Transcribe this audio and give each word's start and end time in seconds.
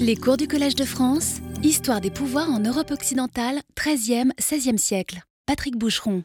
Les 0.00 0.16
cours 0.16 0.36
du 0.36 0.48
Collège 0.48 0.74
de 0.74 0.84
France, 0.84 1.36
Histoire 1.62 2.00
des 2.00 2.10
pouvoirs 2.10 2.50
en 2.50 2.58
Europe 2.58 2.90
occidentale, 2.90 3.60
13e, 3.76 4.30
16e 4.38 4.78
siècle. 4.78 5.20
Patrick 5.46 5.76
Boucheron. 5.76 6.22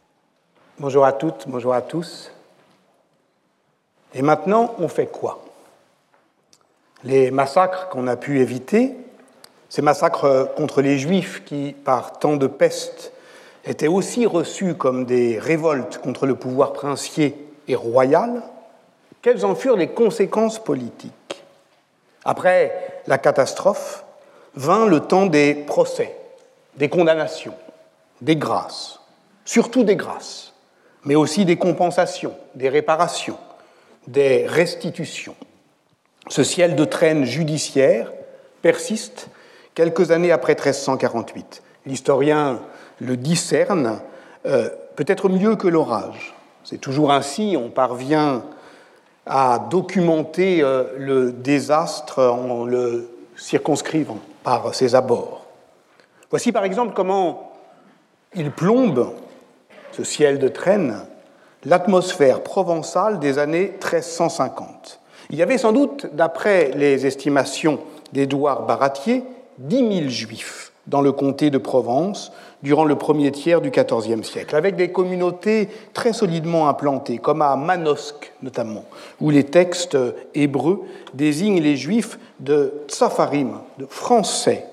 Bonjour 0.79 1.05
à 1.05 1.13
toutes, 1.13 1.45
bonjour 1.47 1.73
à 1.73 1.81
tous. 1.81 2.31
Et 4.13 4.21
maintenant, 4.21 4.75
on 4.79 4.87
fait 4.87 5.07
quoi? 5.07 5.43
Les 7.03 7.31
massacres 7.31 7.89
qu'on 7.89 8.07
a 8.07 8.15
pu 8.15 8.39
éviter, 8.39 8.95
ces 9.69 9.81
massacres 9.81 10.49
contre 10.55 10.81
les 10.81 10.97
Juifs 10.97 11.43
qui, 11.45 11.75
par 11.83 12.19
temps 12.19 12.37
de 12.37 12.47
peste, 12.47 13.11
étaient 13.65 13.87
aussi 13.87 14.25
reçus 14.25 14.75
comme 14.75 15.05
des 15.05 15.39
révoltes 15.39 15.97
contre 15.99 16.25
le 16.25 16.35
pouvoir 16.35 16.73
princier 16.73 17.35
et 17.67 17.75
royal, 17.75 18.43
quelles 19.21 19.45
en 19.45 19.55
furent 19.55 19.77
les 19.77 19.89
conséquences 19.89 20.63
politiques? 20.63 21.43
Après 22.23 22.94
la 23.07 23.17
catastrophe, 23.17 24.03
vint 24.55 24.85
le 24.85 25.01
temps 25.01 25.25
des 25.25 25.53
procès, 25.53 26.15
des 26.77 26.89
condamnations, 26.89 27.55
des 28.21 28.35
grâces, 28.35 28.99
surtout 29.43 29.83
des 29.83 29.95
grâces, 29.95 30.53
mais 31.03 31.15
aussi 31.15 31.45
des 31.45 31.57
compensations, 31.57 32.35
des 32.55 32.69
réparations, 32.69 33.37
des 34.07 34.45
restitutions. 34.47 35.35
Ce 36.27 36.43
ciel 36.43 36.75
de 36.75 36.85
traîne 36.85 37.25
judiciaire 37.25 38.11
persiste 38.61 39.27
quelques 39.75 40.11
années 40.11 40.31
après 40.31 40.53
1348. 40.53 41.61
L'historien 41.85 42.59
le 42.99 43.17
discerne 43.17 43.99
euh, 44.45 44.69
peut-être 44.95 45.29
mieux 45.29 45.55
que 45.55 45.67
l'orage. 45.67 46.33
C'est 46.63 46.79
toujours 46.79 47.11
ainsi, 47.11 47.55
on 47.59 47.69
parvient 47.69 48.43
à 49.25 49.59
documenter 49.69 50.61
euh, 50.61 50.85
le 50.97 51.31
désastre 51.31 52.23
en 52.23 52.65
le 52.65 53.09
circonscrivant 53.35 54.19
par 54.43 54.73
ses 54.75 54.95
abords. 54.95 55.45
Voici 56.29 56.51
par 56.51 56.63
exemple 56.63 56.93
comment 56.95 57.53
il 58.35 58.51
plombe, 58.51 59.13
ce 59.91 60.03
ciel 60.03 60.39
de 60.39 60.47
traîne, 60.47 61.05
l'atmosphère 61.63 62.41
provençale 62.41 63.19
des 63.19 63.39
années 63.39 63.73
1350. 63.81 64.99
Il 65.29 65.37
y 65.37 65.41
avait 65.41 65.57
sans 65.57 65.71
doute, 65.71 66.07
d'après 66.13 66.71
les 66.75 67.05
estimations 67.05 67.79
d'Édouard 68.13 68.65
Baratier, 68.65 69.23
10 69.57 69.97
000 69.99 70.09
juifs 70.09 70.71
dans 70.87 71.01
le 71.01 71.11
comté 71.11 71.49
de 71.49 71.57
Provence 71.57 72.31
durant 72.65 72.83
le 72.83 72.95
premier 72.95 73.31
tiers 73.31 73.61
du 73.61 73.69
XIVe 73.69 74.23
siècle, 74.23 74.55
avec 74.55 74.75
des 74.75 74.91
communautés 74.91 75.69
très 75.93 76.13
solidement 76.13 76.67
implantées, 76.67 77.19
comme 77.19 77.43
à 77.43 77.55
Manosque 77.55 78.33
notamment, 78.41 78.85
où 79.21 79.29
les 79.29 79.43
textes 79.43 79.95
hébreux 80.33 80.81
désignent 81.13 81.61
les 81.61 81.77
juifs 81.77 82.17
de 82.39 82.73
Tsafarim, 82.87 83.59
de 83.77 83.85
français, 83.85 84.65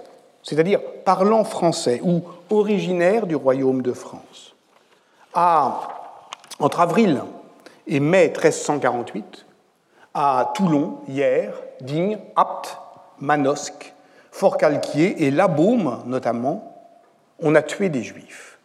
c'est-à-dire 0.42 0.80
parlant 1.04 1.44
français 1.44 2.00
ou 2.02 2.22
originaires 2.48 3.26
du 3.26 3.36
royaume 3.36 3.82
de 3.82 3.92
France. 3.92 4.54
entre 5.34 6.80
avril 6.80 7.22
et 7.86 8.00
mai 8.00 8.28
1348, 8.28 9.44
à 10.14 10.50
Toulon, 10.54 11.00
hier, 11.08 11.52
Digne, 11.82 12.18
Apt, 12.36 12.78
Manosque, 13.18 13.92
Fort-Calquier 14.30 15.26
et 15.26 15.30
La 15.30 15.46
Baume 15.46 16.02
notamment, 16.06 16.71
on 17.42 17.54
a 17.54 17.62
tué 17.62 17.88
des 17.88 18.02
juifs. 18.02 18.58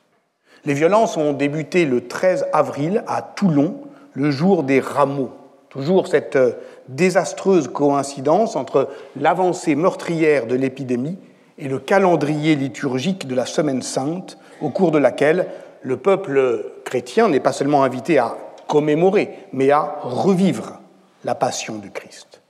Les 0.65 0.73
violences 0.73 1.17
ont 1.17 1.33
débuté 1.33 1.85
le 1.85 2.07
13 2.07 2.47
avril 2.53 3.03
à 3.07 3.21
Toulon, 3.21 3.81
le 4.13 4.31
jour 4.31 4.63
des 4.63 4.79
rameaux. 4.79 5.31
Toujours 5.69 6.07
cette 6.07 6.35
euh, 6.35 6.53
désastreuse 6.87 7.67
coïncidence 7.67 8.55
entre 8.55 8.89
l'avancée 9.19 9.75
meurtrière 9.75 10.47
de 10.47 10.55
l'épidémie 10.55 11.17
et 11.57 11.67
le 11.67 11.79
calendrier 11.79 12.55
liturgique 12.55 13.27
de 13.27 13.35
la 13.35 13.45
Semaine 13.45 13.81
sainte, 13.81 14.37
au 14.61 14.69
cours 14.69 14.91
de 14.91 14.97
laquelle 14.97 15.47
le 15.81 15.97
peuple 15.97 16.65
chrétien 16.83 17.29
n'est 17.29 17.39
pas 17.39 17.53
seulement 17.53 17.83
invité 17.83 18.17
à 18.17 18.37
commémorer, 18.67 19.29
mais 19.53 19.71
à 19.71 19.99
revivre 20.01 20.79
la 21.23 21.35
passion 21.35 21.77
du 21.77 21.91
Christ. 21.91 22.41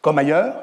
Comme 0.00 0.18
ailleurs, 0.18 0.54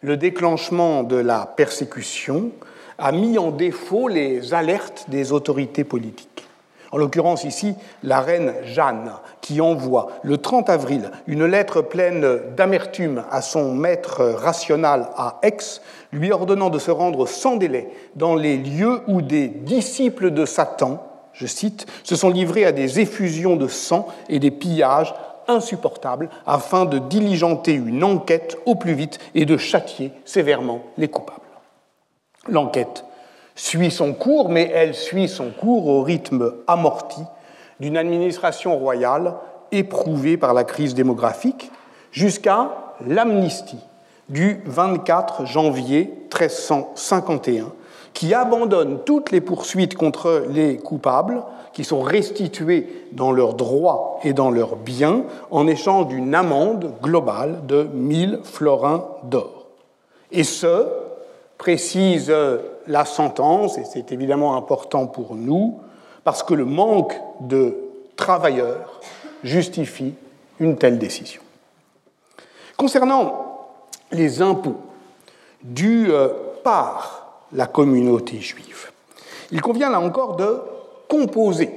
le 0.00 0.16
déclenchement 0.16 1.02
de 1.02 1.16
la 1.16 1.46
persécution 1.46 2.50
a 2.98 3.12
mis 3.12 3.38
en 3.38 3.50
défaut 3.50 4.08
les 4.08 4.54
alertes 4.54 5.06
des 5.08 5.32
autorités 5.32 5.84
politiques. 5.84 6.48
En 6.90 6.96
l'occurrence 6.96 7.44
ici, 7.44 7.74
la 8.02 8.20
reine 8.20 8.54
Jeanne, 8.64 9.12
qui 9.40 9.60
envoie 9.60 10.08
le 10.22 10.38
30 10.38 10.70
avril 10.70 11.10
une 11.26 11.44
lettre 11.44 11.82
pleine 11.82 12.40
d'amertume 12.56 13.24
à 13.30 13.42
son 13.42 13.74
maître 13.74 14.24
rational 14.24 15.10
à 15.16 15.38
Aix, 15.42 15.58
lui 16.12 16.32
ordonnant 16.32 16.70
de 16.70 16.78
se 16.78 16.90
rendre 16.90 17.26
sans 17.26 17.56
délai 17.56 17.88
dans 18.16 18.34
les 18.34 18.56
lieux 18.56 19.02
où 19.06 19.20
des 19.20 19.48
disciples 19.48 20.30
de 20.30 20.46
Satan, 20.46 21.04
je 21.34 21.46
cite, 21.46 21.86
se 22.04 22.16
sont 22.16 22.30
livrés 22.30 22.64
à 22.64 22.72
des 22.72 23.00
effusions 23.00 23.56
de 23.56 23.68
sang 23.68 24.08
et 24.28 24.38
des 24.38 24.50
pillages 24.50 25.14
insupportables 25.46 26.30
afin 26.46 26.84
de 26.84 26.98
diligenter 26.98 27.74
une 27.74 28.02
enquête 28.02 28.58
au 28.66 28.74
plus 28.74 28.94
vite 28.94 29.18
et 29.34 29.44
de 29.44 29.56
châtier 29.56 30.10
sévèrement 30.24 30.82
les 30.96 31.08
coupables. 31.08 31.47
L'enquête 32.48 33.04
suit 33.54 33.90
son 33.90 34.12
cours, 34.14 34.48
mais 34.48 34.70
elle 34.72 34.94
suit 34.94 35.28
son 35.28 35.50
cours 35.50 35.88
au 35.88 36.02
rythme 36.02 36.54
amorti 36.66 37.20
d'une 37.80 37.96
administration 37.96 38.78
royale 38.78 39.34
éprouvée 39.72 40.36
par 40.36 40.54
la 40.54 40.64
crise 40.64 40.94
démographique, 40.94 41.70
jusqu'à 42.12 42.70
l'amnistie 43.06 43.78
du 44.28 44.62
24 44.66 45.46
janvier 45.46 46.04
1351, 46.32 47.72
qui 48.14 48.34
abandonne 48.34 49.00
toutes 49.04 49.30
les 49.30 49.40
poursuites 49.40 49.94
contre 49.94 50.44
les 50.50 50.76
coupables, 50.76 51.42
qui 51.72 51.84
sont 51.84 52.00
restitués 52.00 53.06
dans 53.12 53.30
leurs 53.30 53.54
droits 53.54 54.18
et 54.24 54.32
dans 54.32 54.50
leurs 54.50 54.76
biens, 54.76 55.24
en 55.50 55.66
échange 55.66 56.08
d'une 56.08 56.34
amende 56.34 56.92
globale 57.02 57.66
de 57.66 57.88
1000 57.92 58.40
florins 58.42 59.06
d'or. 59.24 59.66
Et 60.32 60.44
ce, 60.44 60.86
précise 61.58 62.32
la 62.86 63.04
sentence, 63.04 63.76
et 63.76 63.84
c'est 63.84 64.12
évidemment 64.12 64.56
important 64.56 65.06
pour 65.06 65.34
nous, 65.34 65.80
parce 66.24 66.42
que 66.42 66.54
le 66.54 66.64
manque 66.64 67.14
de 67.40 67.76
travailleurs 68.16 69.00
justifie 69.42 70.14
une 70.60 70.76
telle 70.76 70.98
décision. 70.98 71.42
Concernant 72.76 73.70
les 74.12 74.40
impôts 74.40 74.76
dus 75.62 76.10
euh, 76.10 76.28
par 76.62 77.42
la 77.52 77.66
communauté 77.66 78.40
juive, 78.40 78.90
il 79.50 79.60
convient 79.60 79.90
là 79.90 80.00
encore 80.00 80.36
de 80.36 80.60
composer. 81.08 81.70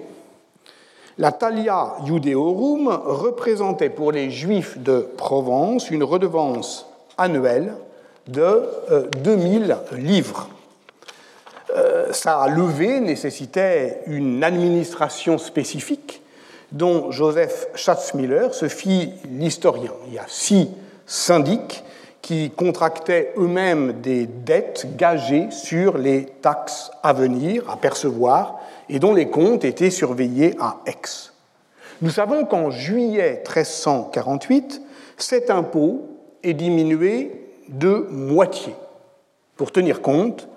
La 1.17 1.31
talia 1.31 1.95
judeorum 2.05 2.87
représentait 2.87 3.89
pour 3.89 4.11
les 4.11 4.29
juifs 4.29 4.77
de 4.77 5.07
Provence 5.17 5.89
une 5.89 6.03
redevance 6.03 6.87
annuelle 7.17 7.73
de 8.27 8.69
2000 9.23 9.71
euh, 9.71 9.97
livres. 9.97 10.49
Euh, 11.75 12.11
sa 12.11 12.47
levée 12.47 12.99
nécessitait 12.99 14.01
une 14.07 14.43
administration 14.43 15.37
spécifique 15.37 16.21
dont 16.71 17.11
Joseph 17.11 17.67
Schatzmiller 17.75 18.47
se 18.51 18.67
fit 18.67 19.13
l'historien. 19.29 19.91
Il 20.07 20.13
y 20.13 20.19
a 20.19 20.25
six 20.27 20.69
syndics 21.05 21.83
qui 22.21 22.51
contractaient 22.51 23.33
eux-mêmes 23.37 24.01
des 24.01 24.25
dettes 24.27 24.95
gagées 24.95 25.49
sur 25.51 25.97
les 25.97 26.25
taxes 26.41 26.91
à 27.03 27.13
venir, 27.13 27.69
à 27.69 27.77
percevoir, 27.77 28.59
et 28.89 28.99
dont 28.99 29.13
les 29.13 29.29
comptes 29.29 29.65
étaient 29.65 29.89
surveillés 29.89 30.55
à 30.59 30.77
Aix. 30.85 31.31
Nous 32.01 32.09
savons 32.09 32.45
qu'en 32.45 32.69
juillet 32.69 33.43
1348, 33.45 34.81
cet 35.17 35.49
impôt 35.49 36.07
est 36.43 36.53
diminué 36.53 37.40
de 37.71 38.07
moitié 38.11 38.75
pour 39.57 39.71
tenir 39.71 40.01
compte 40.01 40.47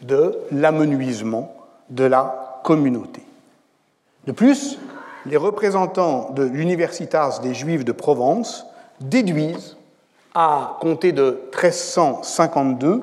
de 0.00 0.38
l'amenuisement 0.50 1.54
de 1.90 2.04
la 2.04 2.60
communauté. 2.64 3.22
De 4.26 4.32
plus, 4.32 4.78
les 5.26 5.36
représentants 5.36 6.30
de 6.30 6.44
l'Universitas 6.44 7.40
des 7.42 7.54
Juifs 7.54 7.84
de 7.84 7.92
Provence 7.92 8.66
déduisent, 9.00 9.76
à 10.34 10.78
compter 10.80 11.12
de 11.12 11.42
1352, 11.52 13.02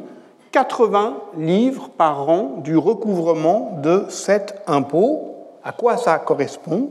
80 0.51 1.17
livres 1.37 1.89
par 1.89 2.27
an 2.29 2.55
du 2.63 2.75
recouvrement 2.75 3.77
de 3.83 4.05
cet 4.09 4.61
impôt. 4.65 5.35
À 5.63 5.71
quoi 5.71 5.97
ça 5.97 6.17
correspond? 6.17 6.89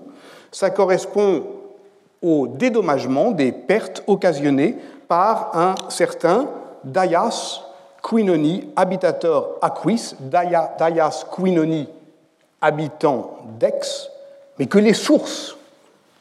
Ça 0.53 0.71
correspond 0.71 1.43
au 2.23 2.47
dédommagement 2.47 3.33
des 3.33 3.53
pertes 3.53 4.03
occasionnées 4.07 4.77
par 5.09 5.51
un 5.55 5.75
certain 5.89 6.47
Daias 6.85 7.63
Quinoni, 8.03 8.71
habitateur 8.77 9.57
aquis, 9.61 10.15
Daias 10.21 11.27
Quinoni, 11.35 11.89
habitant 12.61 13.39
d'Aix, 13.59 14.11
mais 14.59 14.67
que 14.67 14.79
les 14.79 14.95
sources 14.95 15.57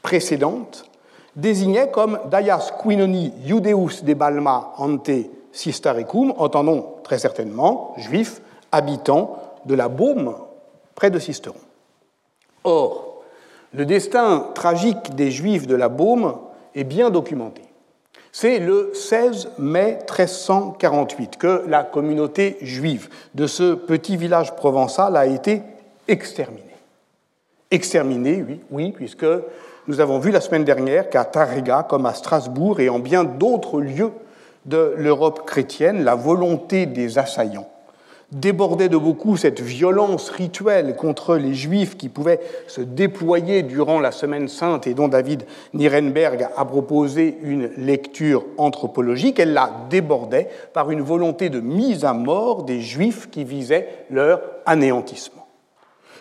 précédentes 0.01 0.85
désignaient 1.35 1.91
comme 1.91 2.19
Daias 2.29 2.71
Quinoni 2.81 3.33
Iudeus 3.45 4.03
de 4.03 4.13
Balma 4.13 4.73
ante 4.77 5.11
Sistaricum, 5.51 6.33
entendons 6.37 6.95
très 7.03 7.19
certainement 7.19 7.93
juifs 7.97 8.41
habitant 8.71 9.37
de 9.65 9.75
la 9.75 9.87
Baume 9.87 10.35
près 10.95 11.09
de 11.11 11.19
Sisteron. 11.19 11.55
Or, 12.63 13.21
le 13.73 13.85
destin 13.85 14.47
tragique 14.53 15.15
des 15.15 15.31
juifs 15.31 15.67
de 15.67 15.75
la 15.75 15.89
Baume 15.89 16.37
est 16.75 16.83
bien 16.83 17.09
documenté. 17.09 17.66
C'est 18.39 18.59
le 18.59 18.91
16 18.93 19.53
mai 19.57 19.97
1348 20.07 21.37
que 21.37 21.63
la 21.67 21.81
communauté 21.81 22.59
juive 22.61 23.09
de 23.33 23.47
ce 23.47 23.73
petit 23.73 24.15
village 24.15 24.55
provençal 24.55 25.17
a 25.17 25.25
été 25.25 25.63
exterminée. 26.07 26.61
Exterminée, 27.71 28.45
oui, 28.47 28.61
oui, 28.69 28.91
puisque 28.91 29.25
nous 29.87 29.99
avons 30.01 30.19
vu 30.19 30.29
la 30.29 30.39
semaine 30.39 30.65
dernière 30.65 31.09
qu'à 31.09 31.25
Tariga, 31.25 31.81
comme 31.89 32.05
à 32.05 32.13
Strasbourg 32.13 32.79
et 32.79 32.89
en 32.89 32.99
bien 32.99 33.23
d'autres 33.23 33.81
lieux 33.81 34.11
de 34.67 34.93
l'Europe 34.97 35.47
chrétienne, 35.47 36.03
la 36.03 36.13
volonté 36.13 36.85
des 36.85 37.17
assaillants 37.17 37.67
débordait 38.31 38.89
de 38.89 38.97
beaucoup 38.97 39.37
cette 39.37 39.61
violence 39.61 40.29
rituelle 40.29 40.95
contre 40.95 41.37
les 41.37 41.53
Juifs 41.53 41.95
qui 41.95 42.09
pouvaient 42.09 42.41
se 42.67 42.81
déployer 42.81 43.63
durant 43.63 43.99
la 43.99 44.11
Semaine 44.11 44.49
sainte 44.49 44.85
et 44.85 44.93
dont 44.93 45.07
David 45.07 45.45
Nierenberg 45.73 46.49
a 46.55 46.65
proposé 46.65 47.37
une 47.41 47.69
lecture 47.77 48.45
anthropologique, 48.57 49.39
elle 49.39 49.53
la 49.53 49.71
débordait 49.89 50.49
par 50.73 50.91
une 50.91 51.01
volonté 51.01 51.49
de 51.49 51.61
mise 51.61 52.03
à 52.03 52.13
mort 52.13 52.63
des 52.63 52.81
Juifs 52.81 53.29
qui 53.29 53.45
visaient 53.45 54.05
leur 54.09 54.41
anéantissement. 54.65 55.47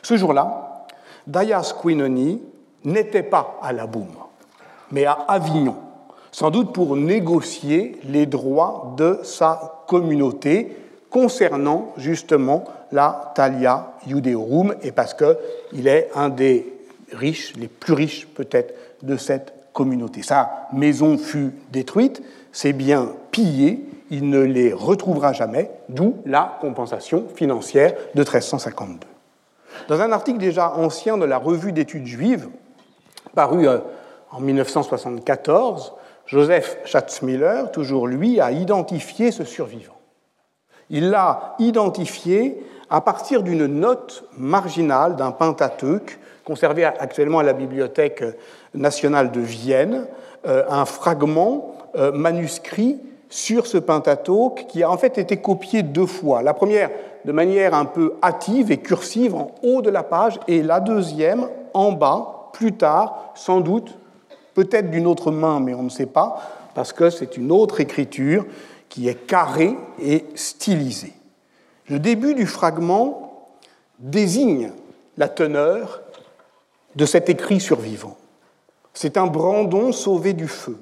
Ce 0.03 0.17
jour-là, 0.17 0.87
Dayas 1.27 1.75
Quinoni 1.83 2.41
n'était 2.85 3.25
pas 3.25 3.59
à 3.61 3.73
la 3.73 3.89
Boum, 3.89 4.07
mais 4.93 5.07
à 5.07 5.19
Avignon, 5.27 5.75
sans 6.31 6.53
doute 6.53 6.73
pour 6.73 6.95
négocier 6.95 7.99
les 8.05 8.27
droits 8.27 8.95
de 8.97 9.19
sa 9.25 9.83
communauté 9.89 10.77
concernant 11.17 11.95
justement 11.97 12.65
la 12.93 13.33
Thalia 13.35 13.95
Judeorum, 14.07 14.75
et 14.83 14.93
parce 14.93 15.15
qu'il 15.15 15.89
est 15.89 16.11
un 16.15 16.29
des 16.29 16.71
riches, 17.11 17.55
les 17.57 17.69
plus 17.69 17.95
riches 17.95 18.27
peut-être, 18.35 18.75
de 19.03 19.17
cette 19.17 19.55
communauté. 19.73 20.23
Sa 20.23 20.69
maison 20.75 21.17
fut 21.17 21.55
détruite, 21.73 22.23
ses 22.53 22.75
biens 22.75 23.09
pillés, 23.31 23.89
il 24.11 24.29
ne 24.29 24.41
les 24.41 24.75
retrouvera 24.75 25.33
jamais, 25.33 25.71
d'où 25.89 26.17
la 26.27 26.59
compensation 26.61 27.25
financière 27.35 27.95
de 28.15 28.21
1352. 28.21 29.07
Dans 29.89 30.03
un 30.03 30.13
article 30.13 30.39
déjà 30.39 30.75
ancien 30.77 31.17
de 31.17 31.25
la 31.25 31.39
Revue 31.39 31.73
d'études 31.73 32.07
juives, 32.07 32.47
paru 33.35 33.67
euh, 33.67 33.79
en 34.33 34.41
1974, 34.41 35.95
Joseph 36.27 36.77
Schatzmiller, 36.85 37.63
toujours 37.73 38.07
lui, 38.07 38.39
a 38.39 38.53
identifié 38.53 39.33
ce 39.33 39.45
survivant. 39.45 39.96
Il 40.91 41.11
l'a 41.11 41.55
identifié 41.59 42.65
à 42.91 43.01
partir 43.01 43.43
d'une 43.43 43.67
note 43.67 44.25
marginale 44.39 45.17
d'un 45.17 45.33
Pentateuque 45.33 46.19
conservé 46.45 46.85
actuellement 46.85 47.41
à 47.41 47.43
la 47.43 47.53
Bibliothèque 47.53 48.23
nationale 48.73 49.33
de 49.33 49.41
Vienne, 49.41 50.07
euh, 50.47 50.63
un 50.69 50.85
fragment 50.85 51.75
euh, 51.97 52.13
manuscrit 52.13 53.01
sur 53.29 53.67
ce 53.67 53.79
Pentateuque 53.79 54.67
qui 54.69 54.85
a 54.85 54.91
en 54.91 54.97
fait 54.97 55.19
été 55.19 55.39
copié 55.39 55.83
deux 55.83 56.07
fois. 56.07 56.43
La 56.43 56.55
première 56.55 56.91
de 57.25 57.33
manière 57.33 57.75
un 57.75 57.85
peu 57.85 58.15
hâtive 58.23 58.71
et 58.71 58.77
cursive 58.77 59.35
en 59.35 59.51
haut 59.65 59.83
de 59.83 59.91
la 59.91 60.05
page 60.05 60.39
et 60.47 60.63
la 60.63 60.79
deuxième 60.79 61.49
en 61.75 61.91
bas, 61.91 62.51
plus 62.53 62.73
tard, 62.73 63.33
sans 63.35 63.61
doute, 63.61 63.99
peut-être 64.55 64.91
d'une 64.91 65.09
autre 65.09 65.33
main, 65.33 65.59
mais 65.59 65.75
on 65.75 65.83
ne 65.83 65.91
sait 65.91 66.07
pas, 66.07 66.41
parce 66.75 66.93
que 66.93 67.11
c'est 67.11 67.37
une 67.37 67.51
autre 67.51 67.81
écriture 67.81 68.47
qui 68.89 69.09
est 69.09 69.27
carré 69.27 69.77
et 70.01 70.25
stylisé. 70.35 71.13
Le 71.89 71.99
début 71.99 72.35
du 72.35 72.47
fragment 72.47 73.49
désigne 73.99 74.73
la 75.17 75.29
teneur 75.29 76.03
de 76.97 77.07
cet 77.07 77.29
écrit 77.29 77.61
survivant. 77.61 78.17
C'est 78.95 79.17
un 79.17 79.27
brandon 79.27 79.93
sauvé 79.93 80.33
du 80.33 80.49
feu, 80.49 80.79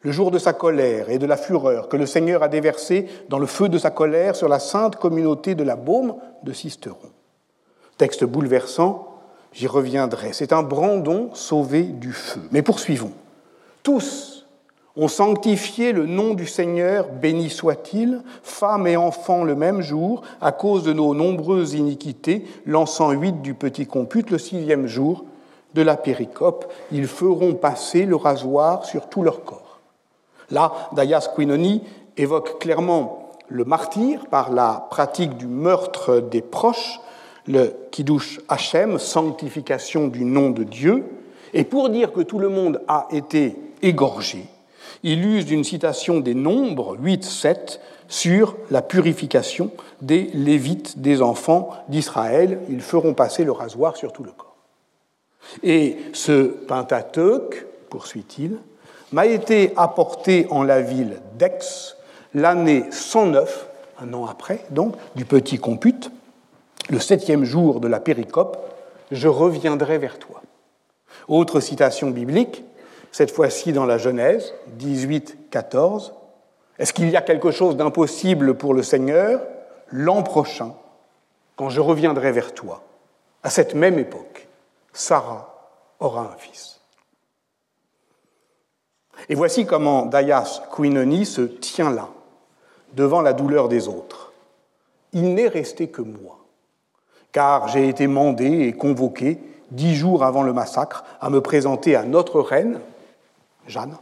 le 0.00 0.12
jour 0.12 0.30
de 0.30 0.38
sa 0.38 0.52
colère 0.52 1.10
et 1.10 1.18
de 1.18 1.26
la 1.26 1.36
fureur 1.36 1.88
que 1.88 1.96
le 1.96 2.06
Seigneur 2.06 2.42
a 2.42 2.48
déversé 2.48 3.06
dans 3.28 3.38
le 3.38 3.46
feu 3.46 3.68
de 3.68 3.78
sa 3.78 3.90
colère 3.90 4.36
sur 4.36 4.48
la 4.48 4.60
sainte 4.60 4.96
communauté 4.96 5.54
de 5.54 5.64
la 5.64 5.76
Baume 5.76 6.16
de 6.42 6.52
Sisteron. 6.52 7.10
Texte 7.98 8.24
bouleversant, 8.24 9.08
j'y 9.52 9.66
reviendrai. 9.66 10.32
C'est 10.32 10.52
un 10.52 10.62
brandon 10.62 11.30
sauvé 11.34 11.82
du 11.82 12.12
feu. 12.12 12.42
Mais 12.50 12.62
poursuivons. 12.62 13.12
Tous 13.82 14.33
ont 14.96 15.08
sanctifié 15.08 15.92
le 15.92 16.06
nom 16.06 16.34
du 16.34 16.46
Seigneur, 16.46 17.08
béni 17.08 17.50
soit-il, 17.50 18.22
femmes 18.42 18.86
et 18.86 18.96
enfants 18.96 19.42
le 19.42 19.56
même 19.56 19.80
jour, 19.80 20.22
à 20.40 20.52
cause 20.52 20.84
de 20.84 20.92
nos 20.92 21.14
nombreuses 21.14 21.74
iniquités, 21.74 22.44
l'encens 22.64 23.14
huit 23.14 23.42
du 23.42 23.54
petit 23.54 23.86
compute, 23.86 24.30
le 24.30 24.38
sixième 24.38 24.86
jour 24.86 25.24
de 25.74 25.82
la 25.82 25.96
péricope, 25.96 26.72
ils 26.92 27.08
feront 27.08 27.54
passer 27.54 28.06
le 28.06 28.14
rasoir 28.14 28.84
sur 28.84 29.08
tout 29.08 29.22
leur 29.22 29.42
corps. 29.42 29.80
Là, 30.50 30.72
Dayas 30.92 31.30
Quinoni 31.34 31.82
évoque 32.16 32.60
clairement 32.60 33.32
le 33.48 33.64
martyr 33.64 34.26
par 34.30 34.52
la 34.52 34.86
pratique 34.90 35.36
du 35.36 35.46
meurtre 35.46 36.20
des 36.20 36.42
proches, 36.42 37.00
le 37.46 37.74
Kiddush 37.90 38.40
Hachem, 38.48 38.98
sanctification 38.98 40.06
du 40.06 40.24
nom 40.24 40.50
de 40.50 40.62
Dieu, 40.62 41.04
et 41.52 41.64
pour 41.64 41.90
dire 41.90 42.12
que 42.12 42.20
tout 42.20 42.38
le 42.38 42.48
monde 42.48 42.80
a 42.86 43.06
été 43.10 43.56
égorgé, 43.82 44.46
il 45.04 45.24
use 45.24 45.44
d'une 45.44 45.64
citation 45.64 46.18
des 46.18 46.34
Nombres 46.34 46.96
8-7 46.96 47.78
sur 48.08 48.56
la 48.70 48.82
purification 48.82 49.70
des 50.00 50.30
Lévites, 50.32 50.98
des 50.98 51.22
enfants 51.22 51.70
d'Israël. 51.88 52.58
Ils 52.70 52.80
feront 52.80 53.14
passer 53.14 53.44
le 53.44 53.52
rasoir 53.52 53.96
sur 53.96 54.12
tout 54.12 54.24
le 54.24 54.32
corps. 54.32 54.56
Et 55.62 55.98
ce 56.14 56.46
Pentateuque, 56.46 57.66
poursuit-il, 57.90 58.58
m'a 59.12 59.26
été 59.26 59.72
apporté 59.76 60.46
en 60.50 60.62
la 60.62 60.80
ville 60.80 61.20
d'Aix 61.38 61.96
l'année 62.34 62.84
109, 62.90 63.68
un 64.00 64.12
an 64.14 64.26
après, 64.26 64.64
donc, 64.70 64.96
du 65.14 65.26
petit 65.26 65.58
compute, 65.58 66.10
le 66.88 66.98
septième 66.98 67.44
jour 67.44 67.80
de 67.80 67.88
la 67.88 68.00
péricope, 68.00 68.56
je 69.10 69.28
reviendrai 69.28 69.98
vers 69.98 70.18
toi. 70.18 70.42
Autre 71.28 71.60
citation 71.60 72.10
biblique, 72.10 72.64
cette 73.14 73.30
fois-ci 73.30 73.72
dans 73.72 73.86
la 73.86 73.96
Genèse 73.96 74.54
18, 74.72 75.48
14. 75.48 76.14
Est-ce 76.80 76.92
qu'il 76.92 77.08
y 77.10 77.16
a 77.16 77.22
quelque 77.22 77.52
chose 77.52 77.76
d'impossible 77.76 78.54
pour 78.54 78.74
le 78.74 78.82
Seigneur 78.82 79.40
L'an 79.92 80.24
prochain, 80.24 80.74
quand 81.54 81.68
je 81.68 81.80
reviendrai 81.80 82.32
vers 82.32 82.54
toi, 82.54 82.82
à 83.44 83.50
cette 83.50 83.76
même 83.76 84.00
époque, 84.00 84.48
Sarah 84.92 85.70
aura 86.00 86.22
un 86.22 86.36
fils. 86.38 86.80
Et 89.28 89.36
voici 89.36 89.64
comment 89.64 90.06
Dayas 90.06 90.62
Quinoni 90.74 91.24
se 91.24 91.42
tient 91.42 91.92
là, 91.92 92.08
devant 92.94 93.22
la 93.22 93.32
douleur 93.32 93.68
des 93.68 93.86
autres. 93.86 94.32
Il 95.12 95.34
n'est 95.34 95.46
resté 95.46 95.86
que 95.86 96.02
moi, 96.02 96.40
car 97.30 97.68
j'ai 97.68 97.88
été 97.88 98.08
mandé 98.08 98.62
et 98.62 98.72
convoqué 98.72 99.38
dix 99.70 99.94
jours 99.94 100.24
avant 100.24 100.42
le 100.42 100.52
massacre 100.52 101.04
à 101.20 101.30
me 101.30 101.40
présenter 101.40 101.94
à 101.94 102.02
notre 102.02 102.40
reine, 102.40 102.80
Jeanne, 103.66 103.96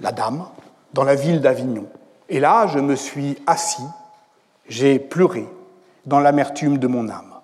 la 0.00 0.12
dame, 0.12 0.46
dans 0.92 1.04
la 1.04 1.14
ville 1.14 1.40
d'Avignon. 1.40 1.86
Et 2.28 2.40
là, 2.40 2.66
je 2.66 2.78
me 2.78 2.96
suis 2.96 3.36
assis, 3.46 3.84
j'ai 4.68 4.98
pleuré 4.98 5.46
dans 6.06 6.20
l'amertume 6.20 6.78
de 6.78 6.86
mon 6.86 7.08
âme. 7.08 7.34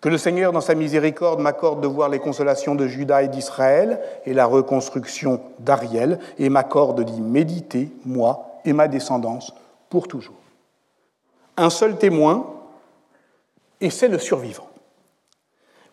Que 0.00 0.08
le 0.08 0.18
Seigneur, 0.18 0.52
dans 0.52 0.60
sa 0.60 0.74
miséricorde, 0.74 1.40
m'accorde 1.40 1.80
de 1.80 1.86
voir 1.86 2.08
les 2.08 2.18
consolations 2.18 2.74
de 2.74 2.88
Judas 2.88 3.22
et 3.22 3.28
d'Israël 3.28 4.00
et 4.26 4.34
la 4.34 4.46
reconstruction 4.46 5.40
d'Ariel, 5.60 6.18
et 6.38 6.48
m'accorde 6.48 7.04
d'y 7.04 7.20
méditer, 7.20 7.92
moi 8.04 8.60
et 8.64 8.72
ma 8.72 8.88
descendance, 8.88 9.54
pour 9.90 10.08
toujours. 10.08 10.34
Un 11.56 11.70
seul 11.70 11.98
témoin, 11.98 12.46
et 13.80 13.90
c'est 13.90 14.08
le 14.08 14.18
survivant. 14.18 14.68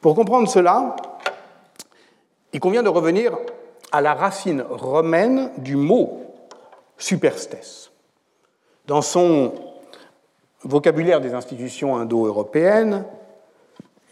Pour 0.02 0.16
comprendre 0.16 0.48
cela, 0.48 0.96
il 2.54 2.60
convient 2.60 2.84
de 2.84 2.90
revenir 2.90 3.38
à 3.92 4.02
la 4.02 4.14
racine 4.14 4.64
romaine 4.70 5.52
du 5.58 5.76
mot 5.76 6.22
superstès. 6.98 7.92
Dans 8.88 9.02
son 9.02 9.54
vocabulaire 10.64 11.22
des 11.22 11.34
institutions 11.34 11.96
indo-européennes, 11.98 13.06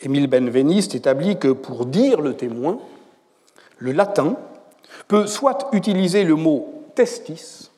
Émile 0.01 0.27
Benveniste 0.27 0.95
établit 0.95 1.37
que 1.37 1.49
pour 1.49 1.85
dire 1.85 2.21
le 2.21 2.35
témoin, 2.35 2.79
le 3.77 3.91
latin 3.91 4.35
peut 5.07 5.27
soit 5.27 5.69
utiliser 5.71 6.23
le 6.23 6.35
mot 6.35 6.83
testis, 6.95 7.71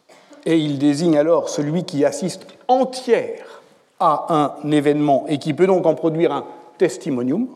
et 0.46 0.58
il 0.58 0.80
désigne 0.80 1.18
alors 1.18 1.50
celui 1.50 1.84
qui 1.84 2.06
assiste 2.06 2.48
entière 2.68 3.62
à 4.00 4.54
un 4.64 4.72
événement 4.72 5.26
et 5.28 5.38
qui 5.38 5.54
peut 5.54 5.68
donc 5.68 5.86
en 5.86 5.96
produire 5.96 6.32
un 6.32 6.46
testimonium, 6.78 7.48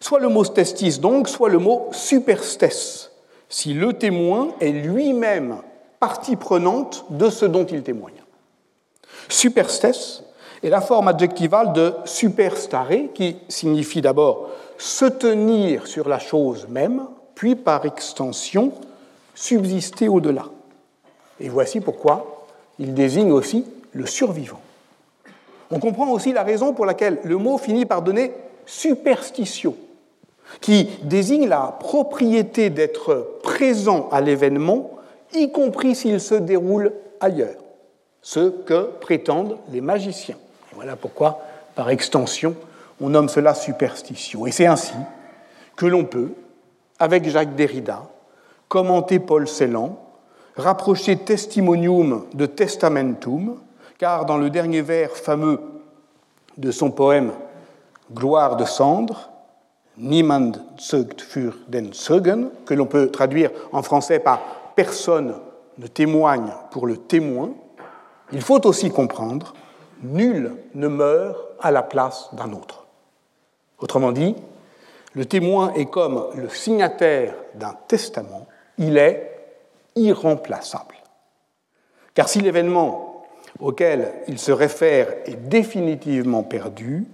soit 0.00 0.20
le 0.20 0.28
mot 0.28 0.44
testis 0.44 1.00
donc, 1.00 1.28
soit 1.28 1.48
le 1.48 1.58
mot 1.58 1.88
superstes, 1.92 3.12
si 3.48 3.74
le 3.74 3.92
témoin 3.92 4.48
est 4.60 4.70
lui-même 4.72 5.58
partie 6.00 6.36
prenante 6.36 7.04
de 7.10 7.30
ce 7.30 7.46
dont 7.46 7.64
il 7.64 7.82
témoigne. 7.82 8.22
Superstes 9.28 10.22
est 10.62 10.68
la 10.68 10.80
forme 10.80 11.08
adjectivale 11.08 11.72
de 11.72 11.94
superstare, 12.04 13.12
qui 13.14 13.36
signifie 13.48 14.00
d'abord 14.00 14.50
se 14.78 15.06
tenir 15.06 15.86
sur 15.86 16.08
la 16.08 16.18
chose 16.18 16.66
même, 16.68 17.06
puis 17.34 17.54
par 17.54 17.84
extension 17.84 18.72
subsister 19.34 20.08
au-delà. 20.08 20.46
Et 21.40 21.48
voici 21.48 21.80
pourquoi 21.80 22.46
il 22.78 22.94
désigne 22.94 23.32
aussi 23.32 23.64
le 23.92 24.06
survivant. 24.06 24.60
On 25.70 25.78
comprend 25.78 26.10
aussi 26.10 26.32
la 26.32 26.42
raison 26.42 26.72
pour 26.72 26.86
laquelle 26.86 27.18
le 27.24 27.36
mot 27.36 27.58
finit 27.58 27.86
par 27.86 28.02
donner 28.02 28.32
superstitio, 28.64 29.76
qui 30.60 30.88
désigne 31.02 31.48
la 31.48 31.76
propriété 31.78 32.70
d'être 32.70 33.38
présent 33.42 34.08
à 34.10 34.20
l'événement, 34.20 34.90
y 35.34 35.50
compris 35.50 35.94
s'il 35.94 36.20
se 36.20 36.34
déroule 36.34 36.92
ailleurs, 37.20 37.56
ce 38.22 38.48
que 38.50 38.90
prétendent 39.00 39.58
les 39.70 39.80
magiciens. 39.80 40.36
voilà 40.74 40.96
pourquoi, 40.96 41.40
par 41.74 41.90
extension, 41.90 42.54
on 43.00 43.10
nomme 43.10 43.28
cela 43.28 43.54
superstitio. 43.54 44.46
Et 44.46 44.52
c'est 44.52 44.66
ainsi 44.66 44.94
que 45.76 45.86
l'on 45.86 46.04
peut, 46.04 46.32
avec 46.98 47.28
Jacques 47.28 47.54
Derrida, 47.54 48.02
commenter 48.68 49.18
Paul 49.18 49.46
Celan, 49.46 49.98
rapprocher 50.56 51.18
testimonium 51.18 52.24
de 52.32 52.46
testamentum, 52.46 53.56
car 53.98 54.24
dans 54.24 54.38
le 54.38 54.50
dernier 54.50 54.82
vers 54.82 55.10
fameux 55.12 55.60
de 56.56 56.70
son 56.70 56.90
poème 56.90 57.32
Gloire 58.12 58.56
de 58.56 58.64
cendre, 58.64 59.30
Niemand 59.96 60.60
zeugt 60.78 61.22
für 61.22 61.54
den 61.68 61.92
Zeugen, 61.92 62.50
que 62.66 62.74
l'on 62.74 62.86
peut 62.86 63.10
traduire 63.10 63.50
en 63.72 63.82
français 63.82 64.18
par 64.18 64.40
Personne 64.74 65.34
ne 65.78 65.86
témoigne 65.86 66.52
pour 66.70 66.86
le 66.86 66.98
témoin, 66.98 67.52
il 68.32 68.42
faut 68.42 68.66
aussi 68.66 68.90
comprendre 68.90 69.54
Nul 70.02 70.54
ne 70.74 70.88
meurt 70.88 71.38
à 71.60 71.70
la 71.70 71.82
place 71.82 72.28
d'un 72.34 72.52
autre. 72.52 72.86
Autrement 73.78 74.12
dit, 74.12 74.34
le 75.14 75.24
témoin 75.24 75.72
est 75.72 75.86
comme 75.86 76.26
le 76.34 76.50
signataire 76.50 77.34
d'un 77.54 77.74
testament, 77.88 78.46
il 78.76 78.98
est 78.98 79.32
irremplaçable. 79.94 80.96
Car 82.12 82.28
si 82.28 82.40
l'événement 82.40 83.24
auquel 83.58 84.12
il 84.28 84.38
se 84.38 84.52
réfère 84.52 85.08
est 85.24 85.48
définitivement 85.48 86.42
perdu, 86.42 87.06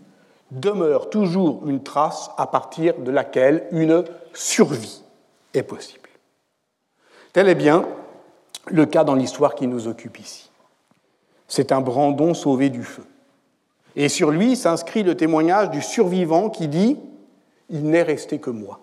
demeure 0.52 1.09
toujours 1.09 1.66
une 1.66 1.82
trace 1.82 2.30
à 2.37 2.47
partir 2.47 2.99
de 2.99 3.11
laquelle 3.11 3.66
une 3.71 4.04
survie 4.35 5.02
est 5.54 5.62
possible. 5.62 6.09
Tel 7.32 7.49
est 7.49 7.54
bien 7.54 7.88
le 8.66 8.85
cas 8.85 9.02
dans 9.02 9.14
l'histoire 9.14 9.54
qui 9.54 9.66
nous 9.66 9.88
occupe 9.88 10.18
ici. 10.18 10.50
C'est 11.49 11.73
un 11.73 11.80
Brandon 11.80 12.35
sauvé 12.35 12.68
du 12.68 12.85
feu. 12.85 13.04
Et 13.97 14.09
sur 14.09 14.30
lui 14.30 14.56
s'inscrit 14.56 15.02
le 15.02 15.16
témoignage 15.16 15.71
du 15.71 15.82
survivant 15.82 16.50
qui 16.50 16.68
dit⁇ 16.68 16.94
Il 17.71 17.85
n'est 17.85 18.02
resté 18.02 18.38
que 18.38 18.50
moi, 18.50 18.80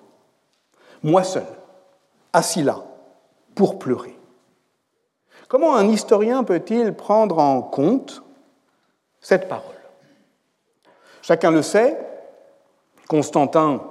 moi 1.04 1.24
seul, 1.24 1.46
assis 2.34 2.64
là, 2.64 2.84
pour 3.56 3.80
pleurer. 3.80 4.18
Comment 5.48 5.76
un 5.76 5.88
historien 5.88 6.44
peut-il 6.44 6.94
prendre 6.94 7.40
en 7.40 7.62
compte 7.62 8.24
cette 9.22 9.48
parole? 9.48 9.79
Chacun 11.30 11.52
le 11.52 11.62
sait, 11.62 11.96
Constantin 13.08 13.84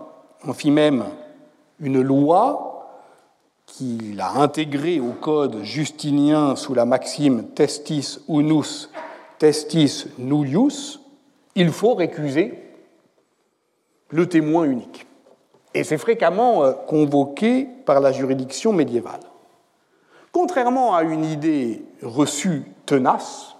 en 0.45 0.53
fit 0.53 0.73
même 0.73 1.05
une 1.79 2.03
loi 2.03 2.91
qu'il 3.65 4.21
a 4.21 4.41
intégrée 4.41 4.99
au 4.99 5.13
code 5.13 5.63
justinien 5.63 6.57
sous 6.57 6.75
la 6.75 6.85
maxime 6.85 7.51
testis 7.51 8.19
unus, 8.29 8.91
testis 9.39 10.09
nullius, 10.19 10.99
il 11.55 11.71
faut 11.71 11.95
récuser 11.95 12.61
le 14.11 14.29
témoin 14.29 14.65
unique. 14.65 15.07
Et 15.75 15.85
c'est 15.85 15.97
fréquemment 15.97 16.65
euh, 16.65 16.73
convoqué 16.73 17.69
par 17.87 18.01
la 18.01 18.11
juridiction 18.11 18.73
médiévale. 18.73 19.21
Contrairement 20.33 20.97
à 20.97 21.05
une 21.05 21.25
idée 21.25 21.85
reçue 22.03 22.65
tenace, 22.85 23.55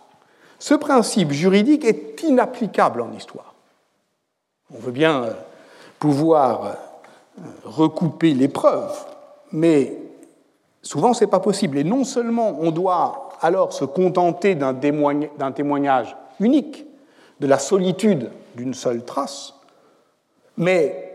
ce 0.59 0.75
principe 0.75 1.31
juridique 1.31 1.85
est 1.85 2.25
inapplicable 2.25 3.03
en 3.03 3.13
histoire. 3.13 3.48
On 4.75 4.79
veut 4.79 4.93
bien 4.93 5.25
euh, 5.25 5.33
pouvoir 5.99 6.65
euh, 6.65 7.43
recouper 7.65 8.35
les 8.35 8.49
preuves, 8.49 9.05
mais 9.53 9.97
souvent 10.83 11.15
ce 11.15 11.25
n'est 11.25 11.31
pas 11.31 11.41
possible. 11.41 11.79
Et 11.79 11.85
non 11.85 12.05
seulement 12.05 12.57
on 12.61 12.71
doit 12.71 13.31
alors 13.41 13.73
se 13.73 13.85
contenter 13.85 14.55
d'un 14.55 14.75
témoignage 15.53 16.17
unique, 16.41 16.87
de 17.41 17.47
la 17.47 17.59
solitude 17.59 18.31
d'une 18.57 18.75
seule 18.75 19.05
trace, 19.05 19.55
mais 20.57 21.09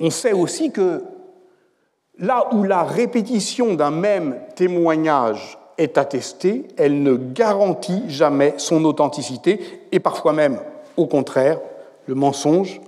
on 0.00 0.10
sait 0.10 0.32
aussi 0.32 0.72
que 0.72 1.04
là 2.18 2.48
où 2.52 2.64
la 2.64 2.82
répétition 2.82 3.74
d'un 3.74 3.92
même 3.92 4.36
témoignage 4.56 5.58
est 5.78 5.96
attestée, 5.96 6.66
elle 6.76 7.02
ne 7.02 7.14
garantit 7.14 8.02
jamais 8.08 8.54
son 8.58 8.84
authenticité 8.84 9.82
et 9.92 10.00
parfois 10.00 10.32
même, 10.32 10.58
au 10.96 11.06
contraire, 11.06 11.60
le 12.10 12.16
mensonge 12.16 12.80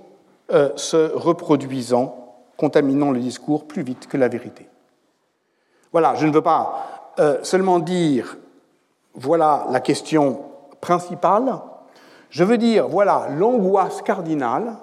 euh, 0.51 0.71
se 0.75 1.13
reproduisant, 1.15 2.35
contaminant 2.57 3.11
le 3.11 3.21
discours 3.21 3.65
plus 3.65 3.81
vite 3.81 4.07
que 4.09 4.17
la 4.17 4.27
vérité. 4.27 4.67
Voilà, 5.93 6.15
je 6.15 6.27
ne 6.27 6.33
veux 6.33 6.41
pas 6.41 7.13
euh, 7.19 7.41
seulement 7.41 7.79
dire 7.79 8.35
voilà 9.13 9.65
la 9.69 9.79
question 9.79 10.41
principale, 10.81 11.61
je 12.31 12.43
veux 12.43 12.57
dire 12.57 12.89
voilà 12.89 13.29
l'angoisse 13.29 14.01
cardinale 14.01 14.75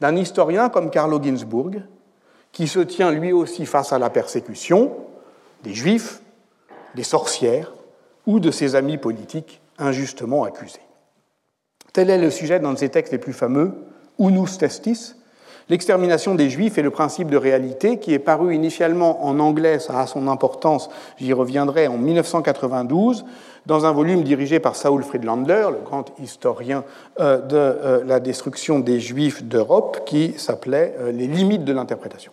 d'un 0.00 0.14
historien 0.14 0.68
comme 0.68 0.88
Carlo 0.88 1.20
Ginzburg, 1.20 1.82
qui 2.52 2.68
se 2.68 2.78
tient 2.78 3.10
lui 3.10 3.32
aussi 3.32 3.66
face 3.66 3.92
à 3.92 3.98
la 3.98 4.10
persécution 4.10 4.92
des 5.64 5.74
juifs, 5.74 6.22
des 6.94 7.02
sorcières 7.02 7.72
ou 8.28 8.38
de 8.38 8.52
ses 8.52 8.76
amis 8.76 8.96
politiques 8.96 9.60
injustement 9.76 10.44
accusés. 10.44 10.91
Tel 11.92 12.10
est 12.10 12.18
le 12.18 12.30
sujet 12.30 12.58
d'un 12.60 12.72
de 12.72 12.78
ses 12.78 12.88
textes 12.88 13.12
les 13.12 13.18
plus 13.18 13.32
fameux, 13.32 13.72
Unus 14.18 14.58
Testis, 14.58 15.14
L'extermination 15.68 16.34
des 16.34 16.50
Juifs 16.50 16.76
et 16.78 16.82
le 16.82 16.90
principe 16.90 17.30
de 17.30 17.36
réalité, 17.36 17.98
qui 17.98 18.12
est 18.12 18.18
paru 18.18 18.54
initialement 18.54 19.24
en 19.24 19.38
anglais, 19.38 19.78
ça 19.78 20.00
a 20.00 20.06
son 20.06 20.26
importance, 20.28 20.90
j'y 21.18 21.32
reviendrai, 21.32 21.86
en 21.86 21.96
1992, 21.96 23.24
dans 23.66 23.86
un 23.86 23.92
volume 23.92 24.22
dirigé 24.22 24.58
par 24.58 24.74
Saul 24.74 25.04
Friedlander, 25.04 25.68
le 25.70 25.84
grand 25.84 26.06
historien 26.20 26.84
euh, 27.20 27.38
de 27.38 27.56
euh, 27.56 28.04
la 28.04 28.18
destruction 28.18 28.80
des 28.80 28.98
Juifs 28.98 29.44
d'Europe, 29.44 30.02
qui 30.04 30.34
s'appelait 30.36 30.96
euh, 30.98 31.12
Les 31.12 31.28
limites 31.28 31.64
de 31.64 31.72
l'interprétation. 31.72 32.32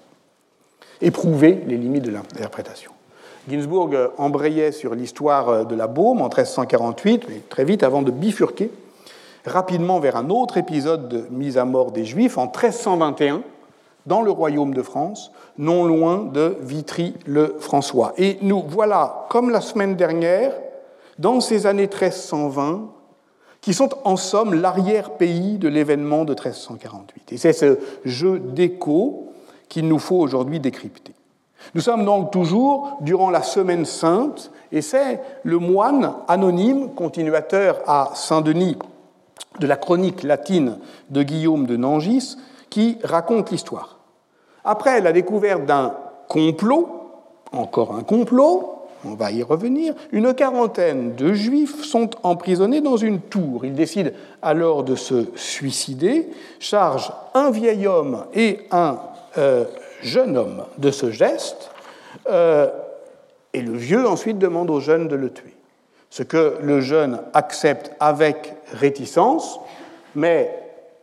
Éprouver 1.01 1.63
les 1.68 1.78
limites 1.78 2.04
de 2.04 2.12
l'interprétation. 2.12 2.92
Ginsburg 3.48 4.12
embrayait 4.18 4.72
sur 4.72 4.96
l'histoire 4.96 5.66
de 5.66 5.75
la 5.75 5.88
Baume 5.88 6.22
en 6.22 6.28
1348, 6.28 7.24
mais 7.30 7.42
très 7.48 7.63
vite 7.63 7.84
avant 7.84 8.01
de 8.01 8.12
bifurquer 8.12 8.70
rapidement 9.46 10.00
vers 10.00 10.15
un 10.15 10.29
autre 10.29 10.58
épisode 10.58 11.10
de 11.10 11.25
mise 11.31 11.58
à 11.58 11.65
mort 11.65 11.91
des 11.91 12.05
Juifs 12.05 12.38
en 12.38 12.46
1321 12.46 13.41
dans 14.05 14.22
le 14.22 14.31
royaume 14.31 14.74
de 14.74 14.81
France, 14.81 15.31
non 15.58 15.86
loin 15.86 16.29
de 16.34 16.58
Vitry-le-François. 16.62 18.13
Et 18.17 18.38
nous 18.41 18.63
voilà, 18.67 19.27
comme 19.29 19.50
la 19.50 19.62
semaine 19.62 19.96
dernière, 19.96 20.53
dans 21.19 21.41
ces 21.41 21.67
années 21.67 21.84
1320, 21.84 22.89
qui 23.62 23.74
sont 23.74 23.89
en 24.05 24.15
somme 24.15 24.53
l'arrière-pays 24.53 25.58
de 25.58 25.67
l'événement 25.67 26.24
de 26.24 26.31
1348. 26.31 27.34
Et 27.34 27.38
c'est 27.38 27.53
ce 27.53 27.77
jeu 28.05 28.39
d'écho 28.39 29.34
qu'il 29.67 29.88
nous 29.88 30.00
faut 30.00 30.15
aujourd'hui 30.15 30.60
décrypter. 30.60 31.13
Nous 31.75 31.81
sommes 31.81 32.05
donc 32.05 32.31
toujours 32.31 32.98
durant 33.01 33.29
la 33.29 33.43
Semaine 33.43 33.86
sainte, 33.86 34.50
et 34.72 34.81
c'est 34.81 35.19
le 35.43 35.60
moine 35.60 36.13
anonyme, 36.27 36.93
continuateur 36.96 37.81
à 37.86 38.12
Saint-Denis 38.15 38.77
de 39.60 39.68
la 39.68 39.75
chronique 39.75 40.24
latine 40.24 40.78
de 41.10 41.24
Guillaume 41.24 41.66
de 41.66 41.78
Nangis 41.78 42.38
qui 42.70 42.98
raconte 43.04 43.51
l'histoire. 43.51 44.00
Après 44.63 45.01
la 45.01 45.12
découverte 45.12 45.66
d'un 45.66 45.94
complot, 46.28 46.89
encore 47.51 47.96
un 47.96 48.04
complot, 48.04 48.75
on 49.06 49.16
va 49.16 49.32
y 49.32 49.44
revenir, 49.44 49.94
une 50.12 50.34
quarantaine 50.34 51.16
de 51.16 51.34
juifs 51.34 51.84
sont 51.84 52.10
emprisonnés 52.24 52.82
dans 52.82 52.98
une 52.98 53.22
tour. 53.22 53.66
Ils 53.66 53.74
décident 53.74 54.12
alors 54.42 54.84
de 54.84 54.96
se 54.96 55.28
suicider, 55.36 56.30
chargent 56.60 57.13
un 57.34 57.50
vieil 57.50 57.88
homme 57.88 58.25
et 58.34 58.68
un 58.72 59.00
euh, 59.38 59.66
jeune 60.01 60.38
homme 60.38 60.63
de 60.78 60.92
ce 60.92 61.12
geste, 61.12 61.72
euh, 62.30 62.70
et 63.54 63.62
le 63.62 63.74
vieux 63.74 64.08
ensuite 64.08 64.38
demande 64.38 64.70
au 64.70 64.80
jeune 64.80 65.08
de 65.08 65.16
le 65.16 65.32
tuer 65.32 65.56
ce 66.10 66.24
que 66.24 66.58
le 66.62 66.82
jeune 66.82 67.22
accepte 67.34 67.92
avec 68.00 68.56
réticence, 68.74 69.60
mais 70.16 70.54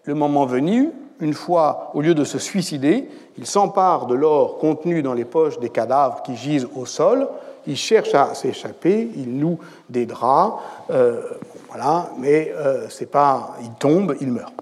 le 0.05 0.15
moment 0.15 0.47
venu, 0.47 0.93
une 1.21 1.35
fois, 1.35 1.91
au 1.95 2.01
lieu 2.01 2.15
de 2.15 2.25
se 2.25 2.39
suicider, 2.39 3.09
il 3.39 3.47
s'empare 3.47 4.07
de 4.07 4.15
l'or 4.15 4.59
contenu 4.59 5.03
dans 5.03 5.15
les 5.15 5.25
poches 5.25 5.59
des 5.59 5.71
cadavres 5.71 6.23
qui 6.23 6.37
gisent 6.37 6.69
au 6.75 6.87
sol, 6.87 7.29
il 7.67 7.77
cherche 7.77 8.15
à 8.15 8.35
s'échapper, 8.35 9.11
il 9.17 9.39
noue 9.39 9.59
des 9.89 10.07
draps, 10.07 10.63
euh, 10.91 11.23
voilà, 11.69 12.11
mais 12.19 12.53
euh, 12.55 12.89
c'est 12.89 13.11
pas, 13.11 13.57
il 13.63 13.73
tombe, 13.73 14.17
il 14.21 14.31
meurt. 14.31 14.55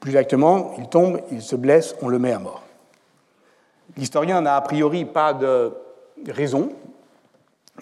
Plus 0.00 0.10
exactement, 0.10 0.72
il 0.78 0.88
tombe, 0.88 1.20
il 1.30 1.42
se 1.42 1.56
blesse, 1.56 1.94
on 2.02 2.08
le 2.08 2.18
met 2.18 2.32
à 2.32 2.38
mort. 2.38 2.62
L'historien 3.96 4.40
n'a 4.40 4.56
a 4.56 4.60
priori 4.60 5.04
pas 5.04 5.32
de 5.32 5.72
raison 6.28 6.70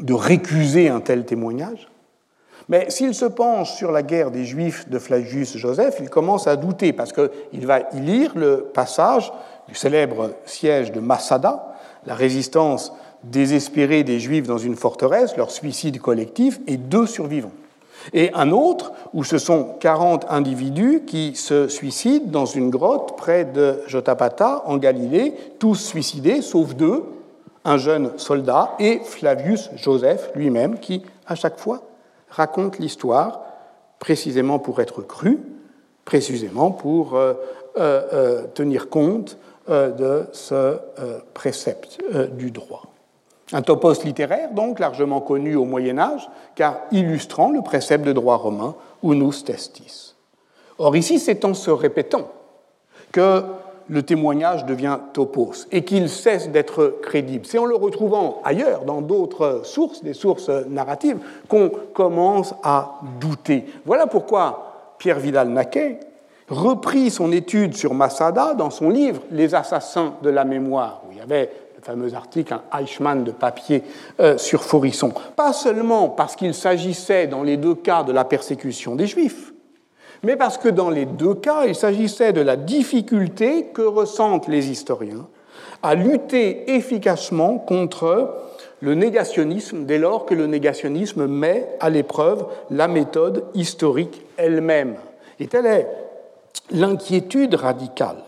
de 0.01 0.15
récuser 0.15 0.89
un 0.89 1.01
tel 1.01 1.25
témoignage, 1.25 1.89
mais 2.69 2.89
s'il 2.89 3.15
se 3.15 3.27
penche 3.27 3.75
sur 3.75 3.93
la 3.93 4.03
guerre 4.03 4.31
des 4.31 4.45
Juifs 4.45 4.89
de 4.89 4.99
Flavius 4.99 5.57
Joseph, 5.57 5.97
il 6.01 6.09
commence 6.09 6.47
à 6.47 6.57
douter, 6.57 6.93
parce 6.93 7.13
qu'il 7.13 7.67
va 7.67 7.81
y 7.93 8.01
lire 8.01 8.33
le 8.35 8.71
passage 8.73 9.33
du 9.69 9.75
célèbre 9.75 10.31
siège 10.47 10.93
de 10.93 11.01
Massada, 11.01 11.75
la 12.07 12.15
résistance 12.15 12.93
désespérée 13.25 14.03
des 14.03 14.19
Juifs 14.19 14.47
dans 14.47 14.59
une 14.59 14.77
forteresse, 14.77 15.37
leur 15.37 15.51
suicide 15.51 16.01
collectif, 16.01 16.61
et 16.67 16.77
deux 16.77 17.07
survivants. 17.07 17.53
Et 18.13 18.31
un 18.35 18.51
autre 18.51 18.93
où 19.15 19.25
ce 19.25 19.39
sont 19.39 19.77
40 19.81 20.27
individus 20.29 21.03
qui 21.07 21.35
se 21.35 21.69
suicident 21.69 22.31
dans 22.31 22.47
une 22.47 22.69
grotte 22.71 23.17
près 23.17 23.45
de 23.45 23.81
Jotapata, 23.87 24.63
en 24.67 24.77
Galilée, 24.77 25.35
tous 25.59 25.77
suicidés, 25.77 26.43
sauf 26.43 26.75
deux, 26.75 27.05
un 27.65 27.79
jeune 27.79 28.19
soldat 28.19 28.75
et 28.79 29.01
Flavius 29.01 29.71
Joseph 29.77 30.31
lui-même, 30.35 30.79
qui, 30.79 31.03
à 31.27 31.35
chaque 31.35 31.59
fois, 31.59 31.83
raconte 32.29 32.79
l'histoire 32.79 33.41
précisément 33.99 34.59
pour 34.59 34.81
être 34.81 35.03
cru, 35.03 35.41
précisément 36.05 36.71
pour 36.71 37.15
euh, 37.15 37.35
euh, 37.79 38.03
euh, 38.13 38.43
tenir 38.55 38.89
compte 38.89 39.39
de 39.67 40.27
ce 40.33 40.77
précepte 41.33 41.99
du 42.33 42.51
droit. 42.51 42.83
Un 43.55 43.63
topos 43.63 44.05
littéraire, 44.05 44.51
donc, 44.53 44.79
largement 44.79 45.23
connu 45.23 45.57
au 45.57 45.65
Moyen 45.65 45.99
Âge, 45.99 46.29
car 46.55 46.81
illustrant 46.93 47.51
le 47.51 47.63
précepte 47.63 48.05
de 48.05 48.13
droit 48.13 48.37
romain, 48.37 48.75
unus 49.03 49.43
testis. 49.43 50.17
Or 50.77 50.95
ici, 50.97 51.19
c'est 51.19 51.47
en 51.47 51.55
se 51.55 51.71
répétant 51.71 52.31
que 53.11 53.43
le 53.89 54.03
témoignage 54.03 54.65
devient 54.65 54.99
topos 55.13 55.67
et 55.73 55.85
qu'il 55.85 56.09
cesse 56.09 56.49
d'être 56.51 56.99
crédible. 57.03 57.47
C'est 57.47 57.59
en 57.59 57.65
le 57.65 57.77
retrouvant 57.77 58.41
ailleurs, 58.45 58.85
dans 58.85 59.01
d'autres 59.01 59.63
sources, 59.65 60.03
des 60.03 60.15
sources 60.15 60.49
narratives, 60.69 61.19
qu'on 61.49 61.71
commence 61.93 62.55
à 62.63 63.01
douter. 63.21 63.67
Voilà 63.85 64.07
pourquoi 64.07 64.95
Pierre 64.99 65.19
Vidal-Naquet 65.19 66.01
reprit 66.49 67.11
son 67.11 67.33
étude 67.33 67.75
sur 67.75 67.95
Masada 67.95 68.55
dans 68.55 68.71
son 68.71 68.91
livre 68.91 69.23
Les 69.31 69.55
assassins 69.55 70.15
de 70.23 70.31
la 70.31 70.45
mémoire, 70.45 71.03
où 71.07 71.13
il 71.13 71.19
y 71.19 71.21
avait 71.21 71.51
le 71.77 71.83
fameux 71.83 72.15
article, 72.15 72.55
un 72.55 72.79
Eichmann 72.79 73.25
de 73.25 73.31
papier 73.31 73.83
euh, 74.21 74.39
sur 74.39 74.63
Forisson. 74.65 75.13
Pas 75.37 75.53
seulement 75.53 76.09
parce 76.09 76.37
qu'il 76.37 76.55
s'agissait 76.55 77.27
dans 77.27 77.43
les 77.43 77.57
deux 77.57 77.75
cas 77.75 78.03
de 78.03 78.13
la 78.13 78.25
persécution 78.25 78.95
des 78.95 79.07
Juifs, 79.07 79.54
mais 80.25 80.37
parce 80.37 80.59
que 80.59 80.69
dans 80.69 80.91
les 80.91 81.07
deux 81.07 81.35
cas, 81.35 81.65
il 81.67 81.75
s'agissait 81.75 82.33
de 82.33 82.41
la 82.41 82.57
difficulté 82.57 83.67
que 83.75 83.83
ressentent 83.83 84.49
les 84.49 84.71
historiens 84.71 85.27
à 85.83 85.95
lutter 85.95 86.75
efficacement 86.75 87.59
contre 87.59 88.35
le 88.81 88.95
négationnisme 88.95 89.85
dès 89.85 89.99
lors 89.99 90.25
que 90.25 90.35
le 90.35 90.47
négationnisme 90.47 91.27
met 91.27 91.69
à 91.79 91.91
l'épreuve 91.91 92.47
la 92.71 92.89
méthode 92.89 93.45
historique 93.55 94.23
elle-même. 94.37 94.97
Et 95.41 95.47
telle 95.47 95.67
est 95.67 95.89
l'inquiétude 96.71 97.55
radicale 97.55 98.23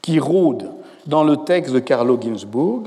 qui 0.00 0.20
rôde 0.20 0.70
dans 1.06 1.24
le 1.24 1.38
texte 1.38 1.72
de 1.72 1.80
Carlo 1.80 2.18
Ginzburg 2.20 2.84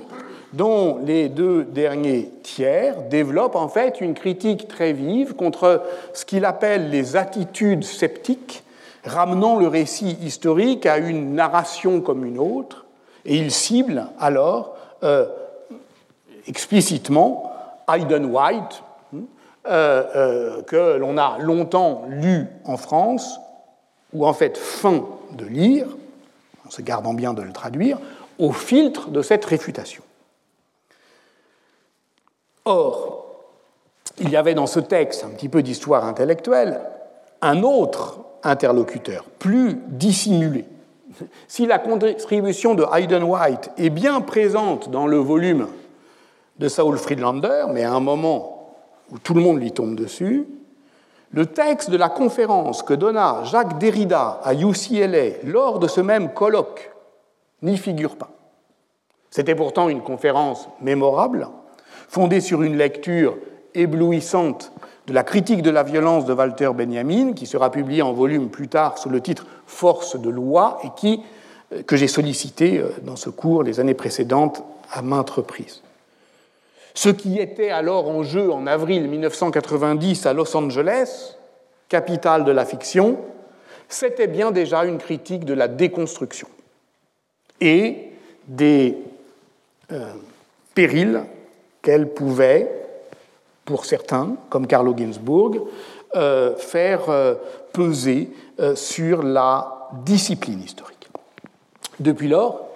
dont 0.54 1.00
les 1.04 1.30
deux 1.30 1.64
derniers 1.64 2.32
tiers 2.44 3.04
développent 3.04 3.56
en 3.56 3.68
fait 3.68 4.02
une 4.02 4.14
critique 4.14 4.68
très 4.68 4.94
vive 4.94 5.36
contre 5.36 5.84
ce 6.14 6.26
qu'il 6.26 6.46
appelle 6.46 6.90
les 6.90 7.16
attitudes 7.16 7.84
sceptiques, 7.84 8.64
ramenant 9.06 9.58
le 9.58 9.68
récit 9.68 10.18
historique 10.22 10.86
à 10.86 10.98
une 10.98 11.36
narration 11.36 12.02
comme 12.02 12.26
une 12.26 12.40
autre, 12.40 12.86
et 13.26 13.38
il 13.38 13.52
cible 13.52 14.08
alors 14.20 14.76
euh, 15.04 15.28
explicitement 16.48 17.52
Hayden 17.88 18.26
White, 18.26 18.84
hein, 19.14 19.20
euh, 19.68 20.04
euh, 20.16 20.62
que 20.64 20.98
l'on 20.98 21.18
a 21.18 21.38
longtemps 21.40 22.06
lu 22.10 22.48
en 22.66 22.78
France, 22.78 23.40
ou 24.14 24.26
en 24.26 24.34
fait 24.34 24.58
fin 24.58 25.06
de 25.34 25.46
lire, 25.46 25.86
en 26.66 26.72
se 26.72 26.82
gardant 26.82 27.14
bien 27.14 27.34
de 27.34 27.42
le 27.42 27.52
traduire, 27.52 28.00
au 28.40 28.52
filtre 28.52 29.10
de 29.10 29.22
cette 29.22 29.46
réfutation. 29.46 30.02
Or, 32.66 33.26
il 34.20 34.30
y 34.30 34.36
avait 34.36 34.54
dans 34.54 34.68
ce 34.68 34.80
texte 34.80 35.24
un 35.24 35.30
petit 35.30 35.50
peu 35.50 35.64
d'histoire 35.64 36.06
intellectuelle 36.06 36.82
un 37.42 37.64
autre 37.64 38.20
interlocuteur, 38.44 39.26
plus 39.40 39.78
dissimulé. 39.88 40.66
Si 41.48 41.66
la 41.66 41.80
contribution 41.80 42.76
de 42.76 42.86
Hayden 42.94 43.24
White 43.24 43.72
est 43.78 43.90
bien 43.90 44.22
présente 44.22 44.90
dans 44.90 45.08
le 45.08 45.18
volume 45.18 45.68
de 46.60 46.68
Saul 46.68 46.98
Friedlander, 46.98 47.66
mais 47.72 47.84
à 47.84 47.94
un 47.94 48.00
moment 48.00 48.76
où 49.12 49.18
tout 49.18 49.34
le 49.34 49.42
monde 49.42 49.60
lui 49.60 49.72
tombe 49.72 49.96
dessus, 49.96 50.48
le 51.32 51.46
texte 51.46 51.90
de 51.90 51.98
la 51.98 52.10
conférence 52.10 52.84
que 52.84 52.94
donna 52.94 53.44
Jacques 53.44 53.78
Derrida 53.78 54.40
à 54.44 54.54
UCLA 54.54 55.44
lors 55.44 55.80
de 55.80 55.88
ce 55.88 56.02
même 56.02 56.34
colloque 56.34 56.92
n'y 57.62 57.78
figure 57.78 58.16
pas. 58.16 58.30
C'était 59.30 59.56
pourtant 59.56 59.90
une 59.90 60.02
conférence 60.02 60.68
mémorable, 60.82 61.48
fondée 62.10 62.42
sur 62.42 62.64
une 62.64 62.76
lecture 62.76 63.38
éblouissante 63.74 64.74
de 65.08 65.14
la 65.14 65.24
critique 65.24 65.62
de 65.62 65.70
la 65.70 65.84
violence 65.84 66.26
de 66.26 66.34
Walter 66.34 66.72
Benjamin, 66.76 67.34
qui 67.34 67.46
sera 67.46 67.72
publiée 67.72 68.02
en 68.02 68.14
volume 68.14 68.50
plus 68.50 68.68
tard 68.68 68.98
sous 68.98 69.10
le 69.10 69.22
titre 69.22 69.46
Force 69.66 70.20
de 70.20 70.30
loi 70.30 70.80
et 70.84 70.90
qui, 70.98 71.22
euh, 71.74 71.84
que 71.84 71.96
j'ai 71.96 72.08
sollicité 72.08 72.80
euh, 72.80 72.90
dans 73.04 73.16
ce 73.16 73.30
cours 73.30 73.64
les 73.64 73.80
années 73.80 73.94
précédentes 73.94 74.64
à 74.92 75.02
maintes 75.02 75.30
reprises. 75.30 75.82
Ce 76.96 77.10
qui 77.10 77.40
était 77.40 77.70
alors 77.70 78.10
en 78.10 78.24
jeu 78.24 78.52
en 78.52 78.68
avril 78.68 79.08
1990 79.08 80.26
à 80.26 80.34
Los 80.34 80.56
Angeles, 80.58 81.38
capitale 81.88 82.44
de 82.44 82.52
la 82.52 82.66
fiction, 82.66 83.20
c'était 83.88 84.28
bien 84.28 84.52
déjà 84.52 84.84
une 84.84 84.98
critique 84.98 85.46
de 85.46 85.54
la 85.54 85.68
déconstruction 85.68 86.48
et 87.62 88.10
des 88.48 88.98
euh, 89.92 90.14
périls 90.74 91.24
qu'elle 91.82 92.14
pouvait, 92.14 92.70
pour 93.66 93.86
certains, 93.86 94.36
comme 94.50 94.68
Carlo 94.68 94.96
Ginzburg, 94.98 95.62
euh, 96.16 96.56
faire 96.56 97.10
euh, 97.10 97.36
peser 97.72 98.32
euh, 98.60 98.76
sur 98.76 99.22
la 99.22 99.90
discipline 100.04 100.60
historique. 100.60 101.08
Depuis 102.00 102.28
lors, 102.28 102.68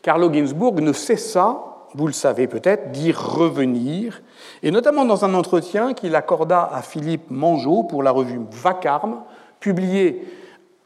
Carlo 0.00 0.32
Ginzburg 0.32 0.80
ne 0.80 0.94
cessa, 0.94 1.58
vous 1.94 2.06
le 2.06 2.14
savez 2.14 2.46
peut-être, 2.46 2.90
d'y 2.90 3.12
revenir, 3.12 4.22
et 4.62 4.70
notamment 4.70 5.04
dans 5.04 5.26
un 5.26 5.34
entretien 5.34 5.92
qu'il 5.92 6.14
accorda 6.16 6.70
à 6.72 6.80
Philippe 6.80 7.30
Mangeot 7.30 7.82
pour 7.82 8.02
la 8.02 8.12
revue 8.12 8.40
Vacarme, 8.50 9.20
publié, 9.58 10.24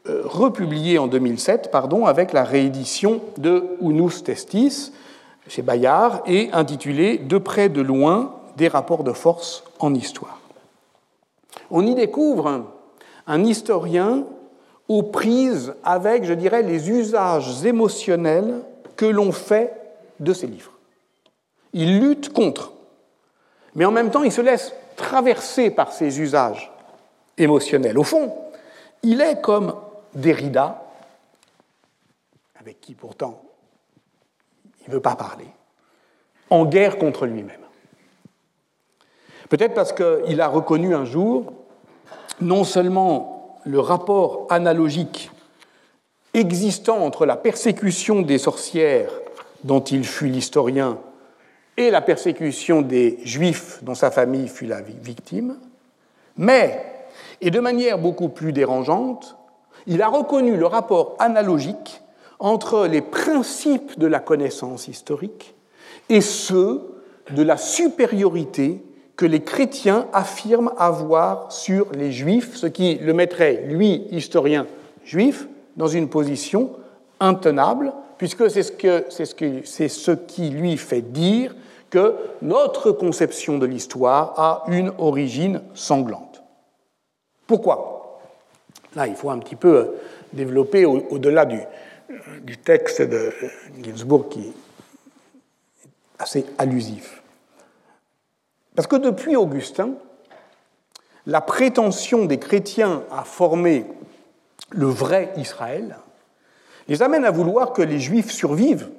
republié 0.05 0.97
en 0.97 1.07
2007 1.07 1.71
pardon, 1.71 2.05
avec 2.05 2.33
la 2.33 2.43
réédition 2.43 3.21
de 3.37 3.77
Unus 3.79 4.23
Testis, 4.23 4.91
chez 5.47 5.61
Bayard 5.61 6.23
et 6.25 6.49
intitulé 6.53 7.17
De 7.17 7.37
près 7.37 7.69
de 7.69 7.81
loin 7.81 8.35
des 8.57 8.67
rapports 8.67 9.03
de 9.03 9.13
force 9.13 9.63
en 9.79 9.93
histoire. 9.93 10.39
On 11.69 11.85
y 11.85 11.95
découvre 11.95 12.65
un 13.27 13.43
historien 13.43 14.25
aux 14.87 15.03
prises 15.03 15.73
avec, 15.83 16.23
je 16.25 16.33
dirais, 16.33 16.61
les 16.61 16.89
usages 16.89 17.65
émotionnels 17.65 18.61
que 18.95 19.05
l'on 19.05 19.31
fait 19.31 19.73
de 20.19 20.33
ces 20.33 20.47
livres. 20.47 20.71
Il 21.73 21.99
lutte 21.99 22.31
contre, 22.31 22.73
mais 23.73 23.85
en 23.85 23.91
même 23.91 24.11
temps 24.11 24.23
il 24.23 24.31
se 24.31 24.41
laisse 24.41 24.73
traverser 24.95 25.71
par 25.71 25.91
ces 25.91 26.21
usages 26.21 26.71
émotionnels. 27.37 27.97
Au 27.97 28.03
fond, 28.03 28.33
il 29.03 29.21
est 29.21 29.41
comme 29.41 29.75
Derrida, 30.13 30.83
avec 32.59 32.79
qui 32.79 32.93
pourtant 32.93 33.44
il 34.85 34.91
ne 34.91 34.95
veut 34.95 35.01
pas 35.01 35.15
parler, 35.15 35.47
en 36.49 36.65
guerre 36.65 36.97
contre 36.97 37.25
lui-même. 37.25 37.61
Peut-être 39.49 39.73
parce 39.73 39.93
qu'il 39.93 40.41
a 40.41 40.47
reconnu 40.47 40.95
un 40.95 41.05
jour 41.05 41.53
non 42.41 42.63
seulement 42.63 43.59
le 43.63 43.79
rapport 43.79 44.47
analogique 44.49 45.31
existant 46.33 46.97
entre 46.97 47.25
la 47.25 47.37
persécution 47.37 48.21
des 48.21 48.37
sorcières 48.37 49.11
dont 49.63 49.81
il 49.81 50.05
fut 50.05 50.27
l'historien 50.27 50.99
et 51.77 51.91
la 51.91 52.01
persécution 52.01 52.81
des 52.81 53.19
juifs 53.23 53.83
dont 53.83 53.95
sa 53.95 54.11
famille 54.11 54.47
fut 54.47 54.65
la 54.65 54.81
victime, 54.81 55.57
mais, 56.37 56.85
et 57.41 57.51
de 57.51 57.59
manière 57.59 57.97
beaucoup 57.97 58.29
plus 58.29 58.53
dérangeante, 58.53 59.37
il 59.87 60.01
a 60.01 60.07
reconnu 60.07 60.55
le 60.55 60.65
rapport 60.65 61.15
analogique 61.19 62.01
entre 62.39 62.87
les 62.87 63.01
principes 63.01 63.97
de 63.97 64.07
la 64.07 64.19
connaissance 64.19 64.87
historique 64.87 65.55
et 66.09 66.21
ceux 66.21 66.81
de 67.31 67.43
la 67.43 67.57
supériorité 67.57 68.81
que 69.15 69.25
les 69.25 69.41
chrétiens 69.41 70.07
affirment 70.13 70.73
avoir 70.77 71.51
sur 71.51 71.87
les 71.93 72.11
juifs, 72.11 72.55
ce 72.55 72.67
qui 72.67 72.95
le 72.95 73.13
mettrait, 73.13 73.63
lui, 73.67 74.07
historien 74.11 74.67
juif, 75.05 75.47
dans 75.77 75.87
une 75.87 76.09
position 76.09 76.71
intenable, 77.19 77.93
puisque 78.17 78.49
c'est 78.49 78.63
ce, 78.63 80.11
qui 80.11 80.49
lui 80.49 80.77
fait 80.77 81.01
dire 81.01 81.55
que 81.89 82.15
notre 82.41 82.91
conception 82.91 83.57
de 83.57 83.65
l'histoire 83.65 84.33
a 84.37 84.63
une 84.67 84.91
origine 84.97 85.61
sanglante. 85.73 86.43
Pourquoi? 87.47 88.19
Là, 88.95 89.07
il 89.07 89.15
faut 89.15 89.29
un 89.29 89.39
petit 89.39 89.55
peu 89.55 89.93
développer 90.33 90.85
au-delà 90.85 91.45
du, 91.45 91.59
du 92.41 92.57
texte 92.57 93.01
de 93.01 93.31
Ginsburg 93.81 94.29
qui 94.29 94.39
est 94.41 94.53
assez 96.19 96.45
allusif. 96.57 97.21
Parce 98.75 98.87
que 98.87 98.95
depuis 98.95 99.35
Augustin, 99.35 99.91
la 101.25 101.41
prétention 101.41 102.25
des 102.25 102.37
chrétiens 102.37 103.03
à 103.11 103.23
former 103.23 103.85
le 104.69 104.87
vrai 104.87 105.33
Israël 105.37 105.97
les 106.87 107.01
amène 107.01 107.25
à 107.25 107.31
vouloir 107.31 107.73
que 107.73 107.81
les 107.81 107.99
juifs 107.99 108.31
survivent, 108.31 108.89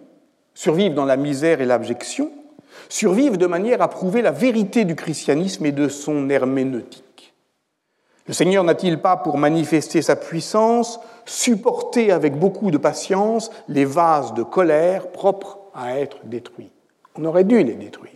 survivent 0.55 0.95
dans 0.95 1.05
la 1.05 1.17
misère 1.17 1.61
et 1.61 1.67
l'abjection, 1.67 2.31
survivent 2.89 3.37
de 3.37 3.47
manière 3.47 3.81
à 3.81 3.89
prouver 3.89 4.23
la 4.23 4.33
vérité 4.33 4.85
du 4.85 4.97
christianisme 4.97 5.67
et 5.67 5.73
de 5.73 5.89
son 5.89 6.29
herméneutique. 6.29 7.35
Le 8.27 8.35
Seigneur 8.35 8.65
n'a-t-il 8.65 9.01
pas, 9.01 9.17
pour 9.17 9.39
manifester 9.39 10.03
sa 10.03 10.17
puissance, 10.17 10.99
supporté 11.27 12.13
avec 12.13 12.39
beaucoup 12.39 12.71
de 12.71 12.79
patience 12.79 13.51
les 13.69 13.85
vases 13.85 14.33
de 14.35 14.43
colère 14.43 15.09
propres 15.09 15.59
à 15.75 15.99
être 15.99 16.19
détruits 16.25 16.73
On 17.17 17.25
aurait 17.25 17.45
dû 17.45 17.63
les 17.63 17.75
détruire, 17.75 18.13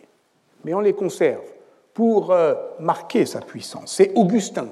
mais 0.65 0.73
on 0.73 0.81
les 0.81 0.95
conserve 0.95 1.45
pour 1.93 2.31
euh, 2.31 2.55
marquer 2.79 3.27
sa 3.27 3.41
puissance. 3.41 3.95
C'est 3.97 4.13
Augustin 4.15 4.69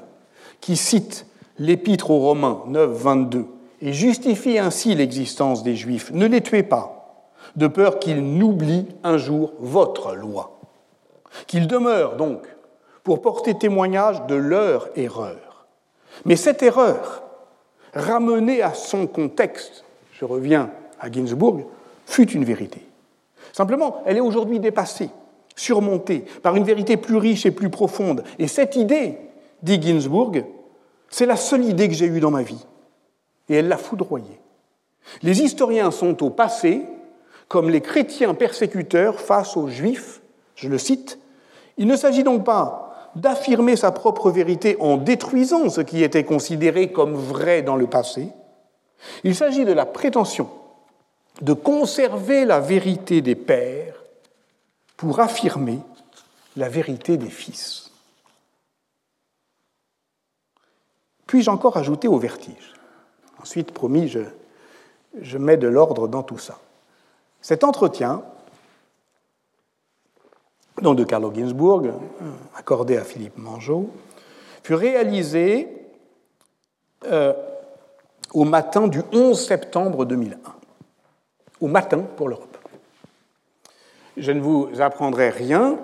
qui 0.60 0.76
cite 0.76 1.26
l'Épître 1.58 2.10
aux 2.10 2.20
Romains 2.20 2.62
9, 2.66 2.90
22 2.90 3.46
et 3.82 3.92
justifie 3.92 4.58
ainsi 4.58 4.94
l'existence 4.94 5.62
des 5.62 5.76
Juifs. 5.76 6.10
Ne 6.12 6.26
les 6.26 6.40
tuez 6.40 6.62
pas, 6.62 6.98
de 7.56 7.66
peur 7.66 7.98
qu'ils 7.98 8.38
n'oublient 8.38 8.88
un 9.04 9.18
jour 9.18 9.52
votre 9.58 10.14
loi. 10.14 10.58
Qu'ils 11.46 11.66
demeurent 11.66 12.16
donc 12.16 12.46
pour 13.04 13.22
porter 13.22 13.54
témoignage 13.54 14.26
de 14.26 14.34
leur 14.34 14.88
erreur. 14.96 15.66
Mais 16.24 16.36
cette 16.36 16.62
erreur, 16.62 17.22
ramenée 17.94 18.62
à 18.62 18.74
son 18.74 19.06
contexte, 19.06 19.84
je 20.12 20.24
reviens 20.24 20.70
à 21.00 21.10
Ginsburg, 21.10 21.66
fut 22.06 22.30
une 22.30 22.44
vérité. 22.44 22.82
Simplement, 23.52 24.02
elle 24.06 24.16
est 24.16 24.20
aujourd'hui 24.20 24.60
dépassée, 24.60 25.10
surmontée 25.56 26.24
par 26.42 26.56
une 26.56 26.64
vérité 26.64 26.96
plus 26.96 27.16
riche 27.16 27.46
et 27.46 27.50
plus 27.50 27.70
profonde. 27.70 28.24
Et 28.38 28.48
cette 28.48 28.76
idée, 28.76 29.18
dit 29.62 29.80
Ginsburg, 29.80 30.44
c'est 31.08 31.26
la 31.26 31.36
seule 31.36 31.64
idée 31.64 31.88
que 31.88 31.94
j'ai 31.94 32.06
eue 32.06 32.20
dans 32.20 32.30
ma 32.30 32.42
vie 32.42 32.64
et 33.48 33.56
elle 33.56 33.68
l'a 33.68 33.76
foudroyé. 33.76 34.40
Les 35.22 35.42
historiens 35.42 35.90
sont 35.90 36.22
au 36.22 36.30
passé 36.30 36.82
comme 37.48 37.70
les 37.70 37.80
chrétiens 37.80 38.34
persécuteurs 38.34 39.20
face 39.20 39.56
aux 39.56 39.68
juifs, 39.68 40.20
je 40.54 40.68
le 40.68 40.76
cite, 40.76 41.18
il 41.78 41.86
ne 41.86 41.96
s'agit 41.96 42.24
donc 42.24 42.44
pas 42.44 42.87
d'affirmer 43.20 43.76
sa 43.76 43.90
propre 43.90 44.30
vérité 44.30 44.76
en 44.80 44.96
détruisant 44.96 45.68
ce 45.68 45.80
qui 45.80 46.02
était 46.02 46.24
considéré 46.24 46.92
comme 46.92 47.14
vrai 47.14 47.62
dans 47.62 47.76
le 47.76 47.86
passé, 47.86 48.28
il 49.24 49.34
s'agit 49.34 49.64
de 49.64 49.72
la 49.72 49.86
prétention 49.86 50.48
de 51.40 51.52
conserver 51.52 52.44
la 52.44 52.60
vérité 52.60 53.20
des 53.20 53.34
pères 53.36 53.94
pour 54.96 55.20
affirmer 55.20 55.78
la 56.56 56.68
vérité 56.68 57.16
des 57.16 57.30
fils. 57.30 57.90
Puis-je 61.26 61.50
encore 61.50 61.76
ajouter 61.76 62.08
au 62.08 62.18
vertige? 62.18 62.74
Ensuite, 63.40 63.72
promis, 63.72 64.08
je, 64.08 65.38
mets 65.38 65.56
de 65.56 65.68
l'ordre 65.68 66.08
dans 66.08 66.22
tout 66.22 66.38
ça. 66.38 66.58
Cet 67.40 67.62
entretien, 67.62 68.22
donc 70.82 70.96
de 70.96 71.04
Carlo 71.04 71.32
Ginzburg, 71.34 71.92
accordé 72.56 72.96
à 72.96 73.04
Philippe 73.04 73.38
Mangeot, 73.38 73.90
fut 74.62 74.74
réalisé 74.74 75.68
euh, 77.06 77.32
au 78.34 78.44
matin 78.44 78.88
du 78.88 79.02
11 79.12 79.46
septembre 79.46 80.04
2001. 80.04 80.36
Au 81.60 81.66
matin 81.66 82.04
pour 82.16 82.28
l'Europe. 82.28 82.56
Je 84.16 84.32
ne 84.32 84.40
vous 84.40 84.68
apprendrai 84.78 85.30
rien 85.30 85.78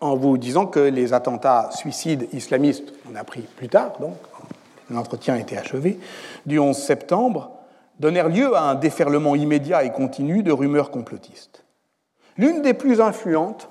en 0.00 0.16
vous 0.16 0.38
disant 0.38 0.66
que 0.66 0.80
les 0.80 1.12
attentats 1.12 1.70
suicides 1.72 2.28
islamistes, 2.32 2.92
on 3.10 3.14
a 3.14 3.20
appris 3.20 3.42
plus 3.42 3.68
tard, 3.68 3.92
donc, 4.00 4.16
l'entretien 4.90 5.36
été 5.36 5.56
achevé, 5.56 5.98
du 6.46 6.58
11 6.58 6.76
septembre, 6.76 7.50
donnèrent 8.00 8.28
lieu 8.28 8.56
à 8.56 8.62
un 8.62 8.74
déferlement 8.74 9.36
immédiat 9.36 9.84
et 9.84 9.92
continu 9.92 10.42
de 10.42 10.52
rumeurs 10.52 10.90
complotistes. 10.90 11.64
L'une 12.36 12.62
des 12.62 12.74
plus 12.74 13.00
influentes 13.00 13.68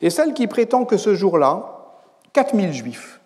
est 0.00 0.10
celle 0.10 0.34
qui 0.34 0.46
prétend 0.46 0.84
que 0.84 0.96
ce 0.96 1.14
jour-là, 1.14 1.96
4000 2.32 2.72
juifs 2.72 3.20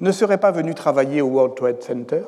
ne 0.00 0.10
seraient 0.10 0.38
pas 0.38 0.50
venus 0.50 0.74
travailler 0.74 1.22
au 1.22 1.28
World 1.28 1.54
Trade 1.54 1.82
Center, 1.82 2.22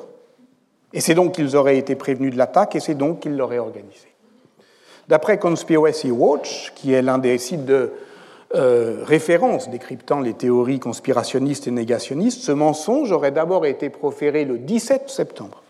et 0.93 1.01
c'est 1.01 1.13
donc 1.13 1.33
qu'ils 1.33 1.57
auraient 1.57 1.77
été 1.77 1.95
prévenus 1.95 2.31
de 2.31 2.37
l'attaque, 2.37 2.75
et 2.75 2.79
c'est 2.79 2.95
donc 2.95 3.19
qu'ils 3.19 3.35
l'auraient 3.35 3.59
organisée. 3.59 4.13
D'après 5.07 5.37
Conspiracy 5.37 6.09
Watch, 6.09 6.71
qui 6.75 6.93
est 6.93 7.01
l'un 7.01 7.17
des 7.17 7.37
sites 7.37 7.65
de 7.65 7.91
euh, 8.55 9.03
référence 9.03 9.69
décryptant 9.69 10.21
les 10.21 10.33
théories 10.33 10.79
conspirationnistes 10.79 11.67
et 11.67 11.71
négationnistes, 11.71 12.41
ce 12.41 12.51
mensonge 12.51 13.11
aurait 13.11 13.31
d'abord 13.31 13.65
été 13.65 13.89
proféré 13.89 14.45
le 14.45 14.57
17 14.57 15.09
septembre 15.09 15.61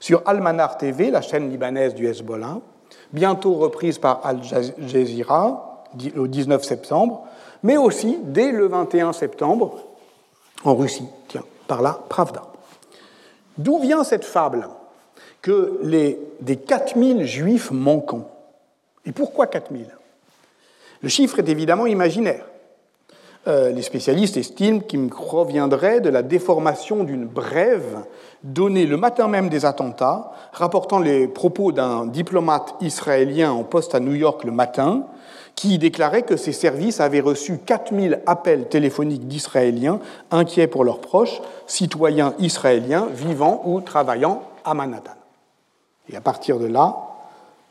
sur 0.00 0.22
Al-Manar 0.26 0.78
TV, 0.78 1.12
la 1.12 1.20
chaîne 1.20 1.48
libanaise 1.48 1.94
du 1.94 2.08
Hezbollah, 2.08 2.58
bientôt 3.12 3.54
reprise 3.54 3.98
par 3.98 4.20
Al 4.24 4.40
Jazeera 4.42 5.84
le 6.14 6.26
19 6.26 6.64
septembre, 6.64 7.24
mais 7.62 7.76
aussi 7.76 8.18
dès 8.22 8.52
le 8.52 8.66
21 8.66 9.12
septembre 9.12 9.78
en 10.64 10.74
Russie, 10.74 11.08
tiens, 11.28 11.44
par 11.66 11.82
la 11.82 11.92
Pravda. 12.08 12.44
D'où 13.58 13.78
vient 13.78 14.04
cette 14.04 14.24
fable 14.24 14.68
que 15.40 15.78
les, 15.82 16.18
des 16.40 16.56
4000 16.56 17.24
juifs 17.26 17.70
manquants? 17.70 18.30
Et 19.04 19.12
pourquoi 19.12 19.46
4000 19.46 19.86
le 21.02 21.08
chiffre 21.08 21.40
est 21.40 21.48
évidemment 21.48 21.86
imaginaire. 21.86 22.44
Euh, 23.48 23.72
les 23.72 23.82
spécialistes 23.82 24.36
estiment 24.36 24.78
qu'il 24.78 25.08
proviendrait 25.08 26.00
de 26.00 26.08
la 26.08 26.22
déformation 26.22 27.02
d'une 27.02 27.26
brève 27.26 28.04
donnée 28.44 28.86
le 28.86 28.96
matin 28.96 29.26
même 29.26 29.48
des 29.48 29.64
attentats, 29.64 30.30
rapportant 30.52 31.00
les 31.00 31.26
propos 31.26 31.72
d'un 31.72 32.06
diplomate 32.06 32.74
israélien 32.80 33.50
en 33.50 33.64
poste 33.64 33.96
à 33.96 34.00
New 34.00 34.14
York 34.14 34.44
le 34.44 34.52
matin, 34.52 35.06
qui 35.54 35.78
déclarait 35.78 36.22
que 36.22 36.36
ses 36.36 36.52
services 36.52 37.00
avaient 37.00 37.20
reçu 37.20 37.58
4000 37.58 38.20
appels 38.26 38.68
téléphoniques 38.68 39.28
d'Israéliens 39.28 40.00
inquiets 40.30 40.66
pour 40.66 40.84
leurs 40.84 41.00
proches, 41.00 41.40
citoyens 41.66 42.34
israéliens 42.38 43.06
vivant 43.12 43.62
ou 43.64 43.80
travaillant 43.80 44.42
à 44.64 44.74
Manhattan. 44.74 45.12
Et 46.08 46.16
à 46.16 46.20
partir 46.20 46.58
de 46.58 46.66
là, 46.66 46.96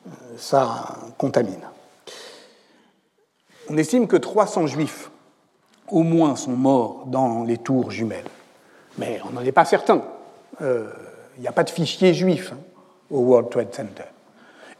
euh, 0.07 0.09
ça 0.37 0.97
contamine. 1.17 1.61
On 3.69 3.77
estime 3.77 4.07
que 4.07 4.17
300 4.17 4.67
juifs, 4.67 5.11
au 5.89 6.03
moins, 6.03 6.35
sont 6.35 6.51
morts 6.51 7.03
dans 7.07 7.43
les 7.43 7.57
tours 7.57 7.91
jumelles. 7.91 8.25
Mais 8.97 9.19
on 9.27 9.31
n'en 9.31 9.41
est 9.41 9.51
pas 9.51 9.65
certain. 9.65 10.01
Euh, 10.61 10.89
il 11.37 11.41
n'y 11.41 11.47
a 11.47 11.51
pas 11.51 11.63
de 11.63 11.69
fichier 11.69 12.13
juif 12.13 12.51
hein, 12.53 12.57
au 13.09 13.19
World 13.19 13.49
Trade 13.49 13.73
Center. 13.73 14.03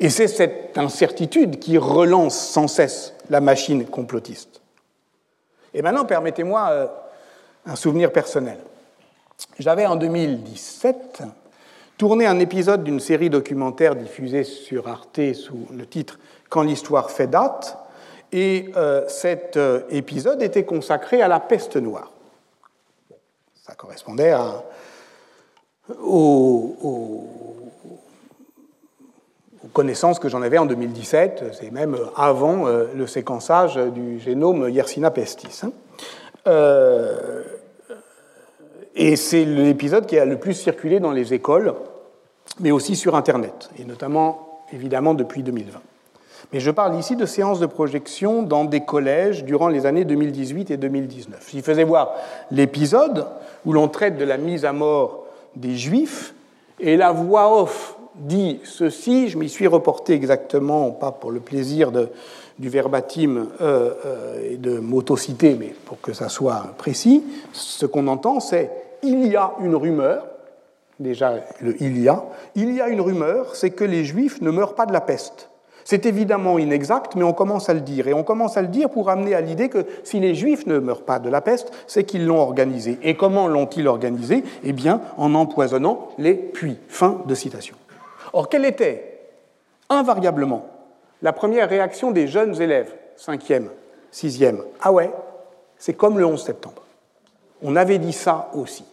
Et 0.01 0.09
c'est 0.09 0.27
cette 0.27 0.79
incertitude 0.79 1.59
qui 1.59 1.77
relance 1.77 2.35
sans 2.35 2.67
cesse 2.67 3.13
la 3.29 3.39
machine 3.39 3.85
complotiste. 3.85 4.59
Et 5.75 5.83
maintenant, 5.83 6.05
permettez-moi 6.05 6.69
euh, 6.71 6.87
un 7.67 7.75
souvenir 7.75 8.11
personnel. 8.11 8.57
J'avais 9.59 9.85
en 9.85 9.95
2017 9.95 11.21
tourné 11.99 12.25
un 12.25 12.39
épisode 12.39 12.83
d'une 12.83 12.99
série 12.99 13.29
documentaire 13.29 13.95
diffusée 13.95 14.43
sur 14.43 14.87
Arte 14.87 15.35
sous 15.35 15.67
le 15.71 15.85
titre 15.85 16.17
Quand 16.49 16.63
l'histoire 16.63 17.11
fait 17.11 17.27
date, 17.27 17.77
et 18.31 18.71
euh, 18.75 19.07
cet 19.07 19.55
euh, 19.55 19.81
épisode 19.91 20.41
était 20.41 20.65
consacré 20.65 21.21
à 21.21 21.27
la 21.27 21.39
peste 21.39 21.75
noire. 21.75 22.11
Ça 23.61 23.75
correspondait 23.75 24.33
aux, 29.63 29.67
connaissances 29.67 30.19
que 30.19 30.29
j'en 30.29 30.41
avais 30.41 30.57
en 30.57 30.65
2017, 30.65 31.55
c'est 31.59 31.71
même 31.71 31.97
avant 32.15 32.67
euh, 32.67 32.85
le 32.95 33.07
séquençage 33.07 33.75
du 33.75 34.19
génome 34.19 34.69
Yersina 34.69 35.11
pestis. 35.11 35.61
Hein. 35.63 35.71
et 38.95 39.15
c'est 39.15 39.45
l'épisode 39.45 40.05
qui 40.05 40.17
a 40.17 40.25
le 40.25 40.37
plus 40.37 40.53
circulé 40.53 40.99
dans 40.99 41.11
les 41.11 41.33
écoles, 41.33 41.73
mais 42.59 42.71
aussi 42.71 42.95
sur 42.95 43.15
Internet, 43.15 43.69
et 43.79 43.85
notamment 43.85 44.61
évidemment 44.73 45.13
depuis 45.13 45.43
2020. 45.43 45.79
Mais 46.53 46.59
je 46.59 46.71
parle 46.71 46.97
ici 46.99 47.15
de 47.15 47.25
séances 47.25 47.59
de 47.59 47.65
projection 47.65 48.43
dans 48.43 48.65
des 48.65 48.81
collèges 48.81 49.45
durant 49.45 49.69
les 49.69 49.85
années 49.85 50.03
2018 50.03 50.71
et 50.71 50.77
2019. 50.77 51.47
J'y 51.49 51.61
faisais 51.61 51.83
voir 51.83 52.13
l'épisode 52.49 53.27
où 53.65 53.73
l'on 53.73 53.87
traite 53.87 54.17
de 54.17 54.25
la 54.25 54.37
mise 54.37 54.65
à 54.65 54.73
mort 54.73 55.25
des 55.55 55.75
Juifs, 55.75 56.33
et 56.79 56.97
la 56.97 57.11
voix 57.11 57.61
off 57.61 57.95
dit 58.15 58.59
ceci, 58.63 59.29
je 59.29 59.37
m'y 59.37 59.49
suis 59.49 59.67
reporté 59.67 60.13
exactement, 60.13 60.91
pas 60.91 61.11
pour 61.11 61.31
le 61.31 61.39
plaisir 61.39 61.91
du 61.91 62.69
verbatim 62.69 63.47
euh, 63.61 63.93
euh, 64.05 64.51
et 64.51 64.57
de 64.57 64.79
m'autociter, 64.79 65.55
mais 65.59 65.73
pour 65.85 65.99
que 66.01 66.13
ça 66.13 66.29
soit 66.29 66.73
précis, 66.77 67.23
ce 67.53 67.85
qu'on 67.85 68.07
entend, 68.07 68.39
c'est 68.39 68.71
il 69.03 69.25
y 69.27 69.35
a 69.35 69.53
une 69.61 69.75
rumeur, 69.75 70.25
déjà 70.99 71.35
le 71.59 71.81
il 71.81 72.01
y 72.01 72.07
a, 72.07 72.23
il 72.55 72.73
y 72.73 72.81
a 72.81 72.89
une 72.89 73.01
rumeur, 73.01 73.55
c'est 73.55 73.71
que 73.71 73.83
les 73.83 74.05
Juifs 74.05 74.41
ne 74.41 74.51
meurent 74.51 74.75
pas 74.75 74.85
de 74.85 74.93
la 74.93 75.01
peste. 75.01 75.49
C'est 75.83 76.05
évidemment 76.05 76.59
inexact, 76.59 77.15
mais 77.15 77.23
on 77.23 77.33
commence 77.33 77.67
à 77.67 77.73
le 77.73 77.81
dire. 77.81 78.07
Et 78.07 78.13
on 78.13 78.23
commence 78.23 78.55
à 78.55 78.61
le 78.61 78.67
dire 78.67 78.89
pour 78.91 79.09
amener 79.09 79.33
à 79.33 79.41
l'idée 79.41 79.67
que 79.67 79.85
si 80.03 80.19
les 80.19 80.35
Juifs 80.35 80.67
ne 80.67 80.77
meurent 80.77 81.03
pas 81.03 81.17
de 81.17 81.27
la 81.27 81.41
peste, 81.41 81.71
c'est 81.87 82.03
qu'ils 82.03 82.25
l'ont 82.27 82.39
organisé. 82.39 82.99
Et 83.01 83.15
comment 83.15 83.47
l'ont-ils 83.47 83.87
organisé? 83.87 84.43
Eh 84.63 84.73
bien, 84.73 85.01
en 85.17 85.33
empoisonnant 85.33 86.09
les 86.19 86.35
puits. 86.35 86.77
Fin 86.87 87.21
de 87.25 87.33
citation. 87.33 87.75
Or, 88.33 88.49
quelle 88.49 88.65
était 88.65 89.19
invariablement 89.89 90.67
la 91.21 91.33
première 91.33 91.69
réaction 91.69 92.11
des 92.11 92.27
jeunes 92.27 92.59
élèves, 92.61 92.93
5e, 93.17 93.67
6e 94.11 94.63
Ah 94.81 94.91
ouais, 94.91 95.11
c'est 95.77 95.93
comme 95.93 96.17
le 96.17 96.25
11 96.25 96.43
septembre. 96.43 96.81
On 97.61 97.75
avait 97.75 97.99
dit 97.99 98.13
ça 98.13 98.49
aussi. 98.53 98.85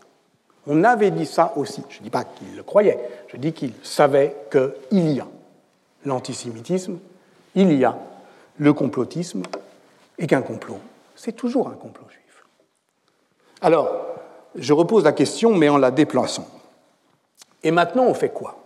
On 0.67 0.85
avait 0.85 1.11
dit 1.11 1.25
ça 1.25 1.55
aussi. 1.57 1.83
Je 1.89 1.99
ne 1.99 2.05
dis 2.05 2.11
pas 2.11 2.25
qu'ils 2.25 2.55
le 2.55 2.63
croyaient, 2.63 2.99
je 3.29 3.39
dis 3.39 3.53
qu'ils 3.53 3.73
savaient 3.83 4.37
qu'il 4.51 5.11
y 5.13 5.21
a 5.21 5.27
l'antisémitisme, 6.05 6.99
il 7.55 7.73
y 7.73 7.85
a 7.85 7.97
le 8.59 8.73
complotisme, 8.73 9.43
et 10.19 10.27
qu'un 10.27 10.43
complot, 10.43 10.81
c'est 11.17 11.33
toujours 11.33 11.69
un 11.69 11.75
complot 11.75 12.07
juif. 12.11 12.45
Alors, 13.61 13.89
je 14.55 14.73
repose 14.73 15.05
la 15.05 15.13
question, 15.13 15.55
mais 15.55 15.69
en 15.69 15.79
la 15.79 15.91
déplaçant. 15.91 16.49
Et 17.63 17.71
maintenant, 17.71 18.05
on 18.05 18.15
fait 18.15 18.31
quoi? 18.31 18.58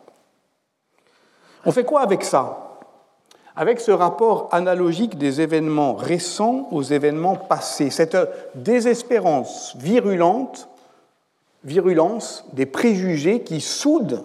On 1.64 1.72
fait 1.72 1.84
quoi 1.84 2.00
avec 2.00 2.24
ça? 2.24 2.58
Avec 3.54 3.80
ce 3.80 3.90
rapport 3.90 4.48
analogique 4.52 5.18
des 5.18 5.40
événements 5.40 5.94
récents 5.94 6.68
aux 6.70 6.82
événements 6.82 7.36
passés, 7.36 7.90
cette 7.90 8.16
désespérance 8.54 9.76
virulente, 9.76 10.68
virulence 11.64 12.44
des 12.54 12.66
préjugés 12.66 13.42
qui 13.42 13.60
soudent 13.60 14.24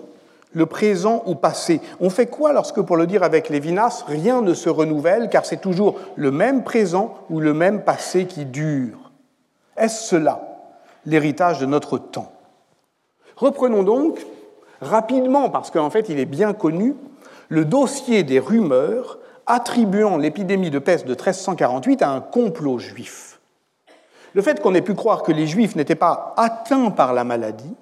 le 0.54 0.66
présent 0.66 1.24
ou 1.26 1.36
passé. 1.36 1.82
On 2.00 2.10
fait 2.10 2.28
quoi 2.28 2.54
lorsque, 2.54 2.82
pour 2.82 2.98
le 2.98 3.06
dire 3.06 3.22
avec 3.22 3.50
Lévinas, 3.50 4.06
rien 4.08 4.42
ne 4.42 4.54
se 4.54 4.70
renouvelle 4.70 5.30
car 5.30 5.46
c'est 5.46 5.62
toujours 5.62 6.00
le 6.16 6.32
même 6.32 6.64
présent 6.64 7.14
ou 7.30 7.40
le 7.40 7.54
même 7.54 7.84
passé 7.84 8.26
qui 8.26 8.46
dure? 8.46 9.12
Est-ce 9.76 10.08
cela 10.08 10.42
l'héritage 11.06 11.60
de 11.60 11.66
notre 11.66 11.98
temps? 11.98 12.32
Reprenons 13.36 13.84
donc 13.84 14.26
rapidement, 14.82 15.50
parce 15.50 15.70
qu'en 15.70 15.90
fait 15.90 16.10
il 16.10 16.20
est 16.20 16.26
bien 16.26 16.54
connu, 16.54 16.96
le 17.50 17.66
dossier 17.66 18.24
des 18.24 18.40
rumeurs 18.40 19.20
attribuant 19.46 20.18
l'épidémie 20.18 20.70
de 20.70 20.80
peste 20.80 21.06
de 21.06 21.14
1348 21.14 22.02
à 22.02 22.12
un 22.12 22.22
complot 22.22 22.80
juif. 22.80 23.40
Le 24.34 24.42
fait 24.42 24.62
qu'on 24.62 24.76
ait 24.76 24.82
pu 24.82 24.94
croire 24.94 25.24
que 25.24 25.32
les 25.32 25.48
juifs 25.48 25.76
n'étaient 25.76 25.96
pas 25.96 26.34
atteints 26.38 26.92
par 26.92 27.14
la 27.14 27.24
maladie 27.24 27.74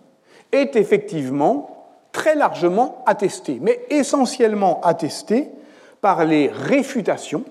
est 0.52 0.76
effectivement 0.76 1.88
très 2.12 2.36
largement 2.36 3.04
attesté, 3.06 3.58
mais 3.62 3.86
essentiellement 3.90 4.80
attesté 4.82 5.50
par 6.02 6.24
les 6.24 6.48
réfutations 6.48 7.44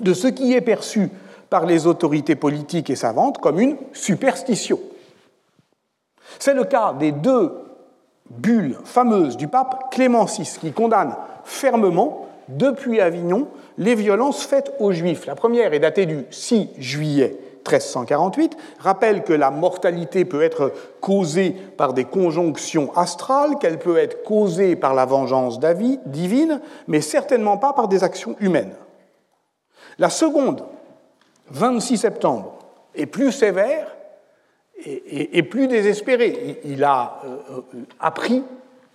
de 0.00 0.14
ce 0.14 0.28
qui 0.28 0.52
est 0.52 0.60
perçu 0.60 1.10
par 1.48 1.66
les 1.66 1.86
autorités 1.86 2.36
politiques 2.36 2.90
et 2.90 2.96
savantes 2.96 3.38
comme 3.38 3.58
une 3.58 3.76
superstition. 3.92 4.78
C'est 6.38 6.54
le 6.54 6.64
cas 6.64 6.92
des 6.92 7.10
deux 7.10 7.52
bulles 8.30 8.76
fameuses 8.84 9.36
du 9.36 9.48
pape 9.48 9.90
Clément 9.90 10.24
VI 10.24 10.58
qui 10.60 10.72
condamne 10.72 11.14
fermement, 11.44 12.26
depuis 12.48 13.00
Avignon, 13.00 13.48
les 13.78 13.94
violences 13.94 14.44
faites 14.44 14.72
aux 14.80 14.92
Juifs. 14.92 15.26
La 15.26 15.34
première 15.34 15.72
est 15.72 15.78
datée 15.80 16.06
du 16.06 16.24
6 16.30 16.70
juillet 16.78 17.38
1348 17.60 18.56
rappelle 18.78 19.22
que 19.22 19.32
la 19.32 19.50
mortalité 19.50 20.24
peut 20.24 20.42
être 20.42 20.72
causée 21.00 21.50
par 21.76 21.92
des 21.92 22.04
conjonctions 22.04 22.90
astrales, 22.96 23.58
qu'elle 23.58 23.78
peut 23.78 23.98
être 23.98 24.24
causée 24.24 24.76
par 24.76 24.94
la 24.94 25.04
vengeance 25.04 25.60
divine, 26.06 26.60
mais 26.88 27.00
certainement 27.00 27.58
pas 27.58 27.72
par 27.72 27.88
des 27.88 28.02
actions 28.02 28.36
humaines. 28.40 28.74
La 29.98 30.08
seconde, 30.08 30.64
26 31.50 31.98
septembre, 31.98 32.54
est 32.94 33.06
plus 33.06 33.32
sévère 33.32 33.94
et, 34.84 35.42
plus 35.42 35.68
désespérée. 35.68 36.60
Il 36.64 36.84
a 36.84 37.20
euh, 37.24 37.60
appris 37.98 38.42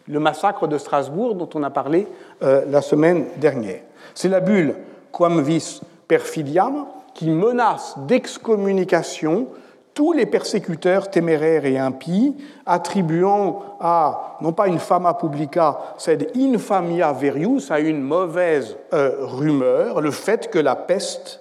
le 0.08 0.20
massacre 0.20 0.68
de 0.68 0.78
Strasbourg 0.78 1.36
dont 1.36 1.50
on 1.56 1.64
a 1.64 1.70
parlé 1.70 2.08
euh, 2.44 2.64
la 2.70 2.82
semaine 2.82 3.26
dernière. 3.38 3.82
C'est 4.14 4.30
la 4.30 4.40
bulle 4.40 4.76
Quam 5.12 5.42
vis 5.42 5.82
perfidiam, 6.08 6.86
qui 7.14 7.30
menace 7.30 7.96
d'excommunication 8.08 9.48
tous 9.96 10.12
les 10.12 10.26
persécuteurs 10.26 11.10
téméraires 11.10 11.66
et 11.66 11.78
impies, 11.78 12.36
attribuant 12.66 13.78
à, 13.80 14.38
non 14.42 14.52
pas 14.52 14.68
une 14.68 14.78
fama 14.78 15.14
publica, 15.14 15.80
c'est 15.98 16.36
infamia 16.36 17.14
verius, 17.14 17.72
à 17.72 17.80
une 17.80 18.02
mauvaise 18.02 18.76
euh, 18.94 19.16
rumeur, 19.22 20.02
le 20.02 20.12
fait 20.12 20.52
que 20.52 20.60
la 20.60 20.76
peste, 20.76 21.40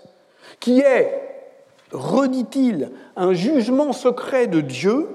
qui 0.60 0.78
est, 0.78 1.23
redit-il, 1.94 2.90
un 3.16 3.32
jugement 3.32 3.92
secret 3.92 4.46
de 4.46 4.60
Dieu, 4.60 5.08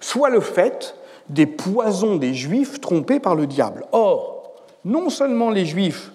soit 0.00 0.30
le 0.30 0.40
fait 0.40 0.96
des 1.28 1.46
poisons 1.46 2.16
des 2.16 2.34
Juifs 2.34 2.80
trompés 2.80 3.20
par 3.20 3.34
le 3.34 3.46
diable. 3.46 3.84
Or, 3.92 4.54
non 4.84 5.10
seulement 5.10 5.50
les 5.50 5.66
Juifs, 5.66 6.12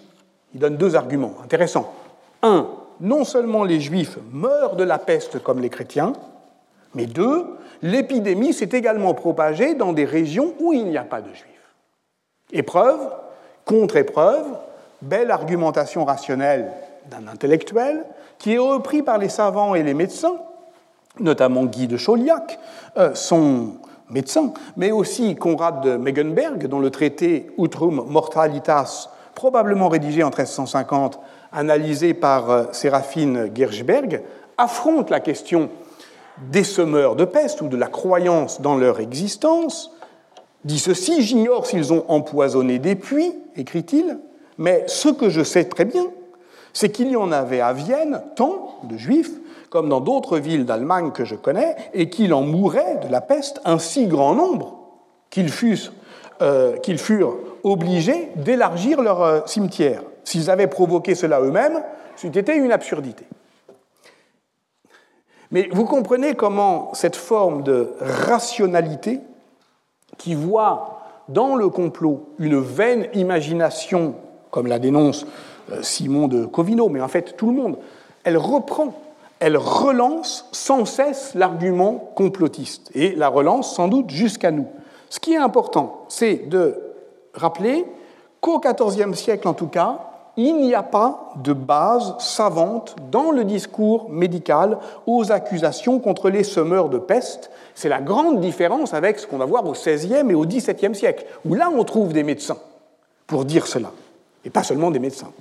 il 0.54 0.60
donne 0.60 0.78
deux 0.78 0.96
arguments 0.96 1.36
intéressants. 1.44 1.94
Un, 2.42 2.68
non 3.02 3.24
seulement 3.24 3.64
les 3.64 3.80
juifs 3.80 4.18
meurent 4.32 4.76
de 4.76 4.84
la 4.84 4.98
peste 4.98 5.42
comme 5.42 5.60
les 5.60 5.70
chrétiens, 5.70 6.14
mais 6.96 7.06
deux, 7.06 7.46
l'épidémie 7.82 8.54
s'est 8.54 8.70
également 8.72 9.14
propagée 9.14 9.76
dans 9.76 9.94
des 9.94 10.06
régions 10.06 10.54
où 10.60 10.74
il 10.74 10.86
n'y 10.86 10.98
a 10.98 11.04
pas 11.04 11.22
de 11.22 11.30
juifs. 11.30 11.46
Épreuve, 12.52 13.00
contre-épreuve, 13.66 14.46
belle 15.02 15.32
argumentation 15.32 16.04
rationnelle 16.04 16.72
d'un 17.10 17.28
intellectuel 17.28 18.04
qui 18.40 18.54
est 18.54 18.58
repris 18.58 19.04
par 19.04 19.18
les 19.18 19.30
savants 19.30 19.76
et 19.76 19.84
les 19.84 19.94
médecins, 19.94 20.38
notamment 21.20 21.66
Guy 21.66 21.88
de 21.88 21.98
Chauliac, 21.98 22.60
euh, 22.98 23.14
son 23.14 23.74
médecin, 24.10 24.54
mais 24.78 24.92
aussi 24.92 25.36
Conrad 25.36 25.82
de 25.82 25.98
Megenberg, 25.98 26.68
dont 26.68 26.80
le 26.80 26.90
traité 26.90 27.52
Utrum 27.58 28.04
Mortalitas, 28.08 29.10
probablement 29.36 29.90
rédigé 29.90 30.24
en 30.24 30.30
1350, 30.30 31.20
analysé 31.52 32.14
par 32.14 32.50
euh, 32.50 32.64
Séraphine 32.72 33.52
Gershberg, 33.54 34.24
affronte 34.58 35.10
la 35.10 35.20
question 35.20 35.70
des 36.52 36.64
semeurs 36.64 37.16
de 37.16 37.26
peste 37.26 37.62
ou 37.62 37.68
de 37.68 37.78
la 37.78 37.88
croyance 37.88 38.62
dans 38.62 38.78
leur 38.78 39.00
existence, 39.00 39.92
dit 40.64 40.80
ceci, 40.80 41.22
j'ignore 41.22 41.66
s'ils 41.66 41.94
ont 41.94 42.06
empoisonné 42.08 42.80
des 42.80 42.96
puits, 42.96 43.34
écrit-il, 43.56 44.20
mais 44.58 44.84
ce 44.88 45.10
que 45.10 45.30
je 45.30 45.44
sais 45.44 45.66
très 45.66 45.86
bien, 45.86 46.06
c'est 46.74 46.90
qu'il 46.90 47.10
y 47.10 47.16
en 47.16 47.32
avait 47.32 47.62
à 47.62 47.74
Vienne 47.74 48.22
tant 48.36 48.80
de 48.84 48.98
juifs 48.98 49.32
comme 49.70 49.90
dans 49.90 50.02
d'autres 50.02 50.40
villes 50.40 50.66
d'Allemagne 50.66 51.12
que 51.12 51.26
je 51.26 51.36
connais, 51.36 51.76
et 51.94 52.10
qu'il 52.10 52.34
en 52.34 52.42
mourait 52.42 52.98
de 53.04 53.08
la 53.08 53.22
peste 53.22 53.62
un 53.66 53.80
si 53.80 54.08
grand 54.08 54.34
nombre 54.34 54.76
qu'ils 55.30 55.52
euh, 56.42 56.78
furent 56.98 57.38
obligés 57.64 58.30
d'élargir 58.36 59.02
leur 59.02 59.22
euh, 59.22 59.42
cimetière. 59.46 60.02
S'ils 60.24 60.50
avaient 60.50 60.68
provoqué 60.68 61.16
cela 61.16 61.40
eux-mêmes, 61.42 61.84
c'eût 62.16 62.38
été 62.38 62.56
une 62.56 62.72
absurdité. 62.72 63.26
Mais 65.52 65.68
vous 65.72 65.86
comprenez 65.86 66.36
comment 66.36 66.94
cette 66.94 67.16
forme 67.16 67.64
de 67.64 67.94
rationalité 68.00 69.20
qui 70.18 70.36
voit 70.36 71.02
dans 71.28 71.56
le 71.56 71.70
complot 71.70 72.30
une 72.40 72.60
vaine 72.60 73.08
imagination, 73.14 74.16
comme 74.52 74.68
la 74.68 74.80
dénonce 74.80 75.26
Simon 75.82 76.28
de 76.28 76.46
Covino, 76.46 76.90
mais 76.90 77.02
en 77.02 77.08
fait 77.08 77.36
tout 77.38 77.48
le 77.48 77.54
monde, 77.54 77.78
elle 78.24 78.38
reprend, 78.38 78.94
elle 79.40 79.58
relance 79.58 80.48
sans 80.52 80.86
cesse 80.86 81.34
l'argument 81.36 82.12
complotiste, 82.16 82.92
et 82.94 83.16
la 83.16 83.30
relance 83.30 83.76
sans 83.76 83.88
doute 83.88 84.10
jusqu'à 84.10 84.52
nous. 84.52 84.68
Ce 85.10 85.20
qui 85.20 85.34
est 85.34 85.38
important, 85.38 86.06
c'est 86.08 86.50
de 86.50 86.80
rappeler 87.34 87.86
qu'au 88.42 88.60
XIVe 88.60 89.14
siècle 89.16 89.48
en 89.48 89.54
tout 89.54 89.68
cas, 89.68 90.00
il 90.38 90.56
n'y 90.62 90.74
a 90.74 90.84
pas 90.84 91.34
de 91.44 91.52
base 91.52 92.16
savante 92.20 92.96
dans 93.12 93.32
le 93.32 93.44
discours 93.44 94.10
médical 94.10 94.78
aux 95.06 95.34
accusations 95.34 96.00
contre 96.00 96.30
les 96.30 96.46
semeurs 96.46 96.88
de 96.88 96.98
peste. 96.98 97.52
C'est 97.76 97.90
la 97.90 98.00
grande 98.00 98.40
différence 98.40 98.94
avec 98.94 99.20
ce 99.20 99.28
qu'on 99.28 99.38
va 99.38 99.46
voir 99.46 99.66
au 99.66 99.74
XVIe 99.74 100.30
et 100.30 100.34
au 100.36 100.46
XVIIe 100.46 100.96
siècle, 100.96 101.26
où 101.46 101.56
là 101.56 101.70
on 101.76 101.84
trouve 101.84 102.14
des 102.14 102.24
médecins 102.24 102.58
pour 103.28 103.44
dire 103.44 103.68
cela, 103.68 103.92
et 104.46 104.50
pas 104.50 104.64
seulement 104.64 104.92
des 104.92 105.00
médecins. 105.00 105.32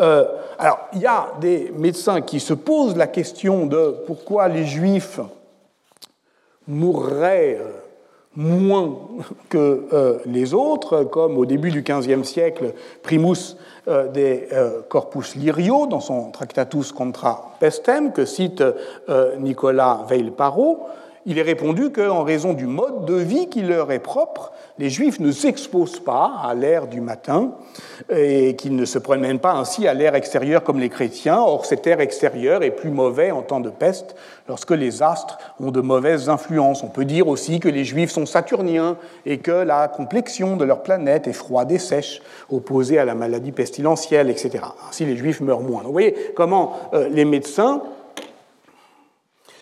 Euh, 0.00 0.24
alors, 0.58 0.88
il 0.92 1.00
y 1.00 1.06
a 1.06 1.32
des 1.40 1.72
médecins 1.76 2.20
qui 2.20 2.40
se 2.40 2.54
posent 2.54 2.96
la 2.96 3.06
question 3.06 3.66
de 3.66 3.96
pourquoi 4.06 4.48
les 4.48 4.64
juifs 4.64 5.20
mourraient 6.68 7.58
euh, 7.60 7.70
moins 8.36 8.96
que 9.48 9.86
euh, 9.92 10.18
les 10.26 10.54
autres, 10.54 11.04
comme 11.04 11.36
au 11.36 11.44
début 11.44 11.70
du 11.70 11.82
XVe 11.82 12.24
siècle, 12.24 12.74
Primus 13.02 13.56
de 13.86 14.82
Corpus 14.88 15.34
Lirio, 15.34 15.88
dans 15.88 15.98
son 15.98 16.30
Tractatus 16.30 16.92
contra 16.92 17.56
pestem, 17.58 18.12
que 18.12 18.24
cite 18.24 18.62
Nicolas 19.40 20.04
Veil-Parot, 20.08 20.86
il 21.26 21.36
est 21.38 21.42
répondu 21.42 21.90
qu'en 21.90 22.22
raison 22.22 22.52
du 22.52 22.66
mode 22.66 23.06
de 23.06 23.14
vie 23.14 23.48
qui 23.48 23.62
leur 23.62 23.90
est 23.90 23.98
propre, 23.98 24.52
les 24.82 24.90
Juifs 24.90 25.20
ne 25.20 25.30
s'exposent 25.30 26.00
pas 26.00 26.40
à 26.42 26.54
l'air 26.54 26.88
du 26.88 27.00
matin 27.00 27.52
et 28.10 28.56
qu'ils 28.56 28.74
ne 28.74 28.84
se 28.84 28.98
promènent 28.98 29.38
pas 29.38 29.52
ainsi 29.52 29.86
à 29.86 29.94
l'air 29.94 30.16
extérieur 30.16 30.64
comme 30.64 30.80
les 30.80 30.88
chrétiens. 30.88 31.38
Or, 31.38 31.66
cet 31.66 31.86
air 31.86 32.00
extérieur 32.00 32.64
est 32.64 32.72
plus 32.72 32.90
mauvais 32.90 33.30
en 33.30 33.42
temps 33.42 33.60
de 33.60 33.70
peste 33.70 34.16
lorsque 34.48 34.72
les 34.72 35.00
astres 35.00 35.38
ont 35.60 35.70
de 35.70 35.80
mauvaises 35.80 36.28
influences. 36.28 36.82
On 36.82 36.88
peut 36.88 37.04
dire 37.04 37.28
aussi 37.28 37.60
que 37.60 37.68
les 37.68 37.84
Juifs 37.84 38.10
sont 38.10 38.26
saturniens 38.26 38.96
et 39.24 39.38
que 39.38 39.52
la 39.52 39.86
complexion 39.86 40.56
de 40.56 40.64
leur 40.64 40.82
planète 40.82 41.28
est 41.28 41.32
froide 41.32 41.70
et 41.70 41.78
sèche, 41.78 42.20
opposée 42.50 42.98
à 42.98 43.04
la 43.04 43.14
maladie 43.14 43.52
pestilentielle, 43.52 44.30
etc. 44.30 44.64
Ainsi, 44.88 45.04
les 45.04 45.16
Juifs 45.16 45.40
meurent 45.42 45.60
moins. 45.60 45.84
Vous 45.84 45.92
voyez 45.92 46.32
comment 46.34 46.72
euh, 46.92 47.08
les 47.08 47.24
médecins 47.24 47.82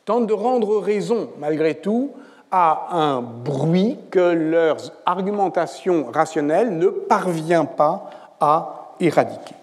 tentent 0.06 0.28
de 0.28 0.32
rendre 0.32 0.78
raison, 0.78 1.28
malgré 1.38 1.74
tout, 1.74 2.12
à 2.50 2.96
un 2.96 3.20
bruit 3.20 3.98
que 4.10 4.18
leur 4.18 4.76
argumentation 5.06 6.06
rationnelle 6.12 6.76
ne 6.76 6.88
parvient 6.88 7.64
pas 7.64 8.10
à 8.40 8.94
éradiquer. 9.00 9.54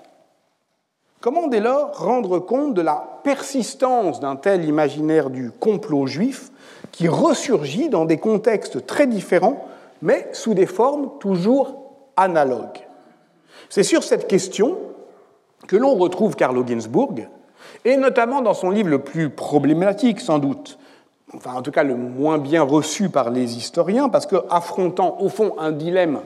Comment 1.20 1.48
dès 1.48 1.60
lors 1.60 1.98
rendre 1.98 2.40
compte 2.40 2.74
de 2.74 2.82
la 2.82 3.20
persistance 3.24 4.20
d'un 4.20 4.36
tel 4.36 4.66
imaginaire 4.66 5.30
du 5.30 5.52
complot 5.52 6.08
juif 6.08 6.52
qui 6.92 7.08
ressurgit 7.08 7.90
dans 7.90 8.06
des 8.06 8.18
contextes 8.18 8.86
très 8.86 9.08
différents, 9.08 9.66
mais 10.02 10.30
sous 10.32 10.54
des 10.54 10.68
formes 10.68 11.10
toujours 11.20 11.76
analogues? 12.16 12.88
C'est 13.70 13.84
sur 13.84 14.04
cette 14.04 14.28
question 14.28 14.78
que 15.68 15.76
l'on 15.76 15.96
retrouve 15.96 16.36
Carlo 16.36 16.66
Ginzburg, 16.66 17.28
et 17.84 17.98
notamment 17.98 18.42
dans 18.42 18.54
son 18.54 18.70
livre 18.70 18.90
le 18.90 19.00
plus 19.00 19.30
problématique 19.30 20.22
sans 20.22 20.40
doute, 20.40 20.78
enfin 21.34 21.54
en 21.54 21.62
tout 21.62 21.72
cas 21.72 21.84
le 21.84 21.96
moins 21.96 22.38
bien 22.38 22.64
reçu 22.64 23.10
par 23.10 23.30
les 23.30 23.58
historiens, 23.58 24.10
parce 24.10 24.26
qu'affrontant 24.26 25.18
au 25.20 25.30
fond 25.30 25.56
un 25.60 25.72
dilemme 25.72 26.22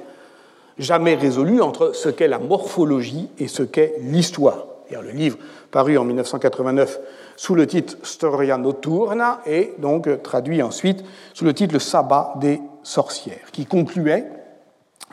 jamais 0.78 1.16
résolu 1.16 1.62
entre 1.62 1.96
ce 1.96 2.10
qu'est 2.10 2.28
la 2.28 2.40
morphologie 2.40 3.30
et 3.40 3.48
ce 3.48 3.64
qu'est 3.64 3.96
l'histoire. 4.02 4.66
Le 5.00 5.12
livre 5.12 5.38
paru 5.72 5.98
en 5.98 6.04
1989 6.04 7.00
sous 7.38 7.56
le 7.56 7.66
titre 7.66 7.96
Storia 8.04 8.58
Nocturna 8.58 9.40
et 9.46 9.74
donc 9.78 10.22
traduit 10.22 10.62
ensuite 10.62 11.06
sous 11.34 11.46
le 11.46 11.54
titre 11.54 11.74
Le 11.74 11.80
sabbat 11.80 12.34
des 12.42 12.60
sorcières, 12.84 13.52
qui 13.54 13.66
concluait, 13.66 14.26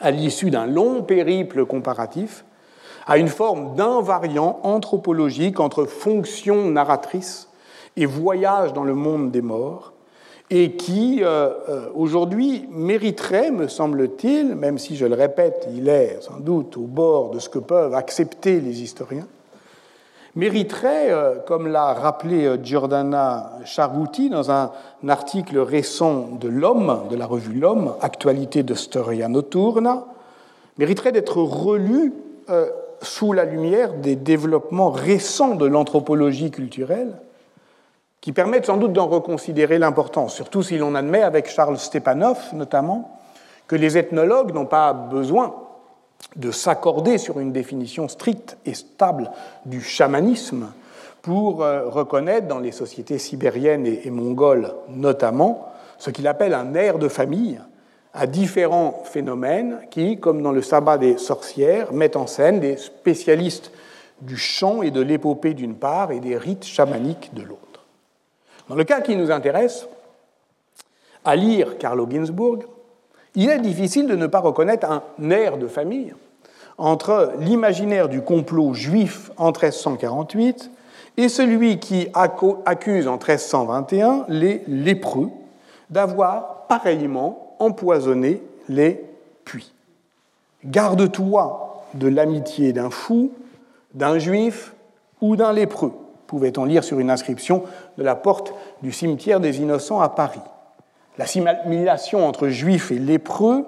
à 0.01 0.11
l'issue 0.11 0.51
d'un 0.51 0.66
long 0.66 1.03
périple 1.03 1.64
comparatif, 1.64 2.44
à 3.07 3.18
une 3.18 3.29
forme 3.29 3.77
d'invariant 3.77 4.59
anthropologique 4.64 5.61
entre 5.61 5.85
fonction 5.85 6.70
narratrice 6.70 7.47
et 7.98 8.06
voyage 8.06 8.72
dans 8.72 8.84
le 8.84 8.94
monde 8.94 9.32
des 9.32 9.42
morts, 9.42 9.92
et 10.50 10.72
qui, 10.76 11.18
euh, 11.22 11.50
euh, 11.68 11.88
aujourd'hui, 11.94 12.66
mériterait, 12.70 13.50
me 13.50 13.66
semble-t-il, 13.66 14.54
même 14.54 14.78
si 14.78 14.96
je 14.96 15.04
le 15.04 15.14
répète, 15.14 15.68
il 15.74 15.88
est 15.88 16.18
sans 16.22 16.38
doute 16.38 16.76
au 16.76 16.82
bord 16.82 17.30
de 17.30 17.40
ce 17.40 17.48
que 17.48 17.58
peuvent 17.58 17.94
accepter 17.94 18.61
les 18.61 18.82
historiens, 18.82 19.26
mériterait, 20.37 21.11
euh, 21.11 21.34
comme 21.44 21.66
l'a 21.66 21.92
rappelé 21.92 22.48
Giordana 22.62 23.50
Charuti 23.64 24.30
dans 24.30 24.50
un 24.52 24.70
article 25.08 25.58
récent 25.58 26.28
de 26.40 26.48
L'Homme, 26.48 27.00
de 27.11 27.16
la 27.16 27.26
revue 27.26 27.58
L'Homme, 27.58 27.94
Actualité 28.00 28.62
de 28.62 28.74
Storia 28.74 29.28
Nocturna, 29.28 30.06
mériterait 30.78 31.12
d'être 31.12 31.42
relu 31.42 32.14
sous 33.02 33.32
la 33.32 33.44
lumière 33.44 33.92
des 33.94 34.16
développements 34.16 34.90
récents 34.90 35.56
de 35.56 35.66
l'anthropologie 35.66 36.50
culturelle, 36.50 37.16
qui 38.20 38.33
permettent 38.33 38.66
sans 38.66 38.76
doute 38.76 38.92
d'en 38.92 39.07
reconsidérer 39.07 39.78
l'importance, 39.78 40.35
surtout 40.35 40.62
si 40.62 40.78
l'on 40.78 40.94
admet, 40.94 41.22
avec 41.22 41.48
Charles 41.48 41.78
Stepanov 41.78 42.38
notamment, 42.52 43.18
que 43.66 43.76
les 43.76 43.98
ethnologues 43.98 44.54
n'ont 44.54 44.66
pas 44.66 44.92
besoin 44.92 45.54
de 46.37 46.50
s'accorder 46.50 47.18
sur 47.18 47.38
une 47.38 47.52
définition 47.52 48.09
stricte 48.09 48.57
et 48.66 48.74
stable 48.74 49.31
du 49.66 49.81
chamanisme 49.81 50.72
pour 51.22 51.62
euh, 51.62 51.88
reconnaître 51.88 52.48
dans 52.48 52.59
les 52.59 52.72
sociétés 52.72 53.18
sibériennes 53.18 53.87
et 53.87 54.11
mongoles 54.11 54.74
notamment 54.88 55.68
ce 55.98 56.11
qu'il 56.11 56.26
appelle 56.26 56.54
un 56.54 56.74
air 56.74 56.98
de 56.98 57.09
famille, 57.09 57.61
à 58.14 58.26
différents 58.26 59.02
phénomènes 59.04 59.81
qui, 59.90 60.18
comme 60.18 60.42
dans 60.42 60.52
le 60.52 60.62
sabbat 60.62 60.98
des 60.98 61.18
sorcières, 61.18 61.92
mettent 61.92 62.16
en 62.16 62.26
scène 62.26 62.61
des 62.61 62.76
spécialistes 62.76 63.70
du 64.22 64.37
chant 64.37 64.83
et 64.83 64.90
de 64.90 65.00
l'épopée 65.00 65.54
d'une 65.54 65.74
part 65.74 66.11
et 66.11 66.20
des 66.20 66.37
rites 66.37 66.64
chamaniques 66.64 67.33
de 67.35 67.42
l'autre. 67.42 67.67
Dans 68.68 68.74
le 68.74 68.85
cas 68.85 69.00
qui 69.00 69.16
nous 69.16 69.31
intéresse, 69.31 69.87
à 71.24 71.37
lire 71.37 71.78
Carlo 71.78 72.07
Ginzburg, 72.09 72.61
il 73.35 73.50
est 73.50 73.61
difficile 73.61 74.07
de 74.07 74.16
ne 74.16 74.26
pas 74.26 74.40
reconnaître 74.40 74.90
un 74.90 75.31
air 75.31 75.59
de 75.59 75.66
famille 75.66 76.14
entre 76.76 77.33
l'imaginaire 77.40 78.09
du 78.09 78.22
complot 78.22 78.72
juif 78.74 79.31
en 79.37 79.46
1348 79.46 80.70
et 81.16 81.28
celui 81.28 81.81
qui 81.81 82.09
accuse 82.14 83.09
en 83.09 83.16
1321 83.16 84.26
les 84.28 84.62
lépreux 84.68 85.31
d'avoir 85.90 86.66
pareillement 86.68 87.57
empoisonner 87.59 88.42
les 88.68 89.02
puits. 89.44 89.72
Garde-toi 90.64 91.85
de 91.94 92.09
l'amitié 92.09 92.72
d'un 92.72 92.90
fou, 92.90 93.33
d'un 93.94 94.18
juif 94.18 94.74
ou 95.20 95.37
d'un 95.37 95.52
lépreux, 95.52 95.92
pouvait-on 96.26 96.64
lire 96.64 96.85
sur 96.85 97.00
une 97.00 97.11
inscription 97.11 97.64
de 97.98 98.04
la 98.04 98.14
porte 98.14 98.54
du 98.82 98.92
cimetière 98.92 99.40
des 99.40 99.61
Innocents 99.61 100.00
à 100.00 100.08
Paris. 100.08 100.40
L'assimilation 101.18 102.26
entre 102.26 102.48
juifs 102.48 102.92
et 102.92 102.98
lépreux, 102.98 103.66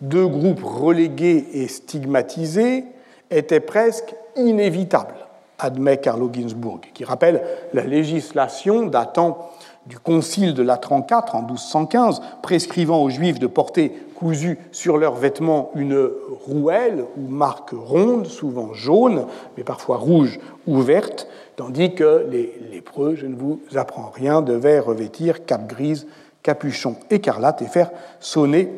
deux 0.00 0.26
groupes 0.26 0.64
relégués 0.64 1.46
et 1.52 1.68
stigmatisés, 1.68 2.84
était 3.30 3.60
presque 3.60 4.14
inévitable, 4.34 5.14
admet 5.58 5.98
Carlo 5.98 6.30
Ginzburg, 6.32 6.80
qui 6.94 7.04
rappelle 7.04 7.42
la 7.74 7.84
législation 7.84 8.86
datant 8.86 9.50
du 9.84 9.98
Concile 9.98 10.54
de 10.54 10.62
Latran 10.62 11.06
IV 11.08 11.34
en 11.34 11.42
1215, 11.42 12.22
prescrivant 12.42 13.02
aux 13.02 13.10
Juifs 13.10 13.38
de 13.38 13.46
porter 13.46 13.92
cousu 14.16 14.58
sur 14.72 14.96
leurs 14.96 15.14
vêtements 15.14 15.70
une 15.74 16.08
rouelle 16.46 17.04
ou 17.16 17.28
marque 17.28 17.70
ronde, 17.70 18.26
souvent 18.26 18.72
jaune, 18.72 19.26
mais 19.56 19.64
parfois 19.64 19.98
rouge 19.98 20.40
ou 20.66 20.80
verte, 20.80 21.28
tandis 21.56 21.94
que 21.94 22.26
les 22.30 22.54
lépreux, 22.70 23.14
je 23.16 23.26
ne 23.26 23.34
vous 23.34 23.60
apprends 23.74 24.10
rien, 24.14 24.42
devaient 24.42 24.78
revêtir 24.78 25.44
cape 25.44 25.66
grise, 25.66 26.06
capuchon 26.42 26.96
écarlate 27.10 27.62
et 27.62 27.66
faire 27.66 27.90
sonner 28.20 28.70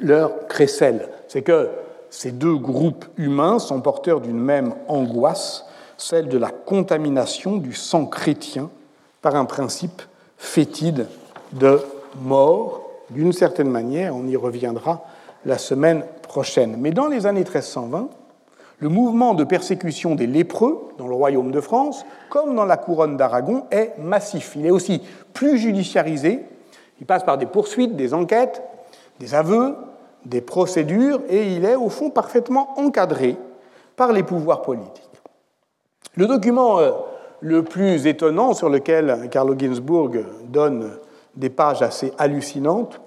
leur 0.00 0.48
crécelle. 0.48 1.08
C'est 1.28 1.42
que 1.42 1.68
ces 2.10 2.32
deux 2.32 2.56
groupes 2.56 3.04
humains 3.16 3.58
sont 3.58 3.80
porteurs 3.80 4.20
d'une 4.20 4.40
même 4.40 4.74
angoisse, 4.88 5.64
celle 5.96 6.28
de 6.28 6.38
la 6.38 6.50
contamination 6.50 7.56
du 7.56 7.74
sang 7.74 8.06
chrétien 8.06 8.70
par 9.20 9.36
un 9.36 9.44
principe 9.44 10.02
fétide 10.38 11.06
de 11.52 11.80
mort, 12.20 12.88
d'une 13.10 13.32
certaine 13.32 13.70
manière, 13.70 14.14
on 14.14 14.26
y 14.26 14.36
reviendra 14.36 15.04
la 15.44 15.58
semaine 15.58 16.04
prochaine. 16.22 16.76
Mais 16.78 16.90
dans 16.90 17.08
les 17.08 17.26
années 17.26 17.40
1320, 17.40 18.08
le 18.80 18.88
mouvement 18.88 19.34
de 19.34 19.44
persécution 19.44 20.14
des 20.14 20.26
lépreux 20.26 20.88
dans 20.98 21.08
le 21.08 21.14
royaume 21.14 21.50
de 21.50 21.60
France, 21.60 22.04
comme 22.30 22.54
dans 22.54 22.64
la 22.64 22.76
couronne 22.76 23.16
d'Aragon, 23.16 23.64
est 23.70 23.94
massif. 23.98 24.52
Il 24.56 24.66
est 24.66 24.70
aussi 24.70 25.02
plus 25.32 25.58
judiciarisé, 25.58 26.44
il 27.00 27.06
passe 27.06 27.24
par 27.24 27.38
des 27.38 27.46
poursuites, 27.46 27.96
des 27.96 28.14
enquêtes, 28.14 28.62
des 29.18 29.34
aveux, 29.34 29.76
des 30.24 30.40
procédures, 30.40 31.20
et 31.28 31.54
il 31.54 31.64
est 31.64 31.74
au 31.74 31.88
fond 31.88 32.10
parfaitement 32.10 32.78
encadré 32.78 33.36
par 33.96 34.12
les 34.12 34.22
pouvoirs 34.22 34.62
politiques. 34.62 35.04
Le 36.14 36.26
document 36.26 36.78
euh, 36.78 36.92
le 37.40 37.62
plus 37.62 38.06
étonnant 38.06 38.54
sur 38.54 38.68
lequel 38.68 39.28
Carlo 39.30 39.56
Ginzburg 39.58 40.24
donne 40.44 40.90
des 41.36 41.50
pages 41.50 41.82
assez 41.82 42.12
hallucinantes, 42.18 43.00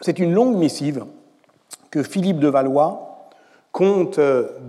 c'est 0.00 0.18
une 0.18 0.34
longue 0.34 0.56
missive 0.56 1.06
que 1.90 2.02
Philippe 2.02 2.38
de 2.38 2.48
Valois, 2.48 3.05
comte 3.76 4.18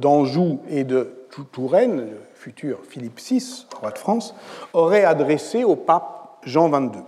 d'Anjou 0.02 0.60
et 0.70 0.84
de 0.84 1.14
Touraine, 1.54 2.02
le 2.02 2.18
futur 2.34 2.80
Philippe 2.90 3.22
VI, 3.22 3.66
roi 3.80 3.92
de 3.92 3.98
France, 3.98 4.36
aurait 4.74 5.06
adressée 5.06 5.64
au 5.64 5.78
pape 5.78 6.40
Jean 6.44 6.68
XXII. 6.68 7.04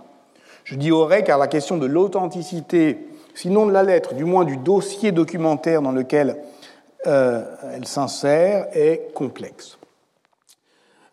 Je 0.64 0.76
dis 0.76 0.92
aurait 0.92 1.24
car 1.24 1.36
la 1.36 1.46
question 1.46 1.76
de 1.76 1.84
l'authenticité, 1.84 3.06
sinon 3.34 3.66
de 3.66 3.72
la 3.72 3.82
lettre, 3.82 4.14
du 4.14 4.24
moins 4.24 4.46
du 4.46 4.56
dossier 4.56 5.12
documentaire 5.12 5.82
dans 5.82 5.92
lequel 5.92 6.38
elle 7.04 7.84
s'insère, 7.84 8.68
est 8.72 9.12
complexe. 9.12 9.76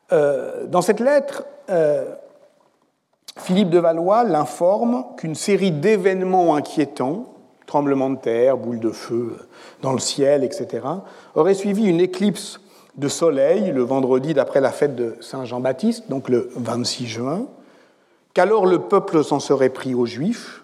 dans 0.10 0.82
cette 0.82 1.02
lettre, 1.02 1.44
Philippe 3.36 3.72
de 3.72 3.80
Valois 3.80 4.24
l'informe 4.24 5.04
qu'une 5.18 5.36
série 5.36 5.72
d'événements 5.72 6.56
inquiétants, 6.56 7.34
tremblements 7.68 8.10
de 8.10 8.18
terre, 8.18 8.58
boules 8.58 8.80
de 8.80 8.90
feu 8.90 9.38
dans 9.84 9.94
le 9.94 10.00
ciel, 10.00 10.44
etc., 10.44 10.88
aurait 11.36 11.54
suivi 11.54 11.86
une 11.86 12.00
éclipse 12.00 12.60
de 12.96 13.08
soleil 13.08 13.72
le 13.72 13.84
vendredi 13.84 14.34
d'après 14.34 14.62
la 14.62 14.72
fête 14.72 14.96
de 14.96 15.16
Saint 15.22 15.46
Jean-Baptiste, 15.46 16.10
donc 16.10 16.30
le 16.30 16.50
26 16.56 17.06
juin, 17.06 17.46
qu'alors 18.34 18.66
le 18.66 18.80
peuple 18.80 19.24
s'en 19.24 19.40
serait 19.40 19.70
pris 19.70 19.94
aux 19.94 20.08
Juifs, 20.08 20.64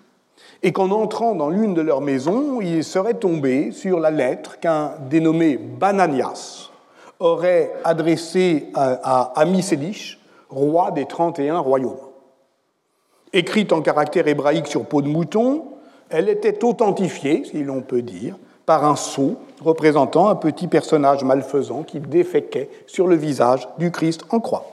et 0.63 0.71
qu'en 0.71 0.91
entrant 0.91 1.35
dans 1.35 1.49
l'une 1.49 1.73
de 1.73 1.81
leurs 1.81 2.01
maisons, 2.01 2.61
il 2.61 2.83
serait 2.83 3.15
tombé 3.15 3.71
sur 3.71 3.99
la 3.99 4.09
lettre 4.09 4.59
qu'un 4.59 4.93
dénommé 5.09 5.57
Bananias 5.57 6.69
aurait 7.19 7.73
adressée 7.83 8.69
à, 8.73 9.41
à 9.41 9.45
roi 10.49 10.91
des 10.91 11.05
31 11.05 11.59
royaumes. 11.59 11.97
Écrite 13.33 13.73
en 13.73 13.81
caractère 13.81 14.27
hébraïque 14.27 14.67
sur 14.67 14.85
peau 14.85 15.01
de 15.01 15.07
mouton, 15.07 15.72
elle 16.14 16.30
était 16.30 16.64
authentifiée, 16.64 17.43
si 17.43 17.64
l'on 17.64 17.82
peut 17.82 18.03
dire, 18.03 18.36
par 18.68 18.86
un 18.86 18.95
sceau 18.95 19.36
représentant 19.61 20.30
un 20.30 20.36
petit 20.36 20.68
personnage 20.68 21.24
malfaisant 21.24 21.82
qui 21.82 21.99
déféquait 21.99 22.70
sur 22.86 23.07
le 23.07 23.16
visage 23.16 23.68
du 23.80 23.91
Christ 23.91 24.22
en 24.30 24.39
croix. 24.39 24.66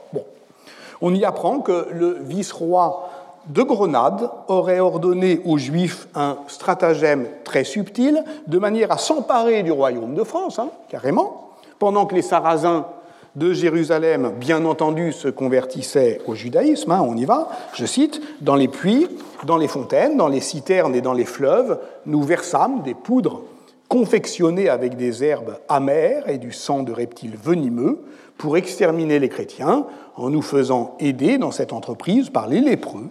On 1.01 1.13
y 1.15 1.25
apprend 1.25 1.59
que 1.59 1.87
le 1.91 2.19
vice-roi 2.21 3.09
de 3.47 3.63
Grenade 3.63 4.29
aurait 4.49 4.79
ordonné 4.79 5.41
aux 5.43 5.57
Juifs 5.57 6.07
un 6.13 6.37
stratagème 6.47 7.25
très 7.43 7.63
subtil 7.63 8.23
de 8.45 8.59
manière 8.59 8.91
à 8.91 8.97
s'emparer 8.97 9.63
du 9.63 9.71
royaume 9.71 10.13
de 10.13 10.23
France, 10.23 10.59
hein, 10.59 10.69
carrément, 10.89 11.49
pendant 11.79 12.05
que 12.05 12.13
les 12.13 12.21
Sarrasins 12.21 12.85
de 13.35 13.53
Jérusalem, 13.53 14.33
bien 14.37 14.65
entendu, 14.65 15.13
se 15.13 15.27
convertissaient 15.27 16.19
au 16.27 16.35
judaïsme, 16.35 16.91
hein, 16.91 17.05
on 17.05 17.15
y 17.15 17.25
va, 17.25 17.49
je 17.73 17.85
cite, 17.85 18.21
dans 18.41 18.55
les 18.55 18.67
puits, 18.67 19.07
dans 19.45 19.57
les 19.57 19.67
fontaines, 19.67 20.17
dans 20.17 20.27
les 20.27 20.41
citernes 20.41 20.95
et 20.95 21.01
dans 21.01 21.13
les 21.13 21.25
fleuves, 21.25 21.79
nous 22.05 22.21
versâmes 22.23 22.81
des 22.81 22.93
poudres 22.93 23.43
confectionnées 23.87 24.69
avec 24.69 24.95
des 24.95 25.23
herbes 25.23 25.57
amères 25.67 26.29
et 26.29 26.37
du 26.37 26.51
sang 26.51 26.83
de 26.83 26.91
reptiles 26.91 27.37
venimeux 27.41 27.99
pour 28.37 28.57
exterminer 28.57 29.19
les 29.19 29.29
chrétiens 29.29 29.85
en 30.15 30.29
nous 30.29 30.41
faisant 30.41 30.95
aider 30.99 31.37
dans 31.37 31.51
cette 31.51 31.73
entreprise 31.73 32.29
par 32.29 32.47
les 32.47 32.59
lépreux 32.59 33.09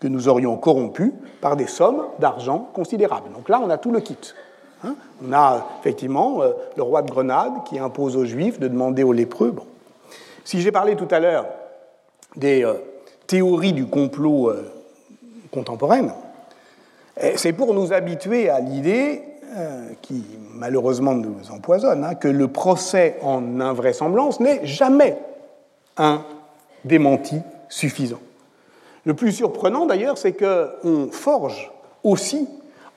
que 0.00 0.08
nous 0.08 0.28
aurions 0.28 0.56
corrompus 0.56 1.12
par 1.40 1.56
des 1.56 1.66
sommes 1.66 2.02
d'argent 2.18 2.68
considérables. 2.72 3.30
Donc 3.32 3.48
là, 3.48 3.60
on 3.64 3.70
a 3.70 3.78
tout 3.78 3.92
le 3.92 4.00
kit. 4.00 4.16
Hein? 4.84 4.94
on 5.24 5.32
a 5.32 5.66
effectivement 5.80 6.42
euh, 6.42 6.52
le 6.76 6.82
roi 6.82 7.02
de 7.02 7.10
Grenade 7.10 7.52
qui 7.66 7.78
impose 7.78 8.16
aux 8.16 8.24
Juifs 8.24 8.58
de 8.58 8.68
demander 8.68 9.02
aux 9.02 9.12
lépreux. 9.12 9.54
Si 10.44 10.60
j'ai 10.60 10.72
parlé 10.72 10.96
tout 10.96 11.08
à 11.10 11.20
l'heure 11.20 11.46
des 12.34 12.64
euh, 12.64 12.74
théories 13.26 13.72
du 13.72 13.86
complot 13.86 14.50
euh, 14.50 14.72
contemporaine, 15.52 16.12
eh, 17.20 17.36
c'est 17.36 17.52
pour 17.52 17.74
nous 17.74 17.92
habituer 17.92 18.48
à 18.48 18.60
l'idée 18.60 19.22
qui 20.00 20.24
malheureusement 20.54 21.12
nous 21.12 21.36
empoisonne, 21.54 22.04
hein, 22.04 22.14
que 22.14 22.26
le 22.26 22.48
procès 22.48 23.18
en 23.20 23.60
invraisemblance 23.60 24.40
n'est 24.40 24.64
jamais 24.64 25.18
un 25.98 26.24
démenti 26.86 27.36
suffisant. 27.68 28.20
Le 29.04 29.12
plus 29.12 29.32
surprenant 29.32 29.84
d'ailleurs, 29.84 30.16
c'est 30.16 30.32
qu'on 30.32 31.08
forge 31.10 31.70
aussi 32.02 32.48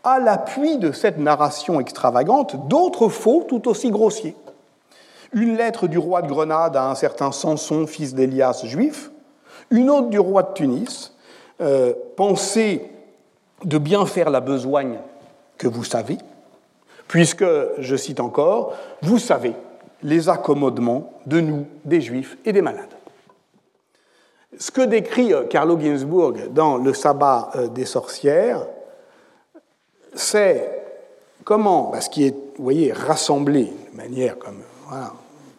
à 0.06 0.20
l'appui 0.20 0.78
de 0.78 0.92
cette 0.92 1.18
narration 1.18 1.82
extravagante 1.82 2.68
d'autres 2.68 3.10
faux 3.10 3.44
tout 3.48 3.68
aussi 3.68 3.90
grossiers. 3.90 4.36
Une 5.34 5.58
lettre 5.58 5.88
du 5.88 5.98
roi 5.98 6.22
de 6.22 6.28
Grenade 6.28 6.78
à 6.78 6.90
un 6.90 6.96
certain 6.96 7.32
Samson, 7.32 7.88
fils 7.88 8.14
d'Élias 8.14 8.62
juif, 8.64 9.12
une 9.72 9.90
autre 9.90 10.10
du 10.10 10.20
roi 10.20 10.44
de 10.44 10.54
Tunis, 10.54 11.14
euh, 11.60 11.94
pensez 12.16 12.90
de 13.64 13.78
bien 13.80 14.06
faire 14.06 14.30
la 14.30 14.42
besogne 14.42 15.00
que 15.58 15.68
vous 15.68 15.84
savez, 15.84 16.20
puisque, 17.08 17.46
je 17.80 17.96
cite 17.96 18.20
encore, 18.20 18.74
vous 19.02 19.20
savez 19.20 19.54
les 20.04 20.30
accommodements 20.30 21.14
de 21.26 21.40
nous, 21.40 21.66
des 21.84 22.02
juifs 22.02 22.38
et 22.46 22.54
des 22.54 22.62
malades. 22.62 22.94
Ce 24.60 24.70
que 24.70 24.82
décrit 24.82 25.34
euh, 25.34 25.46
Carlo 25.46 25.80
Ginzburg 25.80 26.52
dans 26.52 26.78
Le 26.78 26.94
sabbat 26.94 27.50
euh, 27.56 27.68
des 27.68 27.86
sorcières, 27.86 28.68
c'est 30.16 30.72
comment, 31.44 31.94
ce 32.00 32.10
qui 32.10 32.26
est, 32.26 32.36
voyez, 32.58 32.92
rassemblé 32.92 33.72
de 33.92 33.98
manière 33.98 34.38
comme 34.38 34.62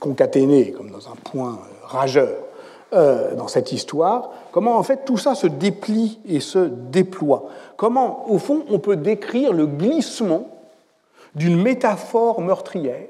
concaténée, 0.01 0.73
comme 0.73 0.91
dans 0.91 1.09
un 1.09 1.17
point 1.25 1.53
euh, 1.53 1.87
rageur 1.87 2.37
euh, 2.93 3.35
dans 3.35 3.49
cette 3.49 3.73
histoire, 3.73 4.31
comment 4.53 4.77
en 4.77 4.83
fait 4.83 5.05
tout 5.05 5.17
ça 5.17 5.35
se 5.35 5.47
déplie 5.47 6.21
et 6.29 6.41
se 6.41 6.59
déploie. 6.59 7.49
Comment, 7.77 8.31
au 8.31 8.39
fond, 8.39 8.65
on 8.71 8.79
peut 8.79 8.97
décrire 8.97 9.53
le 9.53 9.67
glissement 9.67 10.49
d'une 11.35 11.61
métaphore 11.61 12.41
meurtrière 12.41 13.09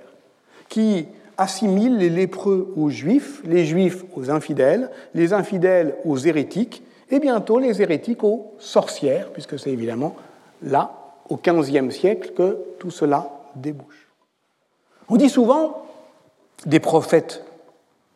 qui 0.68 1.06
assimile 1.38 1.98
les 1.98 2.08
lépreux 2.08 2.72
aux 2.76 2.88
juifs, 2.88 3.42
les 3.44 3.66
juifs 3.66 4.04
aux 4.16 4.30
infidèles, 4.30 4.90
les 5.14 5.32
infidèles 5.32 5.96
aux 6.04 6.16
hérétiques, 6.16 6.82
et 7.10 7.20
bientôt 7.20 7.58
les 7.58 7.82
hérétiques 7.82 8.24
aux 8.24 8.54
sorcières, 8.58 9.30
puisque 9.32 9.58
c'est 9.58 9.70
évidemment 9.70 10.16
là 10.62 11.05
au 11.28 11.36
XVe 11.36 11.90
siècle 11.90 12.32
que 12.36 12.58
tout 12.78 12.90
cela 12.90 13.30
débouche. 13.54 14.08
On 15.08 15.16
dit 15.16 15.28
souvent 15.28 15.86
des 16.64 16.80
prophètes 16.80 17.44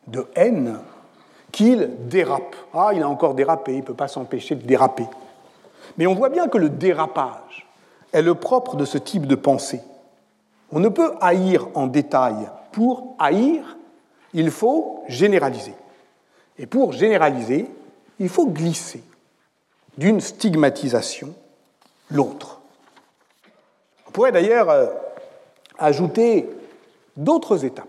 de 0.06 0.26
haine 0.34 0.78
qu'ils 1.52 1.90
dérapent. 2.08 2.56
Ah, 2.74 2.90
il 2.94 3.02
a 3.02 3.08
encore 3.08 3.34
dérapé, 3.34 3.72
il 3.72 3.78
ne 3.78 3.84
peut 3.84 3.94
pas 3.94 4.08
s'empêcher 4.08 4.54
de 4.54 4.66
déraper. 4.66 5.06
Mais 5.98 6.06
on 6.06 6.14
voit 6.14 6.28
bien 6.28 6.48
que 6.48 6.58
le 6.58 6.68
dérapage 6.68 7.66
est 8.12 8.22
le 8.22 8.34
propre 8.34 8.76
de 8.76 8.84
ce 8.84 8.98
type 8.98 9.26
de 9.26 9.34
pensée. 9.34 9.82
On 10.72 10.80
ne 10.80 10.88
peut 10.88 11.14
haïr 11.20 11.68
en 11.74 11.86
détail. 11.86 12.48
Pour 12.72 13.16
haïr, 13.18 13.76
il 14.32 14.50
faut 14.50 15.02
généraliser. 15.08 15.74
Et 16.58 16.66
pour 16.66 16.92
généraliser, 16.92 17.68
il 18.18 18.28
faut 18.28 18.46
glisser 18.46 19.02
d'une 19.98 20.20
stigmatisation 20.20 21.34
l'autre. 22.10 22.59
On 24.10 24.12
pourrait 24.12 24.32
d'ailleurs 24.32 24.68
euh, 24.70 24.86
ajouter 25.78 26.50
d'autres 27.16 27.64
étapes, 27.64 27.86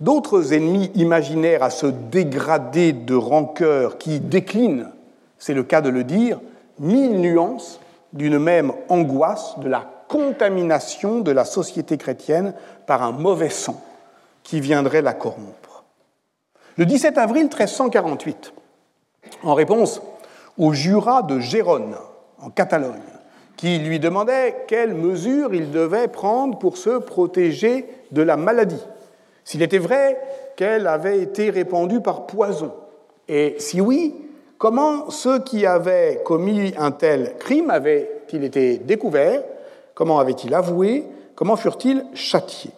d'autres 0.00 0.54
ennemis 0.54 0.90
imaginaires 0.94 1.62
à 1.62 1.68
ce 1.68 1.84
dégradé 1.84 2.94
de 2.94 3.14
rancœur 3.14 3.98
qui 3.98 4.18
déclinent, 4.18 4.88
c'est 5.36 5.52
le 5.52 5.62
cas 5.62 5.82
de 5.82 5.90
le 5.90 6.04
dire, 6.04 6.40
mille 6.78 7.20
nuances 7.20 7.80
d'une 8.14 8.38
même 8.38 8.72
angoisse 8.88 9.58
de 9.58 9.68
la 9.68 9.86
contamination 10.08 11.20
de 11.20 11.32
la 11.32 11.44
société 11.44 11.98
chrétienne 11.98 12.54
par 12.86 13.02
un 13.02 13.12
mauvais 13.12 13.50
sang 13.50 13.78
qui 14.44 14.58
viendrait 14.58 15.02
la 15.02 15.12
corrompre. 15.12 15.84
Le 16.78 16.86
17 16.86 17.18
avril 17.18 17.42
1348, 17.42 18.54
en 19.42 19.52
réponse 19.52 20.00
au 20.56 20.72
jurat 20.72 21.20
de 21.20 21.40
Gérone 21.40 21.96
en 22.40 22.48
Catalogne, 22.48 23.11
qui 23.62 23.78
lui 23.78 24.00
demandait 24.00 24.64
quelles 24.66 24.92
mesures 24.92 25.54
il 25.54 25.70
devait 25.70 26.08
prendre 26.08 26.58
pour 26.58 26.76
se 26.76 26.98
protéger 26.98 27.86
de 28.10 28.20
la 28.20 28.36
maladie. 28.36 28.84
S'il 29.44 29.62
était 29.62 29.78
vrai 29.78 30.18
qu'elle 30.56 30.88
avait 30.88 31.20
été 31.20 31.48
répandue 31.48 32.00
par 32.00 32.26
poison. 32.26 32.72
Et 33.28 33.54
si 33.60 33.80
oui, 33.80 34.16
comment 34.58 35.10
ceux 35.10 35.38
qui 35.38 35.64
avaient 35.64 36.22
commis 36.24 36.74
un 36.76 36.90
tel 36.90 37.36
crime 37.38 37.70
avaient-ils 37.70 38.42
été 38.42 38.78
découverts? 38.78 39.44
Comment 39.94 40.18
avaient-ils 40.18 40.52
avoué? 40.52 41.04
Comment 41.36 41.54
furent-ils 41.54 42.04
châtiés? 42.14 42.72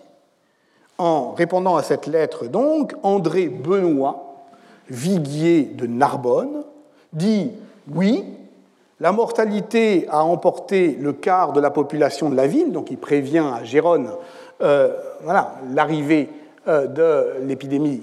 En 0.98 1.32
répondant 1.32 1.76
à 1.76 1.82
cette 1.82 2.06
lettre, 2.06 2.44
donc, 2.44 2.92
André 3.02 3.48
Benoît, 3.48 4.44
viguier 4.90 5.62
de 5.62 5.86
Narbonne, 5.86 6.62
dit 7.14 7.52
Oui, 7.90 8.26
la 9.04 9.12
mortalité 9.12 10.06
a 10.08 10.24
emporté 10.24 10.96
le 10.98 11.12
quart 11.12 11.52
de 11.52 11.60
la 11.60 11.68
population 11.68 12.30
de 12.30 12.36
la 12.36 12.46
ville, 12.46 12.72
donc 12.72 12.90
il 12.90 12.96
prévient 12.96 13.44
à 13.54 13.62
Gérone 13.62 14.08
euh, 14.62 14.96
l'arrivée 15.74 16.30
euh, 16.68 16.86
de 16.86 17.44
l'épidémie 17.46 18.00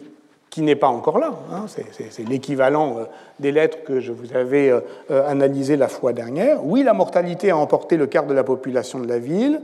qui 0.51 0.61
n'est 0.61 0.75
pas 0.75 0.89
encore 0.89 1.17
là. 1.17 1.33
Hein. 1.51 1.65
c'est 1.67 2.29
l'équivalent 2.29 2.99
euh, 2.99 3.03
des 3.39 3.51
lettres 3.51 3.79
que 3.83 3.99
je 3.99 4.11
vous 4.11 4.35
avais 4.35 4.71
analysées 5.09 5.75
la 5.75 5.87
fois 5.87 6.13
dernière. 6.13 6.63
Oui, 6.63 6.83
la 6.83 6.93
mortalité 6.93 7.49
a 7.49 7.57
emporté 7.57 7.97
le 7.97 8.05
quart 8.05 8.27
de 8.27 8.35
la 8.35 8.43
population 8.43 8.99
de 8.99 9.07
la 9.07 9.17
ville. 9.17 9.59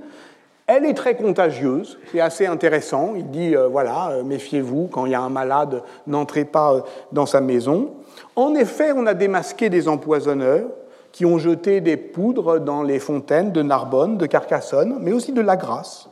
Elle 0.65 0.85
est 0.85 0.95
très 0.95 1.15
contagieuse, 1.15 1.99
c'est 2.11 2.19
assez 2.19 2.47
intéressant. 2.47 3.13
Il 3.15 3.29
dit, 3.29 3.53
voilà, 3.69 4.23
méfiez-vous, 4.25 4.89
quand 4.91 5.05
il 5.05 5.11
y 5.11 5.15
a 5.15 5.21
un 5.21 5.29
malade, 5.29 5.83
n'entrez 6.07 6.45
pas 6.45 6.83
dans 7.11 7.27
sa 7.27 7.41
maison. 7.41 7.91
En 8.35 8.55
effet, 8.55 8.91
on 8.95 9.05
a 9.05 9.13
démasqué 9.13 9.69
des 9.69 9.87
empoisonneurs, 9.87 10.65
qui 11.11 11.25
ont 11.25 11.37
jeté 11.37 11.81
des 11.81 11.97
poudres 11.97 12.59
dans 12.59 12.83
les 12.83 12.99
fontaines 12.99 13.51
de 13.51 13.61
Narbonne, 13.61 14.17
de 14.17 14.25
Carcassonne, 14.25 14.97
mais 15.01 15.11
aussi 15.11 15.31
de 15.31 15.41
La 15.41 15.57
Grasse. 15.57 16.09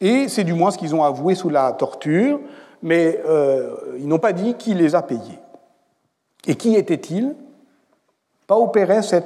et 0.00 0.28
c'est 0.28 0.44
du 0.44 0.54
moins 0.54 0.70
ce 0.70 0.78
qu'ils 0.78 0.94
ont 0.94 1.04
avoué 1.04 1.34
sous 1.34 1.50
la 1.50 1.72
torture, 1.72 2.40
mais 2.82 3.20
euh, 3.26 3.74
ils 3.98 4.08
n'ont 4.08 4.18
pas 4.18 4.32
dit 4.32 4.54
qui 4.54 4.74
les 4.74 4.94
a 4.94 5.02
payés. 5.02 5.38
Et 6.46 6.54
qui 6.54 6.74
étaient-ils? 6.74 7.34
Paupères 8.46 8.90
et 8.90 9.20